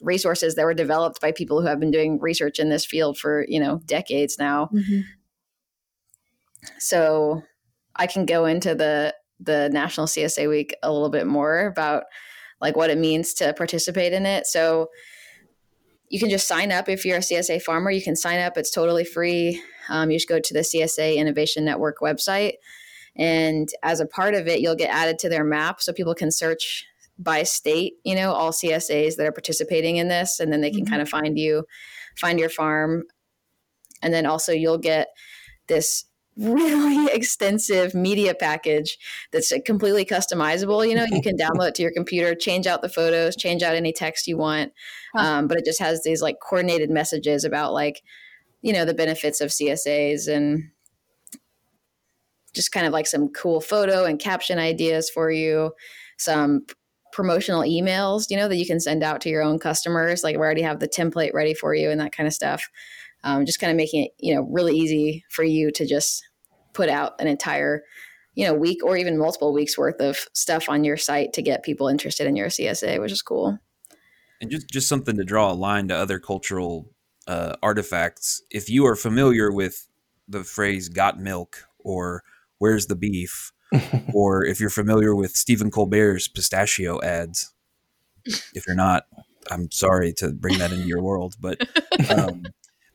resources 0.00 0.54
that 0.54 0.64
were 0.64 0.74
developed 0.74 1.20
by 1.20 1.32
people 1.32 1.60
who 1.60 1.66
have 1.66 1.80
been 1.80 1.90
doing 1.90 2.18
research 2.20 2.58
in 2.58 2.68
this 2.68 2.86
field 2.86 3.18
for 3.18 3.44
you 3.48 3.58
know 3.58 3.80
decades 3.84 4.36
now 4.38 4.68
mm-hmm. 4.72 5.00
so 6.78 7.42
i 7.96 8.06
can 8.06 8.24
go 8.24 8.44
into 8.46 8.74
the 8.74 9.14
the 9.40 9.68
national 9.72 10.06
csa 10.06 10.48
week 10.48 10.74
a 10.82 10.92
little 10.92 11.10
bit 11.10 11.26
more 11.26 11.66
about 11.66 12.04
like 12.60 12.76
what 12.76 12.90
it 12.90 12.98
means 12.98 13.34
to 13.34 13.52
participate 13.54 14.12
in 14.12 14.24
it 14.24 14.46
so 14.46 14.88
you 16.10 16.18
can 16.18 16.30
just 16.30 16.48
sign 16.48 16.72
up 16.72 16.88
if 16.88 17.04
you're 17.04 17.18
a 17.18 17.20
csa 17.20 17.60
farmer. 17.60 17.90
You 17.90 18.02
can 18.02 18.16
sign 18.16 18.40
up. 18.40 18.56
It's 18.56 18.70
totally 18.70 19.04
free. 19.04 19.62
Um, 19.88 20.10
you 20.10 20.16
just 20.16 20.28
go 20.28 20.40
to 20.40 20.54
the 20.54 20.60
csa 20.60 21.16
innovation 21.16 21.64
network 21.64 21.98
website. 21.98 22.54
And 23.16 23.68
as 23.82 24.00
a 24.00 24.06
part 24.06 24.34
of 24.34 24.46
it 24.46 24.60
you'll 24.60 24.76
get 24.76 24.94
added 24.94 25.18
to 25.20 25.28
their 25.28 25.44
map 25.44 25.80
so 25.80 25.92
people 25.92 26.14
can 26.14 26.30
search 26.30 26.86
by 27.18 27.42
state, 27.42 27.94
you 28.04 28.14
know, 28.14 28.32
all 28.32 28.52
CSAs 28.52 29.16
that 29.16 29.26
are 29.26 29.32
participating 29.32 29.96
in 29.96 30.08
this, 30.08 30.38
and 30.38 30.52
then 30.52 30.60
they 30.60 30.70
can 30.70 30.82
mm-hmm. 30.84 30.90
kind 30.90 31.02
of 31.02 31.08
find 31.08 31.36
you, 31.36 31.64
find 32.16 32.38
your 32.38 32.48
farm. 32.48 33.04
And 34.02 34.14
then 34.14 34.24
also 34.24 34.52
you'll 34.52 34.78
get 34.78 35.08
this 35.66 36.04
really 36.38 37.06
extensive 37.12 37.94
media 37.94 38.34
package 38.34 38.98
that's 39.32 39.52
completely 39.66 40.04
customizable. 40.04 40.88
You 40.88 40.94
know, 40.94 41.06
you 41.10 41.20
can 41.20 41.36
download 41.38 41.68
it 41.68 41.74
to 41.76 41.82
your 41.82 41.92
computer, 41.92 42.34
change 42.34 42.66
out 42.66 42.82
the 42.82 42.88
photos, 42.88 43.36
change 43.36 43.62
out 43.62 43.74
any 43.74 43.92
text 43.92 44.26
you 44.26 44.36
want. 44.36 44.72
Um, 45.16 45.48
but 45.48 45.58
it 45.58 45.64
just 45.64 45.80
has 45.80 46.02
these 46.02 46.22
like 46.22 46.36
coordinated 46.40 46.90
messages 46.90 47.44
about 47.44 47.72
like, 47.72 48.02
you 48.62 48.72
know, 48.72 48.84
the 48.84 48.94
benefits 48.94 49.40
of 49.40 49.50
CSAs 49.50 50.28
and 50.28 50.70
just 52.54 52.72
kind 52.72 52.86
of 52.86 52.92
like 52.92 53.06
some 53.06 53.28
cool 53.28 53.60
photo 53.60 54.04
and 54.04 54.18
caption 54.18 54.58
ideas 54.58 55.10
for 55.10 55.30
you, 55.30 55.72
some 56.18 56.66
promotional 57.12 57.62
emails, 57.62 58.26
you 58.30 58.36
know, 58.36 58.48
that 58.48 58.56
you 58.56 58.66
can 58.66 58.80
send 58.80 59.02
out 59.02 59.20
to 59.22 59.28
your 59.28 59.42
own 59.42 59.58
customers. 59.58 60.22
Like 60.22 60.36
we 60.36 60.42
already 60.42 60.62
have 60.62 60.80
the 60.80 60.88
template 60.88 61.32
ready 61.32 61.54
for 61.54 61.74
you 61.74 61.90
and 61.90 62.00
that 62.00 62.12
kind 62.12 62.26
of 62.26 62.32
stuff. 62.32 62.68
Um, 63.24 63.44
just 63.46 63.60
kind 63.60 63.70
of 63.70 63.76
making 63.76 64.04
it, 64.04 64.12
you 64.18 64.34
know, 64.34 64.42
really 64.42 64.76
easy 64.76 65.24
for 65.30 65.42
you 65.42 65.70
to 65.72 65.86
just 65.86 66.27
put 66.78 66.88
out 66.88 67.20
an 67.20 67.26
entire, 67.26 67.82
you 68.34 68.46
know, 68.46 68.54
week 68.54 68.84
or 68.84 68.96
even 68.96 69.18
multiple 69.18 69.52
weeks 69.52 69.76
worth 69.76 70.00
of 70.00 70.28
stuff 70.32 70.68
on 70.68 70.84
your 70.84 70.96
site 70.96 71.32
to 71.32 71.42
get 71.42 71.64
people 71.64 71.88
interested 71.88 72.28
in 72.28 72.36
your 72.36 72.46
CSA, 72.46 73.00
which 73.00 73.10
is 73.10 73.20
cool. 73.20 73.58
And 74.40 74.48
just 74.48 74.70
just 74.70 74.88
something 74.88 75.16
to 75.16 75.24
draw 75.24 75.50
a 75.50 75.54
line 75.54 75.88
to 75.88 75.96
other 75.96 76.20
cultural 76.20 76.88
uh, 77.26 77.56
artifacts. 77.60 78.42
If 78.48 78.70
you 78.70 78.86
are 78.86 78.94
familiar 78.94 79.52
with 79.52 79.88
the 80.28 80.44
phrase 80.44 80.88
"got 80.88 81.18
milk" 81.18 81.64
or 81.80 82.22
"Where's 82.58 82.86
the 82.86 82.94
beef," 82.94 83.52
or 84.14 84.44
if 84.44 84.60
you're 84.60 84.70
familiar 84.70 85.16
with 85.16 85.32
Stephen 85.32 85.72
Colbert's 85.72 86.28
pistachio 86.28 87.02
ads. 87.02 87.52
If 88.54 88.66
you're 88.66 88.76
not, 88.76 89.06
I'm 89.50 89.70
sorry 89.70 90.12
to 90.18 90.32
bring 90.32 90.58
that 90.58 90.70
into 90.70 90.86
your 90.86 91.02
world, 91.02 91.34
but 91.40 91.66
um, 92.10 92.44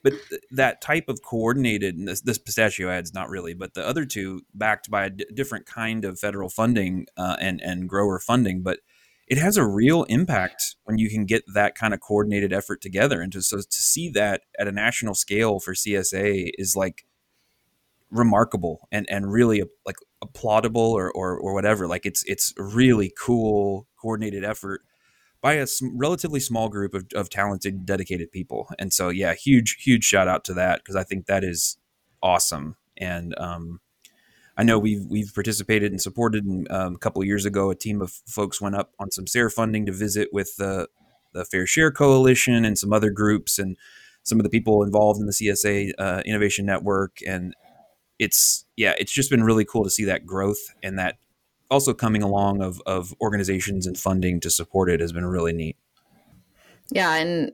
but 0.03 0.13
that 0.51 0.81
type 0.81 1.07
of 1.07 1.21
coordinated 1.23 2.05
this, 2.05 2.21
this 2.21 2.37
pistachio 2.37 2.89
ads 2.89 3.13
not 3.13 3.29
really, 3.29 3.53
but 3.53 3.73
the 3.73 3.85
other 3.85 4.05
two 4.05 4.41
backed 4.53 4.91
by 4.91 5.05
a 5.05 5.09
d- 5.09 5.25
different 5.33 5.65
kind 5.65 6.03
of 6.03 6.19
federal 6.19 6.49
funding 6.49 7.07
uh, 7.17 7.37
and 7.39 7.61
and 7.61 7.87
grower 7.87 8.19
funding, 8.19 8.61
but 8.61 8.79
it 9.27 9.37
has 9.37 9.55
a 9.55 9.65
real 9.65 10.03
impact 10.03 10.75
when 10.83 10.97
you 10.97 11.09
can 11.09 11.25
get 11.25 11.43
that 11.53 11.75
kind 11.75 11.93
of 11.93 12.01
coordinated 12.01 12.51
effort 12.51 12.81
together, 12.81 13.21
and 13.21 13.31
to 13.31 13.41
so 13.41 13.57
to 13.57 13.65
see 13.69 14.09
that 14.09 14.41
at 14.59 14.67
a 14.67 14.71
national 14.71 15.15
scale 15.15 15.59
for 15.59 15.73
CSA 15.73 16.51
is 16.57 16.75
like 16.75 17.05
remarkable 18.11 18.87
and 18.91 19.09
and 19.09 19.31
really 19.31 19.63
like 19.85 19.95
applaudable 20.23 20.77
or, 20.91 21.11
or 21.11 21.37
or 21.37 21.53
whatever 21.53 21.87
like 21.87 22.05
it's 22.05 22.23
it's 22.27 22.53
really 22.57 23.11
cool 23.19 23.87
coordinated 23.99 24.43
effort 24.43 24.81
by 25.43 25.53
a 25.53 25.67
relatively 25.93 26.39
small 26.39 26.69
group 26.69 26.95
of, 26.95 27.05
of 27.13 27.29
talented 27.29 27.85
dedicated 27.85 28.31
people 28.31 28.67
and 28.79 28.91
so 28.91 29.09
yeah 29.09 29.35
huge 29.35 29.77
huge 29.79 30.03
shout 30.03 30.27
out 30.27 30.43
to 30.43 30.53
that 30.55 30.79
because 30.79 30.95
i 30.95 31.03
think 31.03 31.27
that 31.27 31.43
is 31.43 31.77
awesome 32.23 32.75
and 32.97 33.37
um 33.37 33.79
I 34.55 34.63
know 34.63 34.77
we've 34.77 35.05
we've 35.09 35.33
participated 35.33 35.91
and 35.91 36.01
supported. 36.01 36.45
And 36.45 36.69
um, 36.71 36.95
a 36.95 36.97
couple 36.99 37.21
of 37.21 37.27
years 37.27 37.45
ago, 37.45 37.71
a 37.71 37.75
team 37.75 38.01
of 38.01 38.11
folks 38.27 38.61
went 38.61 38.75
up 38.75 38.93
on 38.99 39.11
some 39.11 39.25
SARE 39.25 39.49
funding 39.49 39.85
to 39.87 39.91
visit 39.91 40.29
with 40.31 40.55
the 40.57 40.87
the 41.33 41.45
Fair 41.45 41.65
Share 41.65 41.91
Coalition 41.91 42.63
and 42.63 42.77
some 42.77 42.93
other 42.93 43.09
groups 43.09 43.57
and 43.57 43.75
some 44.21 44.39
of 44.39 44.43
the 44.43 44.49
people 44.49 44.83
involved 44.83 45.19
in 45.19 45.25
the 45.25 45.33
CSA 45.33 45.91
uh, 45.97 46.21
Innovation 46.25 46.65
Network. 46.65 47.17
And 47.27 47.55
it's 48.19 48.65
yeah, 48.77 48.93
it's 48.99 49.11
just 49.11 49.31
been 49.31 49.43
really 49.43 49.65
cool 49.65 49.83
to 49.83 49.89
see 49.89 50.05
that 50.05 50.25
growth 50.25 50.61
and 50.83 50.99
that 50.99 51.17
also 51.73 51.93
coming 51.93 52.23
along 52.23 52.61
of 52.61 52.81
of 52.85 53.13
organizations 53.19 53.85
and 53.85 53.97
funding 53.97 54.39
to 54.39 54.49
support 54.49 54.89
it 54.89 55.01
has 55.01 55.11
been 55.11 55.25
really 55.25 55.53
neat. 55.53 55.75
Yeah, 56.91 57.15
and 57.15 57.51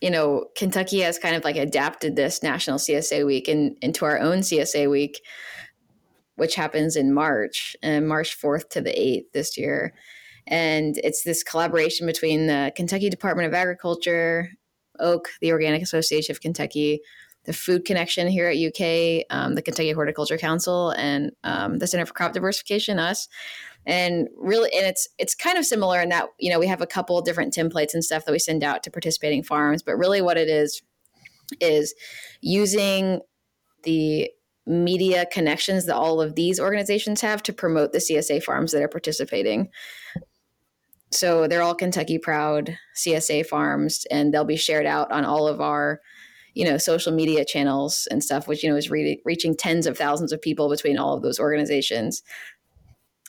you 0.00 0.10
know, 0.10 0.46
Kentucky 0.56 1.00
has 1.00 1.18
kind 1.18 1.34
of 1.34 1.42
like 1.42 1.56
adapted 1.56 2.16
this 2.16 2.42
National 2.42 2.78
CSA 2.78 3.24
Week 3.24 3.48
in, 3.48 3.76
into 3.80 4.04
our 4.04 4.18
own 4.18 4.38
CSA 4.40 4.90
Week, 4.90 5.20
which 6.34 6.54
happens 6.54 6.96
in 6.96 7.14
March, 7.14 7.74
and 7.82 8.06
March 8.06 8.38
4th 8.38 8.68
to 8.70 8.82
the 8.82 8.90
8th 8.90 9.32
this 9.32 9.56
year. 9.56 9.94
And 10.46 10.98
it's 11.02 11.22
this 11.24 11.42
collaboration 11.42 12.06
between 12.06 12.46
the 12.46 12.72
Kentucky 12.76 13.08
Department 13.08 13.48
of 13.48 13.54
Agriculture, 13.54 14.50
OAK, 15.00 15.28
the 15.40 15.52
Organic 15.52 15.82
Association 15.82 16.32
of 16.34 16.42
Kentucky, 16.42 17.00
the 17.46 17.52
Food 17.52 17.84
Connection 17.84 18.28
here 18.28 18.48
at 18.48 18.56
UK, 18.56 19.24
um, 19.30 19.54
the 19.54 19.62
Kentucky 19.62 19.92
Horticulture 19.92 20.38
Council, 20.38 20.90
and 20.90 21.32
um, 21.44 21.78
the 21.78 21.86
Center 21.86 22.06
for 22.06 22.12
Crop 22.12 22.32
Diversification, 22.32 22.98
us. 22.98 23.28
And 23.86 24.28
really, 24.36 24.70
and 24.74 24.84
it's 24.84 25.08
it's 25.18 25.34
kind 25.34 25.56
of 25.56 25.64
similar 25.64 26.00
in 26.00 26.08
that 26.08 26.26
you 26.38 26.50
know 26.50 26.58
we 26.58 26.66
have 26.66 26.82
a 26.82 26.86
couple 26.86 27.20
different 27.22 27.54
templates 27.54 27.94
and 27.94 28.04
stuff 28.04 28.24
that 28.24 28.32
we 28.32 28.38
send 28.38 28.64
out 28.64 28.82
to 28.82 28.90
participating 28.90 29.42
farms, 29.42 29.82
but 29.82 29.96
really 29.96 30.20
what 30.20 30.36
it 30.36 30.48
is 30.48 30.82
is 31.60 31.94
using 32.40 33.20
the 33.84 34.28
media 34.66 35.26
connections 35.26 35.86
that 35.86 35.94
all 35.94 36.20
of 36.20 36.34
these 36.34 36.58
organizations 36.58 37.20
have 37.20 37.42
to 37.44 37.52
promote 37.52 37.92
the 37.92 37.98
CSA 37.98 38.42
farms 38.42 38.72
that 38.72 38.82
are 38.82 38.88
participating. 38.88 39.70
So 41.12 41.46
they're 41.46 41.62
all 41.62 41.74
Kentucky 41.74 42.18
proud 42.18 42.76
CSA 42.96 43.46
farms, 43.46 44.06
and 44.10 44.34
they'll 44.34 44.44
be 44.44 44.56
shared 44.56 44.86
out 44.86 45.12
on 45.12 45.24
all 45.24 45.46
of 45.46 45.60
our, 45.60 46.00
you 46.56 46.64
know, 46.64 46.78
social 46.78 47.12
media 47.12 47.44
channels 47.44 48.08
and 48.10 48.24
stuff, 48.24 48.48
which 48.48 48.64
you 48.64 48.70
know 48.70 48.76
is 48.76 48.90
re- 48.90 49.20
reaching 49.26 49.54
tens 49.54 49.86
of 49.86 49.98
thousands 49.98 50.32
of 50.32 50.40
people 50.40 50.70
between 50.70 50.96
all 50.96 51.14
of 51.14 51.22
those 51.22 51.38
organizations. 51.38 52.22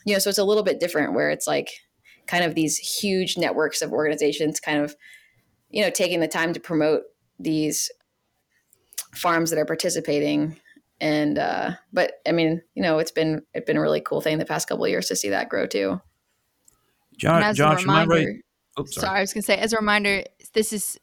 You 0.05 0.13
know, 0.13 0.19
so 0.19 0.29
it's 0.29 0.39
a 0.39 0.45
little 0.45 0.63
bit 0.63 0.79
different 0.79 1.13
where 1.13 1.29
it's 1.29 1.45
like 1.45 1.69
kind 2.25 2.45
of 2.45 2.55
these 2.55 2.77
huge 2.77 3.37
networks 3.37 3.81
of 3.81 3.91
organizations, 3.91 4.61
kind 4.61 4.79
of, 4.81 4.95
you 5.69 5.83
know, 5.83 5.89
taking 5.89 6.21
the 6.21 6.27
time 6.29 6.53
to 6.53 6.59
promote 6.61 7.01
these 7.37 7.91
farms 9.13 9.49
that 9.49 9.59
are 9.59 9.65
participating 9.65 10.55
and 10.99 11.37
uh 11.37 11.71
but 11.93 12.13
i 12.27 12.31
mean 12.31 12.61
you 12.73 12.81
know 12.81 12.97
it's 12.97 13.11
been 13.11 13.41
it's 13.53 13.65
been 13.65 13.77
a 13.77 13.81
really 13.81 14.01
cool 14.01 14.19
thing 14.19 14.39
the 14.39 14.45
past 14.45 14.67
couple 14.67 14.83
of 14.83 14.89
years 14.89 15.07
to 15.07 15.15
see 15.15 15.29
that 15.29 15.47
grow 15.47 15.67
too 15.67 16.01
Josh, 17.17 17.43
as 17.43 17.57
Josh 17.57 17.85
a 17.85 17.89
am 17.89 17.95
I 17.95 18.05
right? 18.05 18.27
Oh, 18.77 18.85
sorry. 18.85 19.05
sorry. 19.05 19.17
I 19.17 19.21
was 19.21 19.33
gonna 19.33 19.41
say 19.41 19.57
as 19.57 19.73
a 19.73 19.77
reminder, 19.77 20.23
this 20.53 20.71
is 20.71 20.99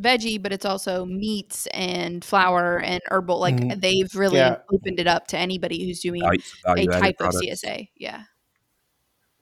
veggie, 0.00 0.42
but 0.42 0.52
it's 0.52 0.64
also 0.64 1.04
meats 1.04 1.66
and 1.68 2.24
flour 2.24 2.78
and 2.80 3.00
herbal. 3.10 3.38
Like 3.38 3.56
Mhm. 3.56 3.80
they've 3.80 4.14
really 4.14 4.38
Yeah. 4.38 4.58
opened 4.72 4.98
it 4.98 5.06
up 5.06 5.26
to 5.28 5.38
anybody 5.38 5.84
who's 5.86 6.00
doing 6.00 6.20
Value- 6.22 6.40
a 6.64 6.68
value-added 6.68 7.00
type 7.00 7.18
products. 7.18 7.36
of 7.36 7.42
CSA. 7.42 7.90
Yeah. 7.96 8.22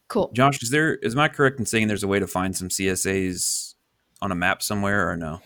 Cool. 0.09 0.31
Josh, 0.35 0.63
is 0.63 0.69
there 0.71 0.97
is 0.97 1.17
my 1.17 1.29
correct 1.29 1.59
in 1.59 1.65
saying 1.65 1.89
there's 1.89 2.03
a 2.03 2.09
way 2.09 2.19
to 2.19 2.27
find 2.27 2.55
some 2.55 2.69
CSAs 2.69 3.75
on 4.21 4.31
a 4.31 4.35
map 4.35 4.63
somewhere 4.63 5.09
or 5.09 5.17
no? 5.17 5.41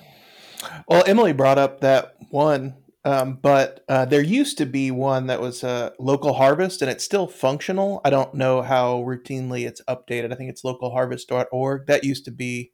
Well, 0.89 1.05
Emily 1.07 1.33
brought 1.33 1.59
up 1.59 1.81
that 1.83 2.17
one, 2.31 2.75
um, 3.05 3.39
but 3.41 3.85
uh, 3.89 4.07
there 4.07 4.23
used 4.23 4.59
to 4.59 4.67
be 4.67 4.91
one 4.91 5.29
that 5.29 5.41
was 5.41 5.63
a 5.63 5.93
local 6.01 6.33
harvest, 6.33 6.83
and 6.83 6.91
it's 6.91 7.05
still 7.05 7.29
functional. 7.29 8.01
I 8.05 8.11
don't 8.11 8.35
know 8.35 8.63
how 8.63 8.99
routinely 9.03 9.65
it's 9.69 9.81
updated. 9.89 10.33
I 10.33 10.35
think 10.35 10.51
it's 10.51 10.63
localharvest.org. 10.63 11.87
That 11.87 12.03
used 12.03 12.25
to 12.25 12.33
be 12.33 12.73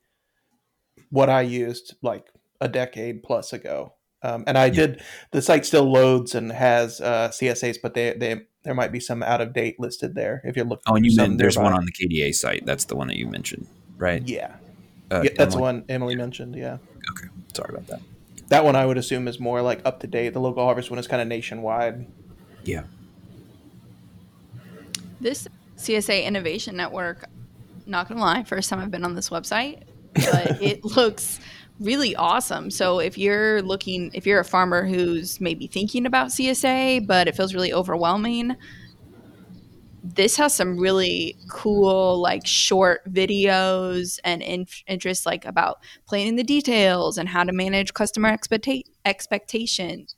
what 1.11 1.29
I 1.31 1.43
used 1.43 1.95
like 2.03 2.27
a 2.61 2.69
decade 2.69 3.23
plus 3.23 3.53
ago. 3.53 3.95
Um, 4.25 4.45
and 4.47 4.57
I 4.57 4.71
did 4.71 5.03
the 5.33 5.43
site 5.43 5.67
still 5.67 5.91
loads 5.91 6.35
and 6.37 6.53
has 6.53 7.01
uh, 7.01 7.29
CSAs, 7.31 7.79
but 7.83 7.95
they, 7.95 8.13
they 8.13 8.43
there 8.63 8.75
might 8.75 8.93
be 8.93 9.01
some 9.01 9.21
out 9.23 9.41
of 9.41 9.53
date 9.53 9.81
listed 9.81 10.15
there 10.15 10.41
if 10.45 10.55
you're 10.57 10.65
looking. 10.65 10.85
Oh, 10.87 10.95
and 10.95 11.05
you 11.05 11.11
some 11.11 11.31
meant 11.31 11.39
there's 11.39 11.57
nearby. 11.57 11.71
one 11.71 11.79
on 11.81 11.85
the 11.87 11.93
KDA 11.93 12.33
site. 12.35 12.65
That's 12.65 12.85
the 12.85 12.95
one 12.95 13.09
that 13.09 13.17
you 13.17 13.27
mentioned, 13.27 13.67
right? 13.99 14.23
Yeah, 14.27 14.55
Uh, 15.11 15.23
yeah 15.25 15.31
that's 15.37 15.55
the 15.57 15.61
Emily? 15.61 15.61
one 15.61 15.85
Emily 15.89 16.15
mentioned. 16.17 16.55
Yeah. 16.55 16.79
Okay, 17.19 17.29
sorry 17.53 17.75
about 17.75 17.89
that. 17.89 18.01
That 18.49 18.65
one 18.65 18.77
I 18.77 18.87
would 18.87 18.97
assume 18.97 19.27
is 19.27 19.41
more 19.41 19.61
like 19.61 19.81
up 19.85 19.99
to 20.01 20.07
date. 20.07 20.35
The 20.35 20.41
local 20.41 20.65
harvest 20.65 20.89
one 20.89 21.01
is 21.01 21.09
kind 21.09 21.21
of 21.21 21.27
nationwide. 21.27 22.07
Yeah, 22.63 22.85
This 25.21 25.49
CSA 25.77 26.25
Innovation 26.25 26.77
Network, 26.77 27.25
not 27.87 28.09
gonna 28.09 28.21
lie, 28.21 28.45
first 28.45 28.71
time 28.71 28.79
I've 28.79 28.91
been 28.93 29.05
on 29.05 29.15
this 29.17 29.31
website, 29.31 29.83
but 30.15 30.63
it 30.63 30.85
looks 30.97 31.41
really 31.81 32.15
awesome. 32.17 32.71
So 32.71 33.01
if 33.01 33.19
you're 33.19 33.61
looking, 33.63 34.11
if 34.15 34.27
you're 34.27 34.41
a 34.41 34.45
farmer 34.45 34.87
who's 34.87 35.41
maybe 35.41 35.67
thinking 35.67 36.07
about 36.07 36.29
CSA, 36.29 37.07
but 37.07 37.29
it 37.29 37.37
feels 37.37 37.55
really 37.55 37.73
overwhelming, 37.73 38.57
this 40.03 40.37
has 40.37 40.55
some 40.55 40.79
really 40.79 41.37
cool, 41.49 42.21
like 42.21 42.47
short 42.47 43.01
videos 43.13 44.19
and 44.25 44.43
in- 44.43 44.67
interest, 44.87 45.27
like 45.27 45.45
about 45.45 45.79
planning 46.07 46.37
the 46.37 46.43
details 46.43 47.19
and 47.19 47.29
how 47.29 47.45
to 47.45 47.53
manage 47.53 47.93
customer 47.95 48.37
expecta- 48.37 48.83
expectations. 49.05 50.17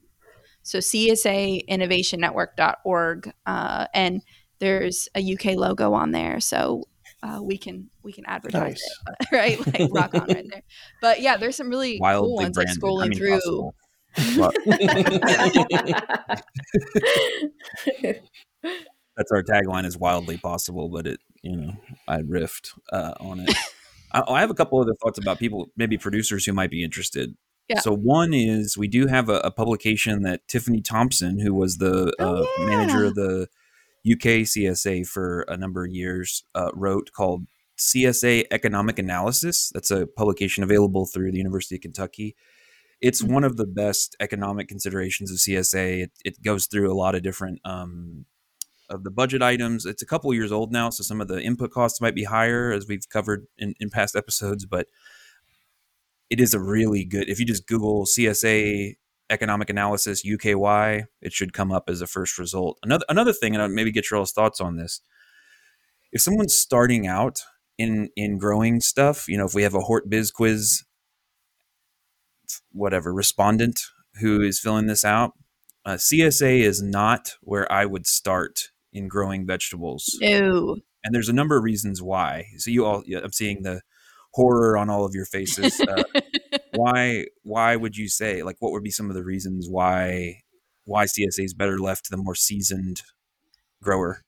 So 0.62 0.78
CSAinnovationnetwork.org, 0.78 3.32
uh, 3.45 3.86
and 3.92 4.22
there's 4.59 5.11
a 5.14 5.34
UK 5.34 5.57
logo 5.57 5.92
on 5.92 6.12
there, 6.12 6.40
so 6.40 6.84
uh, 7.25 7.41
we 7.43 7.57
can 7.57 7.89
we 8.03 8.12
can 8.12 8.25
advertise 8.27 8.62
Nice. 8.62 8.83
it, 9.20 9.29
right? 9.33 9.66
Like 9.66 9.91
rock 9.93 10.14
on 10.14 10.27
right 10.29 10.45
there. 10.51 10.62
But 11.01 11.20
yeah, 11.20 11.39
there's 11.39 11.57
some 11.57 11.70
really 11.70 11.99
cool 11.99 12.03
wildly 12.03 12.45
ones 12.45 12.57
like 12.57 12.68
scrolling 12.68 13.05
I 13.05 13.09
mean, 13.09 13.18
through. 13.18 13.41
possible. 13.41 13.75
That's 19.16 19.31
our 19.33 19.43
tagline 19.43 19.87
is 19.87 19.97
wildly 19.97 20.37
possible, 20.37 20.89
but 20.89 21.07
it 21.07 21.20
you 21.43 21.57
know 21.57 21.72
I 22.07 22.18
riffed 22.18 22.72
uh, 22.93 23.14
on 23.20 23.41
it. 23.41 23.57
I, 24.12 24.22
I 24.29 24.41
have 24.41 24.51
a 24.51 24.55
couple 24.55 24.81
other 24.81 24.95
thoughts 25.03 25.18
about 25.18 25.39
people, 25.39 25.70
maybe 25.77 25.97
producers 25.97 26.45
who 26.45 26.53
might 26.53 26.70
be 26.70 26.85
interested. 26.85 27.35
Yeah. 27.68 27.81
So 27.81 27.97
one 27.97 28.35
is 28.35 28.77
we 28.77 28.89
do 28.89 29.07
have 29.07 29.31
a, 29.31 29.39
a 29.39 29.51
publication 29.51 30.20
that 30.22 30.47
Tiffany 30.49 30.83
Thompson, 30.83 31.41
who 31.41 31.55
was 31.55 31.79
the 31.79 32.12
Oh, 32.18 32.45
uh, 32.45 32.66
manager 32.66 33.07
of 33.07 33.14
the 33.14 33.49
UK 34.07 34.44
CSA 34.46 35.07
for 35.07 35.42
a 35.48 35.57
number 35.57 35.84
of 35.84 35.92
years, 35.92 36.44
uh, 36.55 36.70
wrote 36.74 37.11
called 37.12 37.46
CSA 37.78 38.44
Economic 38.50 38.98
Analysis. 38.98 39.70
That's 39.74 39.90
a 39.90 40.07
publication 40.07 40.62
available 40.62 41.07
through 41.07 41.32
the 41.32 41.38
University 41.38 41.76
of 41.76 41.80
Kentucky. 41.80 42.36
It's 43.00 43.22
Mhm. 43.22 43.32
one 43.32 43.44
of 43.44 43.57
the 43.57 43.66
best 43.66 44.16
economic 44.20 44.68
considerations 44.68 45.30
of 45.30 45.40
CSA. 45.40 46.02
It, 46.02 46.12
it 46.24 46.42
goes 46.42 46.66
through 46.66 46.92
a 46.92 46.94
lot 46.94 47.14
of 47.14 47.22
different 47.22 47.61
um, 47.64 48.26
of 48.90 49.02
the 49.02 49.11
budget 49.11 49.42
items. 49.42 49.86
It's 49.86 50.02
a 50.02 50.07
couple 50.07 50.32
years 50.34 50.52
old 50.52 50.70
now, 50.70 50.90
so 50.90 51.02
some 51.02 51.20
of 51.20 51.28
the 51.28 51.40
input 51.42 51.70
costs 51.70 52.00
might 52.00 52.14
be 52.14 52.24
higher, 52.24 52.70
as 52.70 52.86
we've 52.86 53.09
covered 53.09 53.46
in, 53.59 53.74
in 53.80 53.90
past 53.90 54.14
episodes. 54.14 54.66
But 54.66 54.88
it 56.30 56.40
is 56.40 56.55
a 56.55 56.61
really 56.61 57.05
good. 57.05 57.28
If 57.28 57.38
you 57.40 57.46
just 57.46 57.66
Google 57.66 58.05
CSA 58.07 58.96
economic 59.31 59.70
analysis 59.70 60.25
UKY, 60.25 61.05
it 61.22 61.33
should 61.33 61.53
come 61.53 61.72
up 61.72 61.85
as 61.89 62.01
a 62.01 62.07
first 62.07 62.39
result. 62.39 62.79
Another 62.83 63.05
another 63.09 63.33
thing, 63.33 63.55
and 63.55 63.62
I'll 63.62 63.68
maybe 63.68 63.93
get 63.93 64.11
your 64.11 64.18
all's 64.18 64.33
thoughts 64.33 64.61
on 64.61 64.77
this. 64.77 65.01
If 66.12 66.20
someone's 66.20 66.57
starting 66.57 67.07
out 67.07 67.39
in 67.79 68.09
in 68.16 68.39
growing 68.39 68.81
stuff, 68.81 69.27
you 69.29 69.37
know, 69.39 69.47
if 69.47 69.55
we 69.55 69.62
have 69.62 69.75
a 69.75 69.81
Hort 69.81 70.09
Biz 70.09 70.31
quiz, 70.31 70.85
whatever 72.72 73.12
respondent 73.12 73.81
who 74.20 74.41
is 74.41 74.61
filling 74.61 74.87
this 74.87 75.05
out, 75.05 75.33
uh, 75.85 75.95
CSA 75.95 76.61
is 76.61 76.83
not 76.83 77.33
where 77.41 77.70
I 77.72 77.85
would 77.85 78.07
start 78.07 78.68
in 78.93 79.09
growing 79.09 79.45
vegetables 79.45 80.16
No. 80.20 80.77
and 81.03 81.12
there's 81.12 81.29
a 81.29 81.33
number 81.33 81.57
of 81.57 81.64
reasons 81.64 82.01
why. 82.01 82.45
So 82.59 82.70
you 82.70 82.85
all, 82.85 83.03
I'm 83.22 83.33
seeing 83.33 83.62
the 83.62 83.81
horror 84.35 84.76
on 84.76 84.91
all 84.91 85.05
of 85.05 85.14
your 85.14 85.26
faces. 85.26 85.82
Uh, 85.89 86.05
why? 86.72 87.26
Why 87.43 87.76
would 87.76 87.97
you 87.97 88.09
say? 88.09 88.43
Like, 88.43 88.57
what 88.61 88.72
would 88.72 88.82
be 88.82 88.91
some 88.91 89.09
of 89.09 89.16
the 89.16 89.24
reasons 89.24 89.68
why 89.70 90.41
why 90.85 91.05
CSA 91.07 91.45
is 91.45 91.55
better 91.55 91.78
left 91.78 92.05
to 92.07 92.11
the 92.11 92.22
more 92.22 92.35
seasoned 92.35 93.03
grower? 93.82 94.20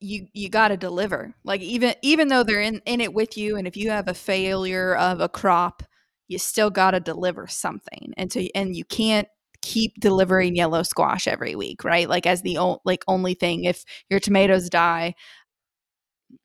you 0.00 0.26
you 0.32 0.48
got 0.48 0.68
to 0.68 0.76
deliver. 0.76 1.34
Like 1.44 1.60
even 1.60 1.94
even 2.02 2.28
though 2.28 2.42
they're 2.42 2.60
in 2.60 2.80
in 2.86 3.00
it 3.00 3.14
with 3.14 3.36
you, 3.36 3.56
and 3.56 3.66
if 3.66 3.76
you 3.76 3.90
have 3.90 4.08
a 4.08 4.14
failure 4.14 4.94
of 4.94 5.20
a 5.20 5.28
crop, 5.28 5.82
you 6.28 6.38
still 6.38 6.70
got 6.70 6.92
to 6.92 7.00
deliver 7.00 7.46
something. 7.46 8.12
And 8.16 8.32
so 8.32 8.42
and 8.54 8.76
you 8.76 8.84
can't 8.84 9.28
keep 9.62 9.94
delivering 10.00 10.54
yellow 10.54 10.82
squash 10.82 11.26
every 11.26 11.54
week, 11.54 11.82
right? 11.84 12.08
Like 12.08 12.26
as 12.26 12.42
the 12.42 12.58
o- 12.58 12.80
like 12.84 13.04
only 13.08 13.34
thing. 13.34 13.64
If 13.64 13.84
your 14.10 14.20
tomatoes 14.20 14.68
die, 14.68 15.14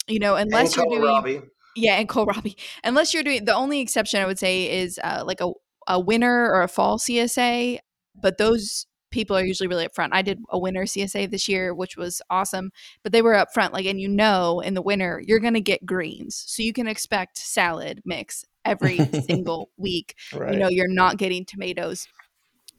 you 0.07 0.19
know, 0.19 0.35
unless 0.35 0.75
you're 0.75 0.85
doing 0.85 1.01
kohlrabi. 1.01 1.47
Yeah, 1.75 1.95
and 1.95 2.07
kohlrabi. 2.07 2.55
Unless 2.83 3.13
you're 3.13 3.23
doing 3.23 3.45
the 3.45 3.55
only 3.55 3.79
exception 3.79 4.21
I 4.21 4.25
would 4.25 4.39
say 4.39 4.81
is 4.81 4.99
uh, 5.03 5.23
like 5.25 5.41
a 5.41 5.51
a 5.87 5.99
winter 5.99 6.51
or 6.53 6.61
a 6.61 6.67
fall 6.67 6.97
CSA, 6.97 7.79
but 8.15 8.37
those 8.37 8.85
people 9.11 9.35
are 9.35 9.43
usually 9.43 9.67
really 9.67 9.87
upfront. 9.87 10.09
I 10.11 10.21
did 10.21 10.39
a 10.49 10.57
winter 10.57 10.83
CSA 10.83 11.29
this 11.29 11.49
year, 11.49 11.73
which 11.73 11.97
was 11.97 12.21
awesome, 12.29 12.71
but 13.03 13.11
they 13.11 13.21
were 13.21 13.33
upfront. 13.33 13.73
Like, 13.73 13.85
and 13.85 13.99
you 13.99 14.07
know, 14.07 14.61
in 14.61 14.73
the 14.73 14.81
winter 14.81 15.21
you're 15.25 15.39
gonna 15.39 15.59
get 15.59 15.85
greens, 15.85 16.43
so 16.47 16.63
you 16.63 16.73
can 16.73 16.87
expect 16.87 17.37
salad 17.37 18.01
mix 18.05 18.45
every 18.65 18.97
single 19.27 19.69
week. 19.77 20.15
Right. 20.33 20.53
You 20.53 20.59
know, 20.59 20.69
you're 20.69 20.87
not 20.87 21.17
getting 21.17 21.45
tomatoes. 21.45 22.07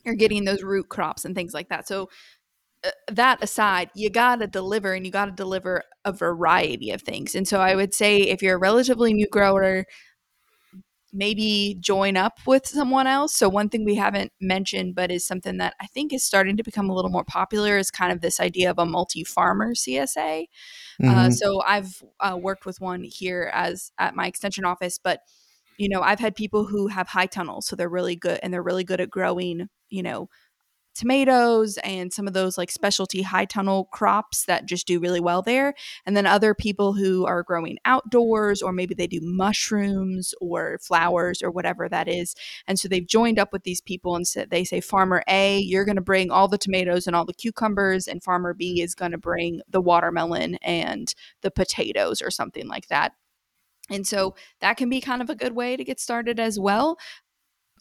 You're 0.04 0.14
getting 0.16 0.44
those 0.44 0.62
root 0.62 0.88
crops 0.88 1.24
and 1.24 1.34
things 1.34 1.54
like 1.54 1.68
that. 1.68 1.86
So 1.86 2.08
that 3.08 3.42
aside, 3.42 3.90
you 3.94 4.10
got 4.10 4.36
to 4.40 4.46
deliver 4.46 4.92
and 4.92 5.06
you 5.06 5.12
got 5.12 5.26
to 5.26 5.32
deliver 5.32 5.82
a 6.04 6.12
variety 6.12 6.90
of 6.90 7.02
things. 7.02 7.34
And 7.34 7.46
so 7.46 7.60
I 7.60 7.74
would 7.76 7.94
say 7.94 8.18
if 8.18 8.42
you're 8.42 8.56
a 8.56 8.58
relatively 8.58 9.12
new 9.14 9.28
grower, 9.28 9.84
maybe 11.14 11.76
join 11.78 12.16
up 12.16 12.38
with 12.46 12.66
someone 12.66 13.06
else. 13.06 13.34
So 13.34 13.48
one 13.48 13.68
thing 13.68 13.84
we 13.84 13.96
haven't 13.96 14.32
mentioned, 14.40 14.94
but 14.94 15.10
is 15.10 15.26
something 15.26 15.58
that 15.58 15.74
I 15.80 15.86
think 15.88 16.12
is 16.12 16.24
starting 16.24 16.56
to 16.56 16.62
become 16.62 16.88
a 16.88 16.94
little 16.94 17.10
more 17.10 17.24
popular, 17.24 17.76
is 17.76 17.90
kind 17.90 18.12
of 18.12 18.22
this 18.22 18.40
idea 18.40 18.70
of 18.70 18.78
a 18.78 18.86
multi-farmer 18.86 19.74
CSA. 19.74 20.48
Uh, 21.06 21.28
Mhm. 21.28 21.32
so 21.32 21.60
I've 21.62 22.02
uh, 22.20 22.38
worked 22.40 22.64
with 22.64 22.80
one 22.80 23.04
here 23.04 23.50
as 23.52 23.92
at 23.98 24.16
my 24.16 24.26
extension 24.26 24.64
office, 24.64 24.98
but 24.98 25.20
you 25.78 25.88
know 25.88 26.00
I've 26.02 26.20
had 26.20 26.34
people 26.36 26.64
who 26.66 26.88
have 26.88 27.08
high 27.08 27.26
tunnels, 27.26 27.66
so 27.66 27.76
they're 27.76 27.88
really 27.88 28.16
good 28.16 28.40
and 28.42 28.52
they're 28.52 28.62
really 28.62 28.84
good 28.84 29.00
at 29.00 29.10
growing. 29.10 29.68
You 29.90 30.02
know, 30.02 30.28
tomatoes 30.94 31.78
and 31.84 32.12
some 32.12 32.26
of 32.26 32.34
those 32.34 32.58
like 32.58 32.70
specialty 32.70 33.22
high 33.22 33.44
tunnel 33.44 33.86
crops 33.92 34.44
that 34.44 34.66
just 34.66 34.86
do 34.86 35.00
really 35.00 35.20
well 35.20 35.42
there. 35.42 35.74
And 36.04 36.16
then 36.16 36.26
other 36.26 36.54
people 36.54 36.92
who 36.92 37.24
are 37.26 37.42
growing 37.42 37.78
outdoors, 37.84 38.62
or 38.62 38.72
maybe 38.72 38.94
they 38.94 39.06
do 39.06 39.20
mushrooms 39.22 40.34
or 40.40 40.78
flowers 40.82 41.42
or 41.42 41.50
whatever 41.50 41.88
that 41.88 42.08
is. 42.08 42.34
And 42.66 42.78
so 42.78 42.88
they've 42.88 43.06
joined 43.06 43.38
up 43.38 43.52
with 43.52 43.62
these 43.62 43.80
people 43.80 44.16
and 44.16 44.26
said, 44.26 44.50
they 44.50 44.64
say, 44.64 44.80
Farmer 44.80 45.22
A, 45.28 45.58
you're 45.58 45.84
going 45.84 45.96
to 45.96 46.02
bring 46.02 46.30
all 46.30 46.48
the 46.48 46.58
tomatoes 46.58 47.06
and 47.06 47.16
all 47.16 47.24
the 47.24 47.34
cucumbers, 47.34 48.06
and 48.06 48.22
Farmer 48.22 48.54
B 48.54 48.80
is 48.82 48.94
going 48.94 49.12
to 49.12 49.18
bring 49.18 49.62
the 49.68 49.80
watermelon 49.80 50.56
and 50.56 51.14
the 51.40 51.50
potatoes 51.50 52.22
or 52.22 52.30
something 52.30 52.68
like 52.68 52.88
that. 52.88 53.12
And 53.90 54.06
so 54.06 54.34
that 54.60 54.76
can 54.76 54.88
be 54.88 55.00
kind 55.00 55.22
of 55.22 55.28
a 55.28 55.34
good 55.34 55.54
way 55.54 55.76
to 55.76 55.84
get 55.84 56.00
started 56.00 56.38
as 56.38 56.58
well 56.58 56.98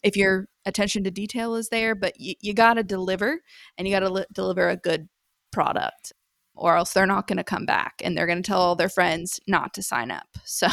if 0.02 0.16
your 0.16 0.48
attention 0.66 1.04
to 1.04 1.10
detail 1.10 1.54
is 1.54 1.68
there, 1.68 1.94
but 1.94 2.18
you, 2.18 2.34
you 2.40 2.54
got 2.54 2.74
to 2.74 2.82
deliver 2.82 3.40
and 3.76 3.86
you 3.86 3.94
got 3.94 4.00
to 4.00 4.10
li- 4.10 4.26
deliver 4.32 4.68
a 4.68 4.76
good 4.76 5.08
product 5.50 6.12
or 6.54 6.76
else 6.76 6.92
they're 6.92 7.06
not 7.06 7.26
going 7.26 7.38
to 7.38 7.44
come 7.44 7.66
back 7.66 7.94
and 8.02 8.16
they're 8.16 8.26
going 8.26 8.42
to 8.42 8.46
tell 8.46 8.60
all 8.60 8.76
their 8.76 8.88
friends 8.88 9.40
not 9.46 9.74
to 9.74 9.82
sign 9.82 10.10
up. 10.10 10.26
So 10.44 10.68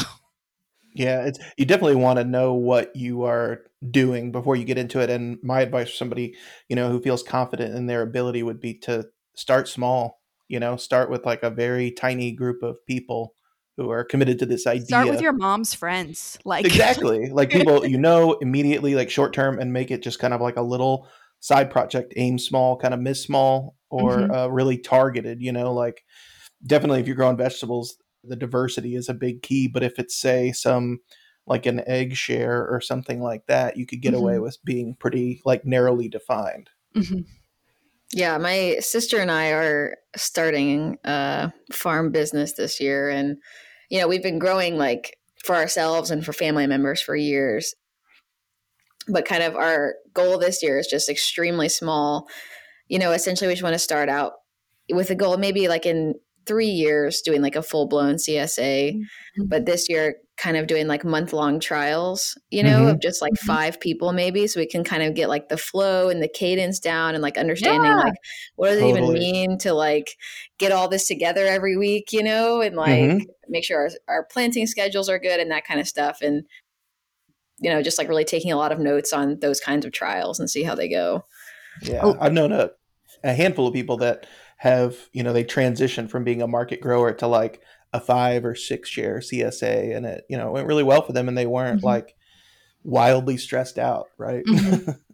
yeah, 0.92 1.22
it's 1.22 1.38
you 1.56 1.64
definitely 1.64 1.96
want 1.96 2.18
to 2.18 2.24
know 2.24 2.54
what 2.54 2.94
you 2.96 3.22
are 3.22 3.62
doing 3.90 4.32
before 4.32 4.56
you 4.56 4.64
get 4.64 4.78
into 4.78 5.00
it 5.00 5.08
and 5.08 5.38
my 5.42 5.60
advice 5.60 5.90
for 5.90 5.96
somebody, 5.96 6.34
you 6.68 6.76
know, 6.76 6.90
who 6.90 7.00
feels 7.00 7.22
confident 7.22 7.74
in 7.74 7.86
their 7.86 8.02
ability 8.02 8.42
would 8.42 8.60
be 8.60 8.74
to 8.74 9.06
start 9.36 9.68
small, 9.68 10.20
you 10.48 10.58
know, 10.58 10.76
start 10.76 11.08
with 11.08 11.24
like 11.24 11.42
a 11.42 11.50
very 11.50 11.90
tiny 11.90 12.32
group 12.32 12.62
of 12.62 12.84
people 12.86 13.34
who 13.76 13.90
are 13.90 14.04
committed 14.04 14.38
to 14.40 14.46
this 14.46 14.66
idea. 14.66 14.86
Start 14.86 15.08
with 15.08 15.20
your 15.20 15.32
mom's 15.32 15.74
friends. 15.74 16.38
Like 16.44 16.66
Exactly. 16.66 17.30
Like 17.32 17.50
people 17.50 17.86
you 17.86 17.98
know 17.98 18.34
immediately 18.40 18.94
like 18.94 19.10
short 19.10 19.32
term 19.32 19.58
and 19.58 19.72
make 19.72 19.90
it 19.90 20.02
just 20.02 20.18
kind 20.18 20.34
of 20.34 20.40
like 20.40 20.56
a 20.56 20.62
little 20.62 21.08
side 21.40 21.70
project, 21.70 22.12
aim 22.16 22.38
small, 22.38 22.76
kind 22.76 22.92
of 22.92 23.00
miss 23.00 23.22
small 23.22 23.76
or 23.90 24.18
Mhm. 24.18 24.34
uh, 24.34 24.48
really 24.48 24.76
targeted, 24.78 25.40
you 25.42 25.52
know, 25.52 25.72
like 25.72 26.04
definitely 26.66 27.00
if 27.00 27.06
you're 27.06 27.16
growing 27.16 27.36
vegetables, 27.36 27.96
the 28.24 28.36
diversity 28.36 28.96
is 28.96 29.08
a 29.08 29.14
big 29.14 29.42
key, 29.42 29.68
but 29.68 29.82
if 29.82 29.98
it's 29.98 30.16
say 30.16 30.52
some 30.52 31.00
like 31.46 31.66
an 31.66 31.82
egg 31.88 32.14
share 32.16 32.66
or 32.68 32.80
something 32.80 33.20
like 33.22 33.46
that, 33.46 33.76
you 33.76 33.86
could 33.86 34.02
get 34.02 34.14
away 34.14 34.38
Mhm. 34.38 34.40
with 34.40 34.58
being 34.64 34.94
pretty 34.96 35.40
like 35.44 35.64
narrowly 35.64 36.08
defined. 36.08 36.70
Mhm. 36.94 37.24
Yeah, 38.12 38.38
my 38.38 38.76
sister 38.80 39.18
and 39.18 39.30
I 39.30 39.50
are 39.50 39.96
starting 40.16 40.98
a 41.04 41.52
farm 41.72 42.10
business 42.10 42.52
this 42.54 42.80
year. 42.80 43.08
And, 43.08 43.36
you 43.88 44.00
know, 44.00 44.08
we've 44.08 44.22
been 44.22 44.38
growing 44.38 44.76
like 44.76 45.16
for 45.44 45.54
ourselves 45.54 46.10
and 46.10 46.24
for 46.24 46.32
family 46.32 46.66
members 46.66 47.00
for 47.00 47.14
years. 47.14 47.74
But 49.08 49.24
kind 49.24 49.42
of 49.42 49.56
our 49.56 49.94
goal 50.14 50.38
this 50.38 50.62
year 50.62 50.78
is 50.78 50.86
just 50.86 51.08
extremely 51.08 51.68
small. 51.68 52.28
You 52.88 52.98
know, 52.98 53.12
essentially, 53.12 53.48
we 53.48 53.54
just 53.54 53.62
want 53.64 53.74
to 53.74 53.78
start 53.80 54.08
out 54.08 54.34
with 54.92 55.10
a 55.10 55.14
goal 55.16 55.38
maybe 55.38 55.68
like 55.68 55.86
in 55.86 56.14
three 56.46 56.68
years 56.68 57.22
doing 57.22 57.42
like 57.42 57.56
a 57.56 57.62
full 57.62 57.88
blown 57.88 58.16
CSA. 58.18 58.92
Mhm. 58.92 59.48
But 59.48 59.66
this 59.66 59.88
year, 59.88 60.16
kind 60.40 60.56
of 60.56 60.66
doing 60.66 60.86
like 60.86 61.04
month 61.04 61.34
long 61.34 61.60
trials, 61.60 62.36
you 62.50 62.62
know, 62.62 62.86
Mhm. 62.86 62.92
of 62.92 63.00
just 63.00 63.20
like 63.20 63.34
Mhm. 63.34 63.46
five 63.46 63.78
people 63.78 64.12
maybe. 64.14 64.46
So 64.46 64.58
we 64.58 64.66
can 64.66 64.82
kind 64.82 65.02
of 65.02 65.14
get 65.14 65.28
like 65.28 65.50
the 65.50 65.58
flow 65.58 66.08
and 66.08 66.22
the 66.22 66.28
cadence 66.28 66.80
down 66.80 67.14
and 67.14 67.20
like 67.20 67.36
understanding 67.36 67.90
Yeah. 67.90 67.96
like 67.96 68.14
what 68.56 68.70
does 68.70 68.78
it 68.80 68.86
even 68.86 69.12
mean 69.12 69.58
to 69.58 69.74
like 69.74 70.16
get 70.58 70.72
all 70.72 70.88
this 70.88 71.06
together 71.06 71.46
every 71.46 71.76
week, 71.76 72.10
you 72.10 72.22
know, 72.22 72.62
and 72.62 72.74
like 72.74 72.98
Mhm. 73.10 73.26
make 73.48 73.64
sure 73.64 73.80
our, 73.82 73.90
our 74.08 74.24
planting 74.32 74.66
schedules 74.66 75.10
are 75.10 75.18
good 75.18 75.40
and 75.40 75.50
that 75.50 75.66
kind 75.66 75.78
of 75.78 75.86
stuff. 75.86 76.22
And, 76.22 76.44
you 77.58 77.68
know, 77.68 77.82
just 77.82 77.98
like 77.98 78.08
really 78.08 78.24
taking 78.24 78.50
a 78.50 78.56
lot 78.56 78.72
of 78.72 78.78
notes 78.78 79.12
on 79.12 79.38
those 79.40 79.60
kinds 79.60 79.84
of 79.84 79.92
trials 79.92 80.40
and 80.40 80.48
see 80.48 80.62
how 80.62 80.74
they 80.74 80.88
go. 80.88 81.26
Yeah, 81.82 82.00
Oh. 82.02 82.16
I've 82.18 82.32
known 82.32 82.52
a, 82.52 82.70
a 83.22 83.34
handful 83.34 83.66
of 83.66 83.74
people 83.74 83.98
that 83.98 84.26
have, 84.56 84.96
you 85.12 85.22
know, 85.22 85.34
they 85.34 85.44
transitioned 85.44 86.08
from 86.08 86.24
being 86.24 86.40
a 86.40 86.46
market 86.48 86.80
grower 86.80 87.12
to 87.12 87.26
like 87.26 87.60
a 87.92 88.00
five 88.00 88.44
or 88.44 88.54
six 88.54 88.88
share 88.88 89.18
CSA, 89.18 89.96
and 89.96 90.06
it, 90.06 90.24
you 90.28 90.36
know, 90.36 90.52
went 90.52 90.66
really 90.66 90.84
well 90.84 91.02
for 91.02 91.12
them, 91.12 91.28
and 91.28 91.36
they 91.36 91.46
weren't 91.46 91.80
Mhm. 91.80 91.84
like 91.84 92.14
wildly 92.84 93.36
stressed 93.36 93.78
out, 93.78 94.06
right? 94.18 94.44
Mhm. 94.46 94.98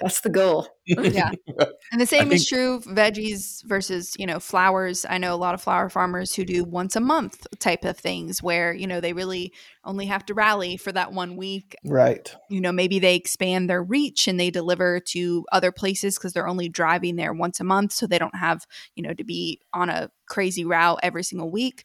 That's 0.00 0.22
the 0.22 0.30
goal. 0.30 0.66
yeah. 0.86 1.30
And 1.92 2.00
the 2.00 2.06
same 2.06 2.24
think- 2.24 2.34
is 2.34 2.48
true 2.48 2.80
veggies 2.80 3.62
versus, 3.64 4.14
you 4.18 4.26
know, 4.26 4.40
flowers. 4.40 5.06
I 5.08 5.18
know 5.18 5.32
a 5.32 5.36
lot 5.36 5.54
of 5.54 5.62
flower 5.62 5.88
farmers 5.88 6.34
who 6.34 6.44
do 6.44 6.64
once 6.64 6.96
a 6.96 7.00
month 7.00 7.46
type 7.60 7.84
of 7.84 7.96
things 7.96 8.42
where, 8.42 8.74
you 8.74 8.88
know, 8.88 9.00
they 9.00 9.12
really 9.12 9.52
only 9.84 10.06
have 10.06 10.26
to 10.26 10.34
rally 10.34 10.76
for 10.76 10.90
that 10.90 11.12
one 11.12 11.36
week. 11.36 11.76
right. 11.84 12.34
You 12.50 12.60
know, 12.60 12.72
maybe 12.72 12.98
they 12.98 13.14
expand 13.14 13.70
their 13.70 13.82
reach 13.82 14.26
and 14.26 14.40
they 14.40 14.50
deliver 14.50 14.98
to 15.10 15.46
other 15.52 15.70
places 15.70 16.16
because 16.16 16.32
they're 16.32 16.48
only 16.48 16.68
driving 16.68 17.14
there 17.14 17.32
once 17.32 17.60
a 17.60 17.64
month. 17.64 17.92
So 17.92 18.08
they 18.08 18.18
don't 18.18 18.36
have, 18.36 18.66
you 18.96 19.02
know, 19.04 19.14
to 19.14 19.22
be 19.24 19.60
on 19.72 19.90
a 19.90 20.10
crazy 20.26 20.64
route 20.64 20.98
every 21.04 21.22
single 21.22 21.50
week. 21.50 21.84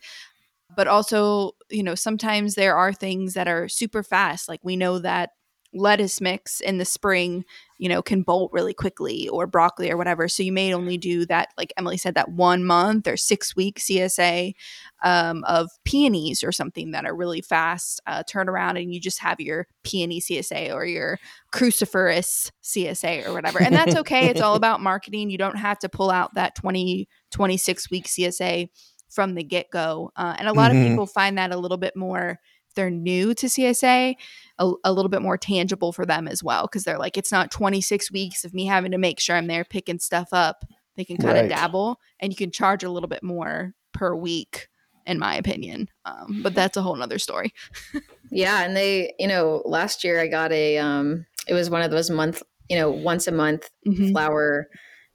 But 0.76 0.88
also, 0.88 1.51
you 1.70 1.84
know, 1.84 1.95
sometimes 1.95 2.55
there 2.55 2.76
are 2.76 2.93
things 2.93 3.36
that 3.36 3.47
are 3.47 3.68
super 3.68 4.01
fast. 4.01 4.49
Like 4.49 4.62
we 4.64 4.76
know 4.76 4.97
that 4.99 5.32
lettuce 5.74 6.20
mix 6.20 6.62
in 6.62 6.80
the 6.80 6.86
spring 6.86 7.45
you 7.80 7.90
know, 7.90 8.02
can 8.02 8.22
bolt 8.22 8.52
really 8.54 8.74
quickly 8.74 9.28
or 9.30 9.48
broccoli 9.48 9.90
or 9.90 9.98
whatever. 9.98 10.28
So 10.28 10.44
you 10.44 10.52
may 10.52 10.74
only 10.74 10.98
do 10.98 11.26
that, 11.28 11.48
like 11.58 11.74
Emily 11.78 11.98
said, 11.98 12.14
that 12.16 12.30
one 12.30 12.64
month 12.66 13.08
or 13.08 13.16
six 13.18 13.56
week 13.56 13.80
CSA 13.80 14.54
um, 15.02 15.44
of 15.46 15.70
peonies 15.86 16.44
or 16.44 16.52
something 16.52 16.92
that 16.92 17.06
are 17.06 17.16
really 17.16 17.42
fast 17.42 18.02
uh, 18.06 18.22
turnaround, 18.30 18.80
and 18.82 18.94
you 18.94 19.00
just 19.00 19.20
have 19.22 19.40
your 19.40 19.66
peony 19.84 20.20
CSA 20.20 20.74
or 20.76 20.86
your 20.86 21.18
cruciferous 21.54 22.52
CSA 22.64 23.26
or 23.28 23.34
whatever. 23.34 23.62
And 23.62 23.74
that's 23.74 23.96
okay. 23.96 24.28
it's 24.28 24.42
all 24.42 24.56
about 24.56 24.82
marketing. 24.82 25.30
You 25.30 25.38
don't 25.38 25.58
have 25.58 25.80
to 25.80 25.90
pull 25.90 26.12
out 26.12 26.34
that 26.36 26.56
20, 26.56 27.08
26 27.32 27.90
week 27.92 28.06
CSA 28.08 28.70
from 29.10 29.36
the 29.36 29.44
get 29.44 29.72
go. 29.72 30.12
Uh, 30.16 30.36
and 30.38 30.48
a 30.48 30.54
lot 30.54 30.72
Mhm. 30.72 30.82
of 30.84 30.88
people 30.90 31.06
find 31.08 31.38
that 31.38 31.52
a 31.52 31.58
little 31.58 31.78
bit 31.78 31.96
more. 31.96 32.40
They're 32.80 32.90
new 32.90 33.34
to 33.34 33.48
CSA, 33.48 34.16
a, 34.58 34.72
a 34.86 34.94
little 34.94 35.10
bit 35.10 35.22
more 35.22 35.38
tangible 35.38 35.92
for 35.92 36.06
them 36.06 36.30
as 36.30 36.42
well 36.42 36.64
because 36.64 36.86
they're 36.86 36.98
like 36.98 37.18
it's 37.18 37.32
not 37.32 37.52
26 37.52 38.10
weeks 38.10 38.46
of 38.46 38.54
me 38.54 38.66
having 38.66 38.92
to 38.92 38.98
make 38.98 39.20
sure 39.20 39.36
i'm 39.36 39.48
there 39.48 39.66
picking 39.66 40.00
stuff 40.00 40.30
up 40.32 40.64
they 40.96 41.04
can 41.06 41.18
kind 41.18 41.38
of 41.38 41.44
Right. 41.44 41.50
dabble 41.50 42.00
and 42.20 42.32
you 42.32 42.38
can 42.38 42.52
charge 42.52 42.84
a 42.84 42.90
little 42.90 43.10
bit 43.10 43.24
more 43.24 43.74
per 43.94 44.16
week 44.16 44.68
in 45.06 45.20
my 45.20 45.36
opinion 45.36 45.90
um, 46.06 46.40
but 46.44 46.56
that's 46.56 46.78
a 46.78 46.82
whole 46.82 46.96
nother 46.96 47.20
story 47.20 47.54
Yeah, 48.32 48.64
and 48.64 48.78
they, 48.78 49.14
you 49.18 49.28
know, 49.28 49.64
last 49.66 50.04
year 50.04 50.20
I 50.22 50.28
got 50.28 50.52
a 50.52 50.78
um 50.78 51.26
it 51.48 51.54
was 51.56 51.70
one 51.70 51.82
of 51.82 51.90
those 51.92 52.10
month, 52.12 52.44
you 52.70 52.78
know, 52.78 52.92
once 52.92 53.28
a 53.28 53.32
month 53.32 53.70
Mhm. 53.88 54.12
flower 54.12 54.68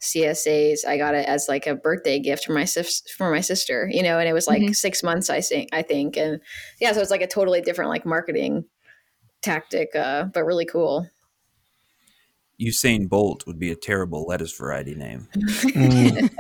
CSAs. 0.05 0.85
I 0.87 0.97
got 0.97 1.15
it 1.15 1.27
as 1.27 1.47
like 1.49 1.67
a 1.67 1.75
birthday 1.75 2.19
gift 2.21 2.45
for 2.45 2.53
my 2.53 2.65
sis 2.65 3.03
for 3.17 3.31
my 3.31 3.41
sister, 3.41 3.89
you 3.91 4.03
know, 4.03 4.19
and 4.19 4.29
it 4.29 4.33
was 4.33 4.47
like 4.47 4.63
Mhm. 4.63 4.77
6 4.77 5.03
months 5.03 5.31
I 5.31 5.41
think 5.41 5.71
I 5.73 5.83
think 5.83 6.17
and 6.17 6.41
yeah, 6.81 6.93
so 6.93 7.01
it's 7.01 7.11
like 7.11 7.23
a 7.23 7.27
totally 7.27 7.61
different 7.61 7.91
like 7.91 8.05
marketing 8.07 8.65
tactic 9.43 9.95
uh 9.97 10.25
but 10.33 10.45
really 10.45 10.65
cool. 10.67 11.09
Usain 12.61 13.09
Bolt 13.09 13.47
would 13.49 13.59
be 13.59 13.73
a 13.73 13.75
terrible 13.77 14.27
lettuce 14.29 14.53
variety 14.57 14.95
name. 14.95 15.27
Mm, 15.75 16.31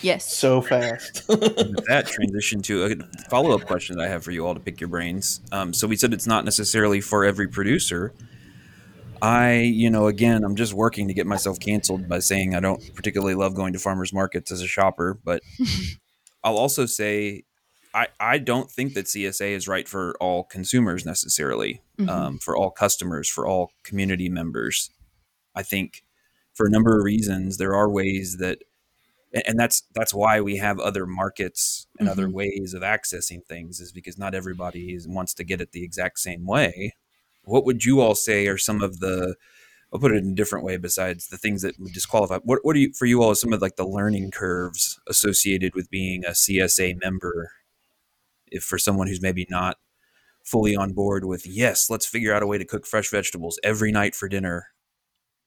yes 0.02 0.36
so 0.36 0.60
fast. 0.60 1.26
That 1.28 2.06
transition 2.06 2.60
to 2.62 2.84
a 2.84 3.28
follow 3.30 3.52
up 3.56 3.64
question 3.66 3.96
that 3.96 4.04
I 4.04 4.08
have 4.08 4.22
for 4.24 4.32
you 4.32 4.46
all 4.46 4.54
to 4.54 4.60
pick 4.60 4.80
your 4.80 4.88
brains. 4.88 5.40
Um, 5.52 5.72
so 5.72 5.86
we 5.86 5.96
said 5.96 6.12
it's 6.12 6.26
not 6.26 6.44
necessarily 6.44 7.00
for 7.00 7.24
every 7.24 7.48
producer. 7.48 8.12
I, 9.20 9.60
you 9.60 9.90
know, 9.90 10.06
again, 10.06 10.44
I'm 10.44 10.54
just 10.56 10.74
working 10.74 11.08
to 11.08 11.14
get 11.14 11.26
myself 11.26 11.58
canceled 11.58 12.08
by 12.08 12.20
saying 12.20 12.54
I 12.54 12.60
don't 12.60 12.94
particularly 12.94 13.34
love 13.34 13.54
going 13.54 13.72
to 13.72 13.78
farmers 13.78 14.12
markets 14.12 14.50
as 14.52 14.60
a 14.60 14.66
shopper, 14.66 15.18
but 15.24 15.42
I'll 16.44 16.56
also 16.56 16.86
say 16.86 17.44
I, 17.94 18.08
I 18.20 18.38
don't 18.38 18.70
think 18.70 18.94
that 18.94 19.06
CSA 19.06 19.52
is 19.52 19.66
right 19.66 19.88
for 19.88 20.14
all 20.20 20.44
consumers 20.44 21.04
necessarily, 21.06 21.82
Mhm. 21.98 22.08
um, 22.08 22.38
for 22.38 22.56
all 22.56 22.70
customers, 22.70 23.28
for 23.28 23.46
all 23.46 23.72
community 23.82 24.28
members. 24.28 24.90
I 25.54 25.62
think 25.62 26.04
for 26.54 26.66
a 26.66 26.70
number 26.70 26.96
of 26.98 27.04
reasons 27.04 27.56
there 27.56 27.74
are 27.74 27.88
ways 27.88 28.36
that 28.38 28.58
and 29.46 29.58
that's 29.58 29.82
that's 29.94 30.14
why 30.14 30.40
we 30.40 30.56
have 30.56 30.78
other 30.80 31.06
markets 31.06 31.86
and 31.98 32.08
other 32.08 32.28
Mhm. 32.28 32.32
ways 32.32 32.72
of 32.74 32.82
accessing 32.82 33.44
things 33.44 33.80
is 33.80 33.92
because 33.92 34.16
not 34.16 34.34
everybody 34.34 34.94
is, 34.94 35.06
wants 35.08 35.34
to 35.34 35.44
get 35.44 35.60
it 35.60 35.72
the 35.72 35.82
exact 35.84 36.18
same 36.18 36.46
way 36.46 36.94
what 37.48 37.64
would 37.64 37.84
you 37.84 38.00
all 38.00 38.14
say 38.14 38.46
are 38.46 38.58
some 38.58 38.82
of 38.82 39.00
the 39.00 39.34
i'll 39.92 40.00
put 40.00 40.12
it 40.12 40.22
in 40.22 40.32
a 40.32 40.34
different 40.34 40.64
way 40.64 40.76
besides 40.76 41.28
the 41.28 41.38
things 41.38 41.62
that 41.62 41.78
would 41.78 41.92
disqualify 41.92 42.38
what, 42.44 42.60
what 42.62 42.76
are 42.76 42.78
you 42.78 42.92
for 42.92 43.06
you 43.06 43.22
all 43.22 43.34
some 43.34 43.52
of 43.52 43.62
like 43.62 43.76
the 43.76 43.86
learning 43.86 44.30
curves 44.30 45.00
associated 45.06 45.74
with 45.74 45.90
being 45.90 46.24
a 46.24 46.30
csa 46.30 46.94
member? 47.02 47.52
If 48.50 48.62
for 48.62 48.78
someone 48.78 49.08
who's 49.08 49.20
maybe 49.20 49.46
not 49.50 49.76
fully 50.44 50.74
on 50.74 50.92
board 50.92 51.24
with 51.24 51.46
yes 51.46 51.90
let's 51.90 52.06
figure 52.06 52.34
out 52.34 52.42
a 52.42 52.46
way 52.46 52.58
to 52.58 52.64
cook 52.64 52.86
fresh 52.86 53.10
vegetables 53.10 53.58
every 53.62 53.92
night 53.92 54.14
for 54.14 54.28
dinner. 54.28 54.68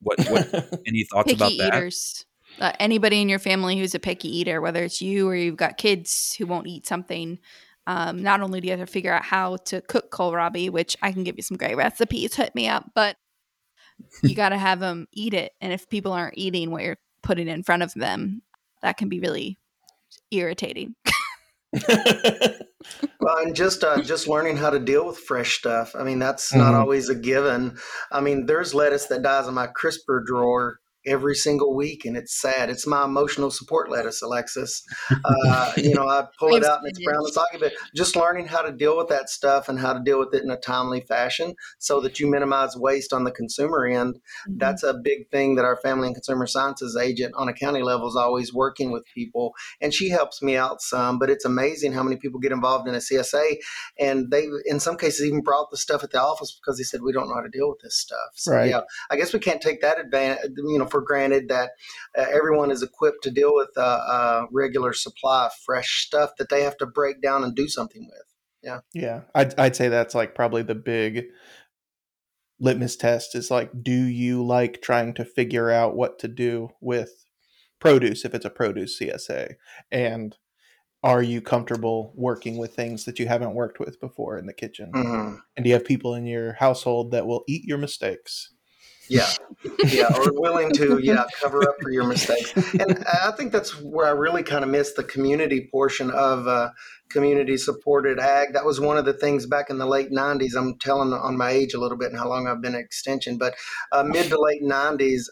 What 0.02 0.20
what 0.30 0.82
any 0.88 1.04
thoughts 1.04 1.34
about 1.34 1.52
that? 1.58 1.74
eaters. 1.74 2.26
Uh, 2.60 2.74
anybody 2.80 3.22
in 3.22 3.30
your 3.30 3.40
family 3.40 3.80
who's 3.80 3.96
a 3.96 4.00
picky 4.00 4.28
eater 4.28 4.60
whether 4.62 4.84
it's 4.84 5.02
you 5.02 5.28
or 5.28 5.36
you've 5.36 5.56
got 5.56 5.78
kids 5.78 6.36
who 6.38 6.46
won't 6.46 6.68
eat 6.68 6.86
something 6.86 7.40
um, 7.92 8.22
not 8.22 8.42
only 8.42 8.62
do 8.62 8.68
you 8.68 8.72
have 8.72 8.80
to 8.80 8.92
figure 8.92 9.14
out 9.14 9.24
how 9.24 9.58
to 9.58 9.82
cook 9.82 10.12
kohlrabi 10.12 10.70
which 10.70 10.96
i 11.02 11.12
can 11.12 11.24
give 11.24 11.36
you 11.38 11.44
some 11.44 11.58
great 11.58 11.76
recipes 11.76 12.36
hit 12.36 12.54
me 12.56 12.68
up 12.68 12.92
but 12.94 13.18
you 14.24 14.36
got 14.36 14.50
to 14.50 14.58
have 14.58 14.80
them 14.80 15.08
eat 15.12 15.34
it. 15.34 15.54
And 15.62 15.74
if 15.74 15.90
people 15.90 16.14
aren't 16.14 16.38
eating 16.38 16.72
what 16.72 16.84
you're 16.84 16.98
putting 17.24 17.48
in 17.48 17.64
front 17.64 17.84
of 17.84 17.94
them, 17.94 18.42
that 18.82 18.98
can 18.98 19.10
be 19.10 19.20
really 19.20 19.60
irritating. 20.32 20.96
well, 21.88 23.38
and 23.38 23.56
just 23.56 23.84
uh, 23.84 24.02
just 24.02 24.28
learning 24.28 24.58
how 24.58 24.70
to 24.70 24.80
deal 24.80 25.08
with 25.08 25.18
fresh 25.18 25.58
stuff. 25.58 25.96
I 25.98 26.04
mean, 26.04 26.20
that's 26.20 26.52
mm-hmm. 26.52 26.60
not 26.60 26.74
always 26.74 27.08
a 27.08 27.16
given. 27.16 27.78
I 28.12 28.20
mean, 28.20 28.46
there's 28.46 28.74
lettuce 28.74 29.06
that 29.06 29.22
dies 29.22 29.48
in 29.48 29.54
my 29.54 29.68
crisper 29.68 30.22
drawer 30.26 30.80
every 31.06 31.36
single 31.36 31.76
week, 31.76 32.06
and 32.06 32.16
it's 32.16 32.40
sad. 32.40 32.70
It's 32.70 32.86
my 32.86 33.06
emotional 33.06 33.50
support 33.50 33.90
lettuce, 33.90 34.22
Alexis. 34.22 34.84
Uh, 35.10 35.74
you 35.78 35.94
know, 35.94 36.08
I 36.08 36.26
pull 36.40 36.56
it 36.56 36.64
out 36.64 36.80
and 36.80 36.90
it's 36.90 37.04
brown 37.04 37.24
and 37.24 37.34
soggy, 37.34 37.58
but 37.60 37.74
just 37.96 38.16
learning 38.16 38.48
how 38.48 38.62
to 38.62 38.72
deal 38.72 38.98
with 38.98 39.08
that 39.10 39.30
stuff 39.30 39.70
and 39.70 39.80
how 39.80 39.94
to 39.94 40.00
deal 40.04 40.20
with 40.20 40.34
it 40.34 40.44
in 40.44 40.52
a 40.52 40.58
timely 40.58 41.02
fashion 41.02 41.56
so 41.80 42.00
that 42.02 42.20
you 42.20 42.30
minimize 42.30 42.76
waste 42.76 43.14
on 43.14 43.24
the 43.24 43.32
consumer 43.32 43.86
end. 43.86 44.16
Mm-hmm. 44.16 44.58
That's 44.58 44.84
a 44.84 44.94
big 44.94 45.30
thing 45.32 45.56
that 45.56 45.66
our 45.66 45.78
family 45.78 46.08
and 46.08 46.16
consumer 46.16 46.48
sciences 46.48 46.96
agent 46.96 47.34
on 47.36 47.48
a 47.48 47.54
county 47.54 47.82
level 47.82 48.08
is 48.08 48.16
always 48.16 48.54
working 48.54 48.92
with 48.92 49.04
people, 49.14 49.54
and 49.80 49.94
she 49.94 50.10
helps 50.10 50.42
me 50.42 50.56
out 50.56 50.82
some. 50.82 51.20
But 51.20 51.30
it's 51.30 51.46
amazing 51.46 51.94
how 51.94 52.04
many 52.04 52.18
people 52.18 52.40
get 52.40 52.52
involved 52.52 52.88
in 52.88 52.96
a 52.96 53.00
CSA, 53.00 53.58
and 54.00 54.30
they, 54.32 54.48
in 54.66 54.80
some 54.80 54.98
cases, 54.98 55.26
even 55.26 55.42
brought 55.42 55.72
the 55.72 55.78
stuff 55.78 56.04
at 56.04 56.12
the 56.12 56.22
office 56.22 56.60
because 56.60 56.78
they 56.78 56.84
said 56.84 57.02
we 57.02 57.12
don't 57.12 57.28
know 57.28 57.36
how 57.36 57.42
to 57.42 57.50
deal 57.50 57.70
with 57.70 57.80
this 57.82 57.98
stuff. 57.98 58.20
So 58.36 58.54
right. 58.54 58.70
yeah, 58.70 58.82
I 59.10 59.16
guess 59.16 59.34
we 59.34 59.40
can't 59.40 59.62
take 59.62 59.82
that 59.82 60.00
advantage. 60.00 60.52
You 60.58 60.78
know 60.78 60.91
for 60.92 61.02
granted 61.02 61.50
that 61.50 61.72
uh, 62.18 62.26
everyone 62.32 62.70
is 62.70 62.84
equipped 62.84 63.24
to 63.24 63.32
deal 63.32 63.56
with 63.56 63.70
a, 63.78 63.82
a, 63.82 64.48
regular 64.52 64.94
supply 64.94 65.46
of 65.46 65.54
fresh 65.66 66.06
stuff 66.06 66.32
that 66.38 66.50
they 66.50 66.64
have 66.64 66.78
to 66.78 66.86
break 66.86 67.22
down 67.22 67.44
and 67.44 67.56
do 67.56 67.68
something 67.68 68.08
with. 68.08 68.26
Yeah. 68.62 68.80
Yeah. 68.94 69.22
I'd, 69.34 69.60
I'd 69.60 69.76
say 69.76 69.88
that's 69.88 70.14
like 70.14 70.36
probably 70.36 70.62
the 70.62 70.76
big 70.76 71.26
litmus 72.60 72.96
test 72.96 73.36
is 73.36 73.50
like, 73.50 73.72
do 73.82 73.92
you 73.92 74.46
like 74.46 74.82
trying 74.82 75.14
to 75.16 75.26
figure 75.26 75.72
out 75.72 75.96
what 75.96 76.20
to 76.20 76.28
do 76.28 76.70
with 76.80 77.26
produce 77.80 78.24
if 78.24 78.36
it's 78.36 78.46
a 78.46 78.50
produce 78.52 79.00
CSA? 79.00 79.56
And 79.92 80.38
are 81.04 81.24
you 81.24 81.42
comfortable 81.42 82.14
working 82.16 82.58
with 82.58 82.76
things 82.76 83.06
that 83.06 83.18
you 83.18 83.28
haven't 83.28 83.56
worked 83.56 83.80
with 83.80 84.00
before 84.00 84.38
in 84.38 84.46
the 84.46 84.54
kitchen? 84.54 84.92
Mm-hmm. 84.94 85.36
And 85.58 85.64
do 85.64 85.70
you 85.70 85.74
have 85.74 85.86
people 85.86 86.14
in 86.14 86.28
your 86.28 86.54
household 86.54 87.12
that 87.12 87.26
will 87.26 87.44
eat 87.48 87.66
your 87.66 87.80
mistakes? 87.80 88.54
Yeah. 89.12 89.30
Yeah 89.86 90.14
or 90.16 90.32
willing 90.40 90.72
to 90.74 91.00
yeah 91.02 91.26
cover 91.42 91.62
up 91.64 91.76
for 91.82 91.92
your 91.92 92.08
mistakes. 92.08 92.54
And 92.74 93.04
i 93.06 93.32
think 93.32 93.52
that's 93.52 93.80
where 93.82 94.08
i 94.08 94.12
really 94.12 94.44
kind 94.44 94.64
of 94.64 94.70
missed 94.70 94.96
the 94.96 95.04
community 95.04 95.68
portion 95.72 96.10
of 96.12 96.48
uh, 96.48 96.70
community 97.10 97.58
supported 97.58 98.20
ag. 98.20 98.54
That 98.54 98.66
was 98.66 98.80
one 98.80 98.98
of 98.98 99.06
the 99.06 99.14
things 99.14 99.46
back 99.46 99.70
in 99.70 99.78
the 99.78 99.86
late 99.86 100.12
90s 100.12 100.56
i'm 100.58 100.78
telling 100.80 101.14
on 101.14 101.38
my 101.38 101.52
age 101.52 101.74
a 101.74 101.80
little 101.80 101.98
bit 101.98 102.10
and 102.10 102.18
how 102.18 102.30
long 102.30 102.48
i've 102.48 102.62
been 102.62 102.76
at 102.76 102.82
extension 102.82 103.38
but 103.38 103.54
uh, 103.92 104.04
mid 104.04 104.28
to 104.30 104.40
late 104.40 104.64
90s 104.64 105.26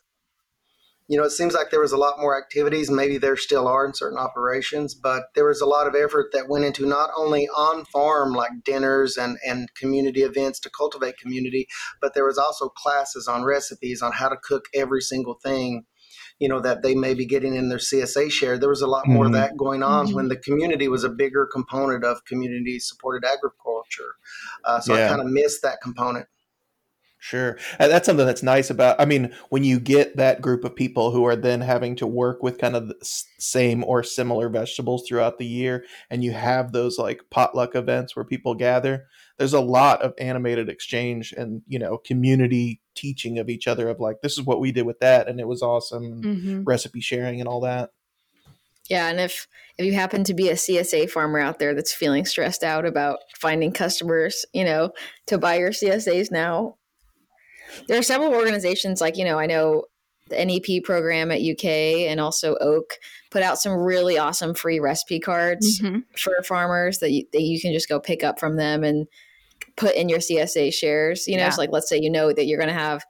you 1.09 1.17
know, 1.17 1.23
it 1.23 1.31
seems 1.31 1.55
like 1.55 1.71
there 1.71 1.79
was 1.79 1.91
a 1.91 1.97
lot 1.97 2.19
more 2.19 2.37
activities. 2.37 2.91
Maybe 2.91 3.17
there 3.17 3.35
still 3.35 3.67
are 3.67 3.83
in 3.83 3.95
certain 3.95 4.19
operations, 4.19 4.93
but 4.93 5.23
there 5.33 5.47
was 5.47 5.59
a 5.59 5.65
lot 5.65 5.87
of 5.87 5.95
effort 5.95 6.27
that 6.33 6.47
went 6.47 6.65
into 6.65 6.85
not 6.85 7.09
only 7.17 7.47
on 7.47 7.83
farm 7.85 8.33
like 8.33 8.51
dinners 8.63 9.17
and, 9.17 9.39
and 9.43 9.73
community 9.73 10.21
events 10.21 10.59
to 10.59 10.69
cultivate 10.69 11.17
community, 11.17 11.67
but 11.99 12.13
there 12.13 12.25
was 12.25 12.37
also 12.37 12.69
classes 12.69 13.27
on 13.27 13.43
recipes 13.43 14.03
on 14.03 14.11
how 14.11 14.29
to 14.29 14.37
cook 14.37 14.65
every 14.75 15.01
single 15.01 15.39
thing 15.43 15.85
you 16.39 16.47
know 16.47 16.61
that 16.61 16.83
they 16.83 16.95
may 16.95 17.13
be 17.13 17.25
getting 17.25 17.53
in 17.55 17.67
their 17.67 17.79
CSA 17.79 18.31
share. 18.31 18.57
There 18.57 18.69
was 18.69 18.81
a 18.81 18.87
lot 18.87 19.05
more 19.07 19.25
mm-hmm. 19.25 19.35
of 19.35 19.41
that 19.41 19.57
going 19.57 19.83
on 19.83 20.05
mm-hmm. 20.05 20.15
when 20.15 20.27
the 20.29 20.37
community 20.37 20.87
was 20.87 21.03
a 21.03 21.09
bigger 21.09 21.45
component 21.51 22.05
of 22.05 22.23
community 22.23 22.79
supported 22.79 23.27
agriculture. 23.27 24.15
Uh, 24.63 24.79
so 24.79 24.95
yeah. 24.95 25.05
I 25.05 25.09
kind 25.09 25.21
of 25.21 25.27
missed 25.27 25.61
that 25.63 25.81
component. 25.81 26.27
Sure. 27.21 27.57
That's 27.77 28.05
something 28.05 28.25
that's 28.25 28.41
nice 28.43 28.69
about 28.69 28.99
I 28.99 29.03
mean, 29.03 29.33
when 29.49 29.65
you 29.65 29.77
get 29.81 30.15
that 30.15 30.41
group 30.41 30.63
of 30.63 30.73
people 30.73 31.11
who 31.11 31.25
are 31.25 31.35
then 31.35 31.59
having 31.59 31.97
to 31.97 32.07
work 32.07 32.41
with 32.41 32.57
kind 32.57 32.77
of 32.77 32.87
the 32.87 32.95
same 33.01 33.83
or 33.83 34.03
similar 34.03 34.47
vegetables 34.47 35.05
throughout 35.05 35.37
the 35.37 35.45
year 35.45 35.83
and 36.09 36.23
you 36.23 36.31
have 36.31 36.71
those 36.71 36.97
like 36.97 37.21
potluck 37.29 37.75
events 37.75 38.15
where 38.15 38.23
people 38.23 38.55
gather, 38.55 39.05
there's 39.37 39.53
a 39.53 39.59
lot 39.59 40.01
of 40.01 40.13
animated 40.17 40.69
exchange 40.69 41.33
and, 41.33 41.61
you 41.67 41.77
know, 41.77 41.97
community 41.97 42.79
teaching 42.95 43.37
of 43.37 43.49
each 43.49 43.67
other 43.67 43.89
of 43.89 43.99
like 43.99 44.21
this 44.21 44.37
is 44.37 44.45
what 44.45 44.61
we 44.61 44.71
did 44.71 44.85
with 44.85 44.99
that 44.99 45.27
and 45.27 45.41
it 45.41 45.47
was 45.47 45.61
awesome, 45.61 46.21
mm-hmm. 46.21 46.63
recipe 46.63 47.01
sharing 47.01 47.41
and 47.41 47.49
all 47.49 47.59
that. 47.59 47.89
Yeah, 48.89 49.07
and 49.07 49.19
if 49.19 49.47
if 49.77 49.85
you 49.85 49.93
happen 49.93 50.23
to 50.23 50.33
be 50.33 50.49
a 50.49 50.53
CSA 50.53 51.11
farmer 51.11 51.39
out 51.39 51.59
there 51.59 51.75
that's 51.75 51.93
feeling 51.93 52.25
stressed 52.25 52.63
out 52.63 52.85
about 52.85 53.19
finding 53.35 53.71
customers, 53.71 54.45
you 54.51 54.63
know, 54.63 54.91
to 55.27 55.37
buy 55.37 55.59
your 55.59 55.69
CSAs 55.69 56.31
now, 56.31 56.78
there 57.87 57.97
are 57.97 58.03
several 58.03 58.33
organizations 58.33 59.01
like 59.01 59.17
you 59.17 59.25
know 59.25 59.39
I 59.39 59.45
know 59.45 59.83
the 60.29 60.45
NEP 60.45 60.83
program 60.83 61.31
at 61.31 61.41
UK 61.41 61.65
and 62.09 62.19
also 62.19 62.55
Oak 62.61 62.99
put 63.31 63.43
out 63.43 63.59
some 63.59 63.73
really 63.73 64.17
awesome 64.17 64.53
free 64.53 64.79
recipe 64.79 65.19
cards 65.19 65.81
mm-hmm. 65.81 65.99
for 66.15 66.33
farmers 66.43 66.99
that 66.99 67.11
you, 67.11 67.25
that 67.33 67.41
you 67.41 67.59
can 67.59 67.73
just 67.73 67.89
go 67.89 67.99
pick 67.99 68.23
up 68.23 68.39
from 68.39 68.55
them 68.55 68.83
and 68.83 69.07
put 69.75 69.95
in 69.95 70.09
your 70.09 70.19
CSA 70.19 70.73
shares. 70.73 71.27
You 71.27 71.37
know, 71.37 71.43
yeah. 71.43 71.49
so 71.49 71.61
like 71.61 71.71
let's 71.71 71.89
say 71.89 71.99
you 71.99 72.09
know 72.09 72.31
that 72.31 72.45
you're 72.45 72.59
going 72.59 72.73
to 72.73 72.73
have 72.73 73.03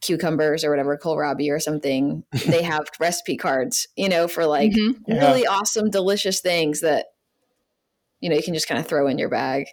cucumbers 0.00 0.64
or 0.64 0.70
whatever 0.70 0.96
kohlrabi 0.96 1.50
or 1.50 1.60
something. 1.60 2.22
they 2.46 2.62
have 2.62 2.86
recipe 3.00 3.36
cards, 3.36 3.88
you 3.96 4.08
know, 4.08 4.28
for 4.28 4.46
like 4.46 4.72
mm-hmm. 4.72 5.12
really 5.12 5.42
yeah. 5.42 5.50
awesome, 5.50 5.90
delicious 5.90 6.40
things 6.40 6.80
that 6.80 7.06
you 8.20 8.30
know 8.30 8.36
you 8.36 8.42
can 8.42 8.54
just 8.54 8.68
kind 8.68 8.80
of 8.80 8.86
throw 8.86 9.06
in 9.08 9.18
your 9.18 9.28
bag. 9.28 9.66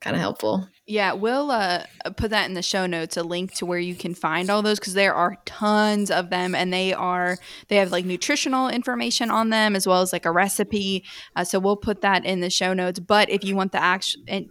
Kind 0.00 0.16
of 0.16 0.20
helpful. 0.20 0.66
Yeah, 0.90 1.12
we'll 1.12 1.52
uh, 1.52 1.84
put 2.16 2.30
that 2.30 2.48
in 2.48 2.54
the 2.54 2.62
show 2.62 2.84
notes, 2.84 3.16
a 3.16 3.22
link 3.22 3.54
to 3.54 3.64
where 3.64 3.78
you 3.78 3.94
can 3.94 4.12
find 4.12 4.50
all 4.50 4.60
those 4.60 4.80
because 4.80 4.94
there 4.94 5.14
are 5.14 5.36
tons 5.44 6.10
of 6.10 6.30
them, 6.30 6.52
and 6.52 6.72
they 6.72 6.92
are 6.92 7.38
they 7.68 7.76
have 7.76 7.92
like 7.92 8.04
nutritional 8.04 8.68
information 8.68 9.30
on 9.30 9.50
them 9.50 9.76
as 9.76 9.86
well 9.86 10.02
as 10.02 10.12
like 10.12 10.26
a 10.26 10.32
recipe. 10.32 11.04
Uh, 11.36 11.44
so 11.44 11.60
we'll 11.60 11.76
put 11.76 12.00
that 12.00 12.24
in 12.24 12.40
the 12.40 12.50
show 12.50 12.74
notes. 12.74 12.98
But 12.98 13.30
if 13.30 13.44
you 13.44 13.54
want 13.54 13.70
the 13.70 13.80
actual 13.80 14.22
and 14.26 14.48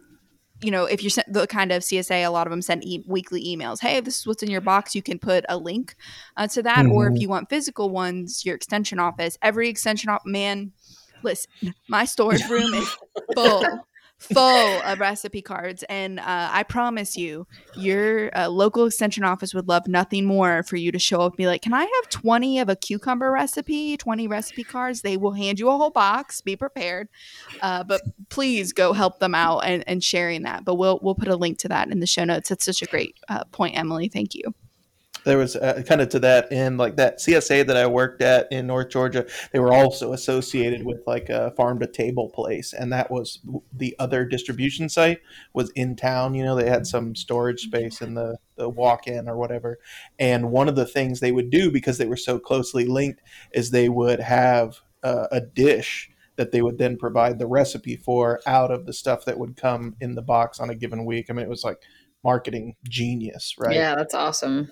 you 0.62 0.72
know, 0.72 0.86
if 0.86 1.04
you're 1.04 1.24
the 1.28 1.46
kind 1.46 1.74
of 1.74 1.84
CSA, 1.84 2.26
a 2.26 2.30
lot 2.30 2.48
of 2.48 2.52
them 2.52 2.62
send 2.62 2.86
e- 2.86 3.04
weekly 3.06 3.44
emails. 3.44 3.82
Hey, 3.82 4.00
this 4.00 4.20
is 4.20 4.28
what's 4.28 4.42
in 4.42 4.50
your 4.50 4.62
box. 4.62 4.96
You 4.96 5.02
can 5.02 5.20
put 5.20 5.44
a 5.50 5.58
link 5.58 5.94
uh, 6.38 6.48
to 6.48 6.64
that. 6.64 6.86
Mm-hmm. 6.86 6.92
Or 6.94 7.08
if 7.08 7.14
mm-hmm. 7.14 7.22
you 7.22 7.28
want 7.28 7.50
physical 7.50 7.90
ones, 7.90 8.46
your 8.46 8.56
extension 8.56 8.98
office, 8.98 9.38
every 9.42 9.68
extension 9.68 10.10
office, 10.10 10.26
man, 10.26 10.72
listen, 11.22 11.52
my 11.90 12.06
storage 12.06 12.48
room 12.48 12.74
is 12.74 12.98
full 13.36 13.66
full 14.20 14.82
of 14.82 15.00
recipe 15.00 15.42
cards. 15.42 15.84
And 15.90 16.20
uh, 16.20 16.50
I 16.52 16.64
promise 16.64 17.18
you, 17.18 17.48
your 17.76 18.30
uh, 18.38 18.50
local 18.50 18.86
extension 18.86 19.24
office 19.24 19.54
would 19.54 19.68
love 19.68 19.88
nothing 19.88 20.26
more 20.26 20.64
for 20.64 20.76
you 20.76 20.92
to 20.92 21.00
show 21.00 21.22
up 21.22 21.34
and 21.34 21.38
be 21.38 21.48
like, 21.48 21.62
Can 21.62 21.74
I 21.74 21.82
have 21.82 22.10
20 22.10 22.60
of 22.60 22.70
a 22.70 22.76
cucumber 22.76 23.32
recipe, 23.32 23.98
20 23.98 24.28
recipe 24.28 24.64
cards? 24.64 25.02
They 25.02 25.18
will 25.18 25.34
hand 25.34 25.60
you 25.60 25.70
a 25.70 25.78
whole 25.78 25.90
box. 25.90 26.42
Be 26.42 26.56
prepared. 26.56 27.08
Uh, 27.62 27.84
but 27.84 28.02
please 28.30 28.74
go 28.74 28.94
help 28.94 29.20
them 29.20 29.34
out 29.34 29.60
and, 29.60 29.84
and 29.88 30.04
sharing 30.04 30.44
that. 30.44 30.66
But 30.66 30.76
we'll, 30.76 31.00
we'll 31.02 31.16
put 31.16 31.28
a 31.28 31.36
link 31.36 31.58
to 31.60 31.70
that 31.70 31.90
in 31.90 32.00
the 32.00 32.08
show 32.08 32.26
notes. 32.26 32.50
That's 32.50 32.66
such 32.66 32.82
a 32.82 32.86
great 32.86 33.16
uh, 33.30 33.46
point, 33.46 33.78
Emily. 33.78 34.10
Thank 34.10 34.36
you 34.36 34.54
there 35.26 35.38
was 35.38 35.56
uh, 35.56 35.84
kind 35.86 36.02
of 36.02 36.10
to 36.10 36.20
that 36.20 36.52
and 36.52 36.78
like 36.78 36.96
that 36.96 37.20
CSA 37.20 37.66
that 37.68 37.78
I 37.78 37.88
worked 37.88 38.22
at 38.22 38.52
in 38.52 38.68
North 38.68 38.90
Georgia, 38.90 39.26
they 39.52 39.60
were 39.60 39.74
also 39.74 40.14
associated 40.14 40.86
with 40.86 41.02
like 41.06 41.30
a 41.30 41.52
farm 41.52 41.80
to 41.80 41.88
table 41.88 42.30
place, 42.30 42.74
and 42.74 42.92
that 42.94 43.12
was 43.12 43.40
the 43.74 43.96
other 44.00 44.26
distribution 44.26 44.90
site 44.90 45.20
was 45.54 45.72
in 45.76 45.96
town. 45.96 46.34
You 46.34 46.44
know, 46.44 46.56
they 46.56 46.70
had 46.70 46.88
some 46.88 47.16
storage 47.16 47.62
space 47.62 48.02
in 48.02 48.14
the 48.14 48.38
the 48.56 48.70
walk 48.70 49.08
in 49.08 49.28
or 49.28 49.38
whatever, 49.38 49.80
and 50.18 50.52
one 50.52 50.70
of 50.70 50.76
the 50.76 50.86
things 50.86 51.20
they 51.20 51.32
would 51.32 51.50
do 51.50 51.72
because 51.72 51.98
they 51.98 52.08
were 52.08 52.18
so 52.18 52.40
closely 52.40 52.86
linked 52.86 53.22
is 53.54 53.72
they 53.72 53.90
would 53.90 54.20
have 54.20 54.82
uh, 55.04 55.28
a 55.32 55.42
dish 55.42 56.12
that 56.36 56.54
they 56.54 56.62
would 56.62 56.78
then 56.78 56.96
provide 56.98 57.38
the 57.38 57.48
recipe 57.48 57.98
for 57.98 58.40
out 58.46 58.72
of 58.72 58.86
the 58.86 58.94
stuff 58.94 59.26
that 59.26 59.38
would 59.38 59.58
come 59.58 59.96
in 60.00 60.16
the 60.16 60.22
box 60.22 60.60
on 60.60 60.70
a 60.70 60.76
given 60.76 61.04
week. 61.04 61.26
I 61.30 61.34
mean, 61.34 61.46
it 61.46 61.50
was 61.50 61.66
like 61.66 61.82
marketing 62.24 62.76
genius, 62.88 63.56
right? 63.58 63.76
Yeah, 63.76 63.96
that's 63.96 64.14
awesome. 64.14 64.72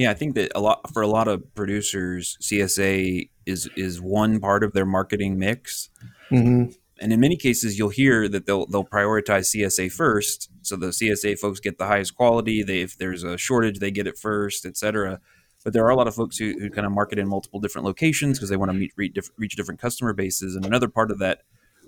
Yeah, 0.00 0.12
I 0.12 0.14
think 0.14 0.34
that 0.36 0.50
a 0.54 0.60
lot 0.60 0.90
for 0.94 1.02
a 1.02 1.06
lot 1.06 1.28
of 1.28 1.54
producers, 1.54 2.38
CSA 2.40 3.28
is 3.44 3.68
is 3.76 4.00
one 4.00 4.40
part 4.40 4.64
of 4.64 4.72
their 4.72 4.86
marketing 4.86 5.38
mix. 5.38 5.90
Mm-hmm. 6.30 6.72
And 7.02 7.12
in 7.12 7.20
many 7.20 7.36
cases, 7.36 7.78
you'll 7.78 7.90
hear 7.90 8.26
that 8.26 8.46
they'll 8.46 8.64
they'll 8.64 8.82
prioritize 8.82 9.54
CSA 9.54 9.92
first, 9.92 10.48
so 10.62 10.76
the 10.76 10.86
CSA 10.86 11.38
folks 11.38 11.60
get 11.60 11.76
the 11.76 11.86
highest 11.86 12.16
quality. 12.16 12.62
They 12.62 12.80
if 12.80 12.96
there's 12.96 13.24
a 13.24 13.36
shortage, 13.36 13.78
they 13.78 13.90
get 13.90 14.06
it 14.06 14.16
first, 14.16 14.64
etc. 14.64 15.20
But 15.62 15.74
there 15.74 15.84
are 15.84 15.90
a 15.90 15.96
lot 15.96 16.08
of 16.08 16.14
folks 16.14 16.38
who, 16.38 16.54
who 16.58 16.70
kind 16.70 16.86
of 16.86 16.92
market 16.92 17.18
in 17.18 17.28
multiple 17.28 17.60
different 17.60 17.84
locations 17.84 18.38
because 18.38 18.48
they 18.48 18.56
want 18.56 18.70
to 18.70 18.78
meet 18.78 18.94
reach, 18.96 19.18
reach 19.36 19.54
different 19.54 19.82
customer 19.82 20.14
bases. 20.14 20.56
And 20.56 20.64
another 20.64 20.88
part 20.88 21.10
of 21.10 21.18
that 21.18 21.42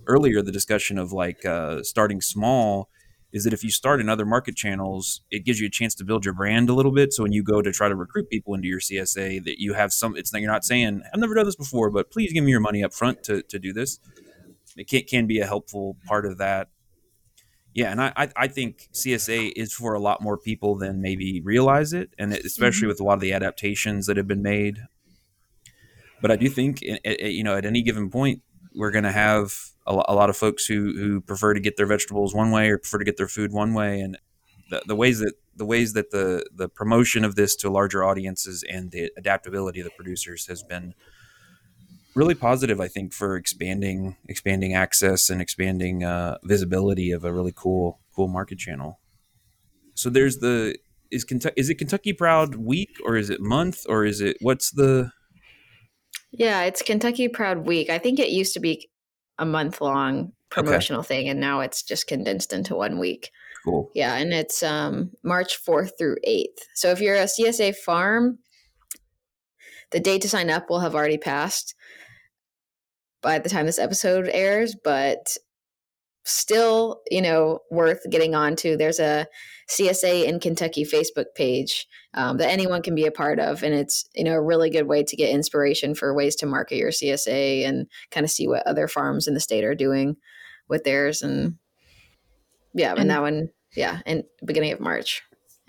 earlier, 0.07 0.43
the 0.43 0.53
discussion 0.53 0.99
of 0.99 1.15
like 1.15 1.47
uh, 1.47 1.83
starting 1.83 2.21
small 2.21 2.91
is 3.33 3.45
that 3.45 3.53
if 3.53 3.64
you 3.64 3.70
start 3.70 4.01
in 4.01 4.09
other 4.09 4.26
market 4.26 4.55
channels, 4.55 5.22
it 5.30 5.45
gives 5.45 5.59
you 5.59 5.66
a 5.66 5.70
chance 5.70 5.95
to 5.95 6.05
build 6.05 6.24
your 6.24 6.35
brand 6.35 6.68
a 6.68 6.74
little 6.74 6.93
bit. 6.93 7.12
So 7.12 7.22
when 7.22 7.33
you 7.33 7.43
go 7.43 7.62
to 7.62 7.72
try 7.72 7.89
to 7.89 7.97
recruit 7.97 8.28
people 8.28 8.55
into 8.55 8.68
your 8.68 8.80
CSA, 8.80 9.43
that 9.45 9.59
you 9.59 9.72
have 9.72 9.93
some, 9.93 10.16
it's 10.16 10.33
not, 10.33 10.43
you're 10.43 10.51
not 10.51 10.64
saying, 10.64 11.03
I've 11.12 11.20
never 11.20 11.35
done 11.35 11.47
this 11.47 11.57
before, 11.57 11.91
but 11.91 12.11
please 12.11 12.33
give 12.33 12.45
me 12.45 12.51
your 12.51 12.61
money 12.61 12.85
up 12.85 12.93
front 12.93 13.22
to, 13.24 13.43
to 13.43 13.59
do 13.59 13.72
this. 13.72 13.99
It 14.76 14.89
can, 14.89 15.03
can 15.05 15.26
be 15.26 15.41
a 15.41 15.47
helpful 15.47 15.97
part 16.07 16.26
of 16.26 16.39
that. 16.39 16.68
Yeah, 17.74 17.91
and 17.91 18.03
I, 18.03 18.28
I 18.37 18.49
think 18.49 18.91
CSA 18.93 19.53
is 19.57 19.72
for 19.72 19.95
a 19.95 19.99
lot 19.99 20.20
more 20.20 20.37
people 20.37 20.76
than 20.76 21.01
maybe 21.01 21.41
realize 21.41 21.95
it, 21.95 22.11
and 22.18 22.35
especially 22.35 22.83
mm-hmm. 22.83 22.89
with 22.89 23.01
a 23.01 23.05
lot 23.05 23.14
of 23.14 23.20
the 23.20 23.33
adaptations 23.33 24.07
that 24.07 24.18
have 24.18 24.28
been 24.28 24.43
made. 24.43 24.78
But 26.20 26.30
I 26.30 26.37
do 26.37 26.51
think, 26.51 26.83
eh, 26.87 26.99
eh, 27.03 27.16
eh, 27.18 27.28
you 27.28 27.43
know, 27.43 27.57
at 27.57 27.64
any 27.64 27.80
given 27.80 28.11
point, 28.11 28.43
we're 28.74 28.91
going 28.91 29.05
to 29.05 29.12
have 29.12 29.72
a, 29.87 30.14
lot 30.14 30.30
of 30.30 30.37
folks 30.37 30.66
who 30.66 30.93
who 30.93 31.20
prefer 31.20 31.55
to 31.55 31.61
get 31.61 31.76
their 31.76 31.87
vegetables 31.87 32.35
one 32.35 32.51
way 32.51 32.70
or 32.70 32.78
prefer 32.78 32.99
to 32.99 33.05
get 33.05 33.16
their 33.16 33.28
food 33.28 33.53
one 33.53 33.74
way, 33.74 34.01
and 34.01 34.18
the, 34.70 34.83
the 34.87 34.97
ways 34.97 35.18
that 35.18 35.35
the 35.57 35.64
ways 35.64 35.93
that 35.93 36.11
the 36.11 36.45
the 36.55 36.68
promotion 36.68 37.24
of 37.24 37.35
this 37.35 37.57
to 37.57 37.70
larger 37.70 38.05
audiences 38.05 38.64
and 38.68 38.91
the 38.91 39.11
adaptability 39.16 39.80
of 39.80 39.85
the 39.85 39.93
producers 39.97 40.47
has 40.47 40.62
been 40.62 40.95
really 42.14 42.35
positive, 42.35 42.80
I 42.80 42.89
think, 42.89 43.12
for 43.12 43.37
expanding 43.37 44.16
expanding 44.28 44.74
access 44.74 45.30
and 45.30 45.41
expanding 45.41 46.05
uh, 46.05 46.39
visibility 46.45 47.11
of 47.11 47.24
a 47.24 47.33
really 47.33 47.53
cool 47.55 48.01
cool 48.14 48.28
market 48.28 48.59
channel. 48.59 49.01
So 49.95 50.11
there's 50.11 50.39
the 50.39 50.76
is 51.11 51.24
Kentucky 51.24 51.55
is 51.57 51.70
it 51.70 51.76
Kentucky 51.76 52.12
Proud 52.12 52.57
Week 52.57 52.97
or 53.05 53.16
is 53.16 53.30
it 53.30 53.41
month 53.41 53.85
or 53.89 54.05
is 54.05 54.20
it 54.20 54.37
what's 54.41 54.70
the 54.70 55.11
Yeah, 56.30 56.62
it's 56.62 56.83
Kentucky 56.83 57.28
Proud 57.28 57.66
Week. 57.66 57.91
I 57.91 57.99
think 57.99 58.18
it 58.18 58.30
used 58.30 58.55
to 58.55 58.61
be 58.61 58.89
a 59.43 59.47
month 59.47 59.80
long 59.80 60.32
promotional 60.51 61.01
okay. 61.01 61.09
thing 61.09 61.28
and 61.28 61.40
now 61.40 61.61
it's 61.61 61.82
just 61.82 62.07
condensed 62.07 62.53
into 62.53 62.76
one 62.76 62.99
week. 62.99 63.30
Cool. 63.64 63.90
Yeah, 63.95 64.16
and 64.16 64.32
it's 64.32 64.62
um 64.62 65.11
March 65.22 65.59
4th 65.64 65.93
through 65.99 66.16
8th. 66.26 66.47
So 66.74 66.90
if 66.90 67.01
you're 67.01 67.16
a 67.16 67.24
CSA 67.24 67.76
farm, 67.76 68.38
the 69.90 70.01
date 70.01 70.22
to 70.22 70.28
sign 70.28 70.51
up 70.51 70.70
will 70.70 70.80
have 70.80 70.95
already 70.95 71.18
passed 71.18 71.74
by 73.20 73.38
the 73.38 73.49
time 73.49 73.66
this 73.66 73.78
episode 73.78 74.28
airs, 74.32 74.74
but 74.82 75.36
still, 76.24 77.01
you 77.11 77.22
know, 77.22 77.61
worth 77.70 78.03
getting 78.11 78.34
onto. 78.34 78.76
There's 78.76 79.01
a 79.01 79.26
CSA 79.73 80.25
in 80.25 80.39
Kentucky 80.39 80.85
Facebook 80.85 81.35
page 81.35 81.87
um, 82.12 82.37
that 82.37 82.51
anyone 82.51 82.83
can 82.83 82.95
be 82.95 83.07
a 83.07 83.11
part 83.11 83.41
of, 83.41 83.62
and 83.62 83.75
it's 83.75 84.05
you 84.14 84.23
know 84.23 84.35
a 84.35 84.43
really 84.43 84.68
good 84.68 84.87
way 84.87 85.03
to 85.03 85.16
get 85.16 85.31
inspiration 85.31 85.95
for 85.95 86.14
ways 86.14 86.37
to 86.37 86.47
market 86.47 86.77
your 86.77 86.91
CSA 86.91 87.66
and 87.66 87.87
kind 88.11 88.25
of 88.25 88.31
see 88.31 88.47
what 88.47 88.66
other 88.66 88.87
farms 88.87 89.27
in 89.27 89.35
the 89.35 89.41
state 89.41 89.64
are 89.64 89.75
doing 89.75 90.16
with 90.68 90.85
theirs, 90.85 91.23
and 91.23 91.57
yeah, 92.75 92.91
and, 92.91 93.01
and 93.01 93.11
that 93.11 93.23
one, 93.23 93.49
yeah, 93.75 94.01
in 94.05 94.25
beginning 94.45 94.73
of 94.73 94.81
March. 94.81 95.23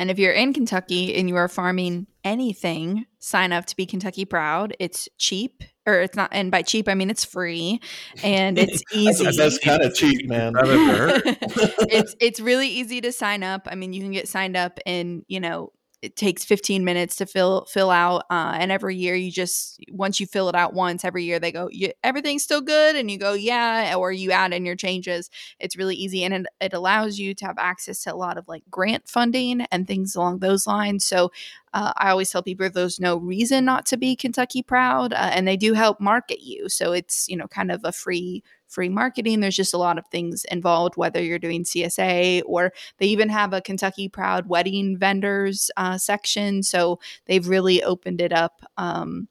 And 0.04 0.12
if 0.12 0.20
you're 0.20 0.34
in 0.34 0.51
Kentucky 0.51 1.16
and 1.16 1.30
you 1.30 1.38
are 1.38 1.47
farming 1.47 2.08
anything, 2.26 3.06
sign 3.20 3.54
up 3.54 3.66
to 3.68 3.76
be 3.78 3.86
Kentucky 3.86 4.26
Proud. 4.26 4.76
It's 4.78 5.08
cheap, 5.18 5.64
or 5.86 6.01
it's 6.01 6.18
not. 6.18 6.28
And 6.34 6.51
by 6.51 6.62
cheap, 6.62 6.89
I 6.89 6.93
mean 6.93 7.10
it's 7.10 7.24
free 7.24 7.80
and 8.22 8.60
it's 8.60 8.84
easy. 8.93 9.32
That's 9.32 9.58
kind 9.60 9.82
of 9.82 9.95
cheap, 9.95 10.28
man. 10.28 10.56
it's 10.60 12.18
it's 12.20 12.41
really 12.41 12.68
easy 12.68 12.99
to 12.99 13.14
sign 13.14 13.43
up. 13.43 13.66
I 13.72 13.76
mean, 13.76 13.93
you 13.93 14.01
can 14.01 14.12
get 14.12 14.28
signed 14.28 14.58
up 14.58 14.78
in 14.86 15.24
you 15.30 15.39
know 15.39 15.72
it 16.04 16.18
takes 16.18 16.43
15 16.43 16.84
minutes 16.84 17.16
to 17.16 17.26
fill 17.26 17.66
fill 17.66 17.89
out 17.89 18.26
uh, 18.30 18.58
and 18.60 18.74
every 18.74 18.97
year 18.97 19.16
you 19.16 19.32
just 19.32 19.80
once 19.89 20.20
you 20.20 20.28
fill 20.28 20.49
it 20.49 20.56
out 20.56 20.74
once 20.74 21.06
every 21.06 21.24
year 21.24 21.39
they 21.39 21.51
go 21.51 21.70
everything's 22.04 22.43
still 22.43 22.60
good? 22.60 22.97
And 22.97 23.10
you 23.10 23.18
go 23.18 23.32
yeah 23.32 23.95
or 23.95 24.12
you 24.12 24.32
add 24.32 24.54
in 24.54 24.66
your 24.66 24.76
changes. 24.76 25.30
It's 25.60 25.78
really 25.78 25.95
easy 25.95 26.26
and 26.26 26.34
it, 26.34 26.45
it 26.60 26.74
allows 26.74 27.18
you 27.18 27.34
to 27.36 27.45
have 27.45 27.58
access 27.58 28.04
to 28.04 28.14
a 28.14 28.18
lot 28.18 28.38
of 28.38 28.49
like 28.49 28.64
grant 28.70 29.08
funding 29.08 29.62
and 29.72 29.88
things 29.88 30.14
along 30.14 30.39
those 30.39 30.68
lines. 30.68 31.06
So 31.06 31.32
uh, 31.74 31.93
I 31.97 32.10
always 32.10 32.30
tell 32.30 32.43
people 32.43 32.70
there's 32.70 32.99
no 32.99 33.16
reason 33.18 33.64
not 33.64 33.86
to 33.88 33.97
be 33.97 34.16
Kentucky 34.16 34.62
proud, 34.62 35.14
uh, 35.14 35.32
and 35.34 35.47
they 35.47 35.58
do 35.58 35.74
help 35.74 35.99
market 35.99 36.41
you. 36.41 36.70
So 36.70 36.91
it's 36.91 37.28
you 37.30 37.38
know 37.38 37.47
kind 37.47 37.72
of 37.72 37.82
a 37.84 37.91
free 37.91 38.43
free 38.74 38.89
marketing. 38.89 39.39
There's 39.39 39.55
just 39.55 39.74
a 39.74 39.78
lot 39.78 39.97
of 39.97 40.05
things 40.07 40.45
involved, 40.45 40.97
whether 40.97 41.21
you're 41.21 41.39
doing 41.39 41.63
CSA 41.63 42.41
or 42.45 42.74
they 42.97 43.05
even 43.07 43.30
have 43.30 43.53
a 43.53 43.61
Kentucky 43.61 44.09
Proud 44.09 44.47
wedding 44.47 44.97
vendors 44.97 45.69
uh, 45.78 45.97
section. 45.97 46.63
So 46.63 46.99
they've 47.26 47.47
really 47.47 47.84
opened 47.84 48.21
it 48.21 48.34
up. 48.34 48.61
Um, 48.78 49.28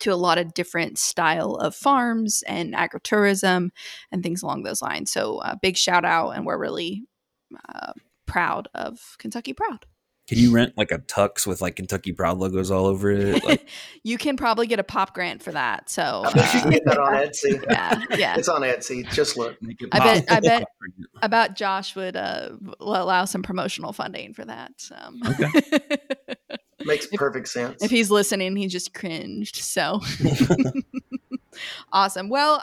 to 0.00 0.12
a 0.12 0.16
lot 0.16 0.36
of 0.36 0.52
different 0.54 0.98
style 0.98 1.54
of 1.54 1.76
farms 1.76 2.42
and 2.48 2.74
agritourism 2.74 3.70
and 4.10 4.22
things 4.22 4.42
along 4.42 4.64
those 4.64 4.82
lines. 4.82 5.12
So, 5.12 5.36
uh, 5.36 5.54
big 5.62 5.76
shout 5.76 6.04
out, 6.04 6.30
and 6.30 6.44
we're 6.44 6.58
really 6.58 7.04
uh, 7.68 7.92
proud 8.26 8.66
of 8.74 8.98
Kentucky 9.18 9.52
Proud. 9.52 9.86
Can 10.28 10.38
you 10.38 10.52
rent 10.52 10.74
like 10.76 10.92
a 10.92 10.98
tux 10.98 11.46
with 11.46 11.60
like 11.60 11.76
Kentucky 11.76 12.12
Proud 12.12 12.38
logos 12.38 12.70
all 12.70 12.86
over 12.86 13.10
it? 13.10 13.44
Like- 13.44 13.68
you 14.04 14.16
can 14.18 14.36
probably 14.36 14.66
get 14.66 14.78
a 14.78 14.84
pop 14.84 15.14
grant 15.14 15.42
for 15.42 15.50
that. 15.52 15.90
So 15.90 16.22
I 16.24 16.32
bet 16.32 16.54
you 16.54 16.60
can 16.60 16.70
get 16.70 16.84
that 16.84 16.98
on 16.98 17.12
Etsy. 17.14 17.64
Yeah, 17.72 18.04
yeah, 18.16 18.36
it's 18.36 18.48
on 18.48 18.62
Etsy. 18.62 19.10
Just 19.12 19.36
look. 19.36 19.56
I 19.92 19.98
bet. 19.98 20.30
I 20.30 20.40
bet. 20.40 20.64
About 21.22 21.56
Josh 21.56 21.96
would 21.96 22.16
uh, 22.16 22.50
allow 22.80 23.24
some 23.24 23.42
promotional 23.42 23.92
funding 23.92 24.32
for 24.34 24.44
that. 24.44 24.72
So. 24.76 24.96
Okay. 25.26 25.96
Makes 26.84 27.06
perfect 27.08 27.48
sense. 27.48 27.82
If 27.82 27.90
he's 27.90 28.10
listening, 28.10 28.56
he 28.56 28.66
just 28.68 28.92
cringed. 28.94 29.56
So 29.56 30.00
awesome. 31.92 32.28
Well, 32.28 32.62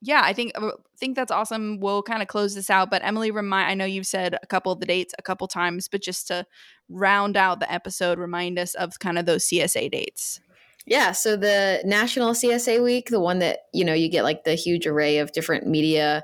yeah, 0.00 0.20
I 0.24 0.32
think 0.32 0.52
uh, 0.54 0.72
think 0.98 1.16
that's 1.16 1.32
awesome. 1.32 1.80
We'll 1.80 2.02
kind 2.02 2.22
of 2.22 2.28
close 2.28 2.54
this 2.54 2.70
out, 2.70 2.90
but 2.90 3.04
Emily, 3.04 3.30
remind 3.30 3.70
I 3.70 3.74
know 3.74 3.84
you've 3.84 4.06
said 4.06 4.36
a 4.40 4.46
couple 4.46 4.70
of 4.70 4.80
the 4.80 4.86
dates 4.86 5.14
a 5.18 5.22
couple 5.22 5.48
times, 5.48 5.88
but 5.88 6.02
just 6.02 6.28
to 6.28 6.46
round 6.88 7.36
out 7.36 7.58
the 7.60 7.72
episode, 7.72 8.18
remind 8.18 8.58
us 8.58 8.74
of 8.74 8.98
kind 9.00 9.18
of 9.18 9.26
those 9.26 9.48
CSA 9.48 9.90
dates. 9.90 10.40
Yeah, 10.86 11.12
so 11.12 11.36
the 11.36 11.82
National 11.84 12.32
CSA 12.32 12.82
Week, 12.82 13.08
the 13.08 13.20
one 13.20 13.40
that 13.40 13.60
you 13.74 13.84
know 13.84 13.92
you 13.92 14.08
get 14.08 14.22
like 14.22 14.44
the 14.44 14.54
huge 14.54 14.86
array 14.86 15.18
of 15.18 15.32
different 15.32 15.66
media 15.66 16.22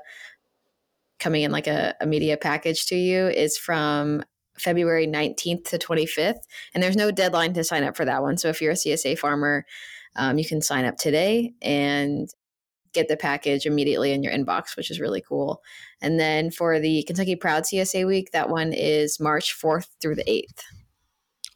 coming 1.19 1.43
in 1.43 1.51
like 1.51 1.67
a, 1.67 1.95
a 1.99 2.05
media 2.05 2.37
package 2.37 2.85
to 2.87 2.95
you, 2.95 3.27
is 3.27 3.57
from 3.57 4.23
February 4.57 5.05
19th 5.05 5.65
to 5.65 5.77
25th, 5.77 6.39
and 6.73 6.81
there's 6.81 6.95
no 6.95 7.11
deadline 7.11 7.53
to 7.53 7.63
sign 7.65 7.83
up 7.83 7.97
for 7.97 8.05
that 8.05 8.21
one. 8.21 8.37
So 8.37 8.47
if 8.47 8.61
you're 8.61 8.71
a 8.71 8.75
CSA 8.75 9.17
farmer, 9.19 9.65
um, 10.15 10.37
you 10.37 10.45
can 10.45 10.61
sign 10.61 10.85
up 10.85 10.95
today 10.95 11.53
and 11.61 12.29
get 12.95 13.07
the 13.07 13.17
package 13.17 13.65
immediately 13.65 14.11
in 14.11 14.23
your 14.23 14.33
inbox, 14.33 14.75
which 14.75 14.89
is 14.89 14.99
really 14.99 15.21
cool. 15.21 15.61
And 16.01 16.19
then 16.19 16.49
for 16.49 16.79
the 16.79 17.03
Kentucky 17.03 17.35
Proud 17.35 17.63
CSA 17.63 18.07
week, 18.07 18.31
that 18.31 18.49
one 18.49 18.73
is 18.73 19.19
March 19.19 19.55
4th 19.55 19.87
through 20.01 20.15
the 20.15 20.23
8th. 20.23 20.63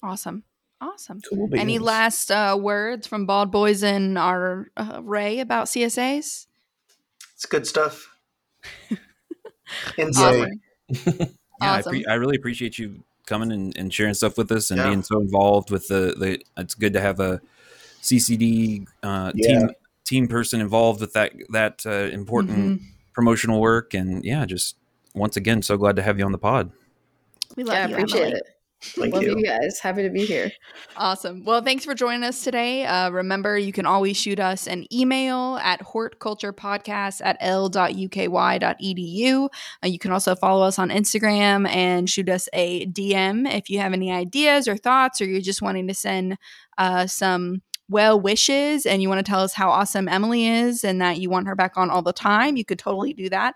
Awesome. 0.04 0.44
Awesome. 0.82 1.20
Cool 1.22 1.50
Any 1.58 1.78
last 1.78 2.32
uh, 2.32 2.58
words 2.60 3.06
from 3.08 3.26
Bald 3.26 3.52
Boys 3.52 3.84
and 3.84 4.18
our 4.18 4.72
uh, 4.78 5.02
Ray 5.04 5.40
about 5.40 5.68
CSAs? 5.68 6.46
It's 7.34 7.46
good 7.46 7.68
stuff. 7.68 8.16
Insane. 9.98 10.62
yeah, 10.90 11.04
awesome. 11.18 11.32
I, 11.62 11.82
pre- 11.82 12.06
I, 12.06 12.14
really 12.14 12.38
appreciate 12.38 12.80
you 12.80 13.04
coming 13.26 13.52
and, 13.52 13.78
and 13.78 13.94
sharing 13.94 14.14
stuff 14.14 14.38
with 14.38 14.52
us 14.52 14.72
and 14.72 14.80
yeah. 14.80 14.88
being 14.88 15.04
so 15.04 15.20
involved 15.20 15.70
with 15.70 15.90
the, 15.90 16.16
the. 16.18 16.42
It's 16.58 16.76
good 16.76 16.94
to 16.94 17.02
have 17.02 17.20
a 17.20 17.42
CCD 18.02 18.88
uh, 19.04 19.32
yeah. 19.36 19.60
team 19.60 19.70
team 20.10 20.28
person 20.28 20.60
involved 20.60 21.00
with 21.00 21.14
that 21.14 21.34
that 21.50 21.84
uh, 21.86 22.10
important 22.12 22.58
mm-hmm. 22.58 22.86
promotional 23.14 23.62
work. 23.62 23.94
And 23.94 24.26
yeah, 24.26 24.46
just 24.46 24.76
once 25.14 25.38
again, 25.38 25.62
so 25.62 25.78
glad 25.78 25.96
to 25.98 26.02
have 26.02 26.18
you 26.18 26.26
on 26.26 26.32
the 26.32 26.38
pod. 26.40 26.72
We 27.56 27.64
love 27.64 27.76
yeah, 27.76 27.88
you, 27.88 27.94
appreciate 27.96 28.22
Emily. 28.22 28.38
it. 28.38 28.44
Thank 28.82 29.14
Love 29.14 29.24
you. 29.24 29.38
you. 29.38 29.44
guys. 29.44 29.78
Happy 29.80 30.04
to 30.04 30.10
be 30.10 30.26
here. 30.26 30.50
Awesome. 30.96 31.44
Well, 31.44 31.62
thanks 31.62 31.84
for 31.84 31.94
joining 31.94 32.24
us 32.24 32.46
today. 32.46 32.86
Uh, 32.86 33.10
remember, 33.10 33.58
you 33.58 33.74
can 33.74 33.86
always 33.86 34.16
shoot 34.16 34.40
us 34.40 34.68
an 34.68 34.86
email 34.94 35.58
at 35.62 35.82
hortculturepodcast 35.82 37.20
at 37.22 37.36
l.uky.edu. 37.42 38.30
Uh, 39.84 39.88
you 39.88 40.00
can 40.00 40.12
also 40.14 40.34
follow 40.34 40.66
us 40.66 40.80
on 40.80 40.92
Instagram 40.92 41.68
and 41.68 42.10
shoot 42.10 42.30
us 42.30 42.48
a 42.54 42.86
DM 42.86 43.54
if 43.54 43.70
you 43.70 43.80
have 43.80 43.92
any 43.92 44.14
ideas 44.14 44.66
or 44.66 44.78
thoughts, 44.78 45.20
or 45.20 45.26
you're 45.26 45.42
just 45.42 45.62
wanting 45.62 45.90
to 45.90 45.94
send 45.94 46.38
uh, 46.78 47.06
some 47.06 47.62
well 47.90 48.20
wishes 48.20 48.86
and 48.86 49.02
you 49.02 49.10
want 49.10 49.26
to 49.26 49.30
tell 49.30 49.42
us 49.42 49.54
how 49.54 49.70
awesome 49.70 50.08
Emily 50.08 50.48
is 50.48 50.84
and 50.84 51.02
that 51.02 51.20
you 51.20 51.30
want 51.30 51.48
her 51.48 51.56
back 51.56 51.74
on 51.76 51.90
all 51.90 52.02
the 52.02 52.14
time, 52.14 52.56
you 52.56 52.64
could 52.64 52.80
totally 52.80 53.14
do 53.14 53.30
that. 53.30 53.56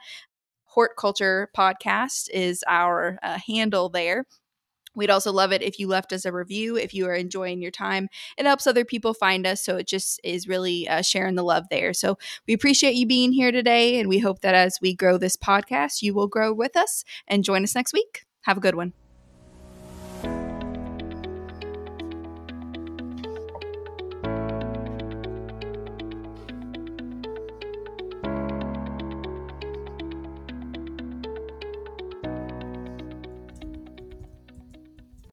Hortculture 0.66 1.50
Podcast 1.56 2.30
is 2.32 2.64
our 2.68 3.20
uh, 3.22 3.38
handle 3.48 3.90
there. 3.90 4.26
We'd 4.96 5.10
also 5.10 5.32
love 5.32 5.52
it 5.52 5.62
if 5.62 5.80
you 5.80 5.88
left 5.88 6.14
us 6.14 6.26
a 6.26 6.32
review 6.32 6.78
if 6.78 6.94
you 6.94 7.08
are 7.08 7.16
enjoying 7.16 7.62
your 7.62 7.72
time. 7.72 8.10
It 8.38 8.46
helps 8.46 8.68
other 8.68 8.86
people 8.86 9.14
find 9.14 9.46
us. 9.48 9.64
So 9.64 9.78
it 9.78 9.88
just 9.88 10.20
is 10.24 10.48
really 10.48 10.88
uh, 10.88 11.02
sharing 11.02 11.36
the 11.36 11.44
love 11.44 11.66
there. 11.70 11.94
So 11.94 12.18
we 12.48 12.54
appreciate 12.54 12.96
you 12.96 13.08
being 13.08 13.32
here 13.32 13.52
today. 13.52 14.00
And 14.00 14.08
we 14.08 14.20
hope 14.20 14.42
that 14.42 14.56
as 14.56 14.78
we 14.82 14.96
grow 14.96 15.18
this 15.18 15.36
podcast, 15.36 16.02
you 16.02 16.14
will 16.14 16.28
grow 16.28 16.54
with 16.54 16.76
us 16.78 17.04
and 17.28 17.44
join 17.44 17.64
us 17.64 17.76
next 17.76 17.94
week. 17.94 18.26
Have 18.44 18.58
a 18.58 18.62
good 18.62 18.76
one. 18.76 18.94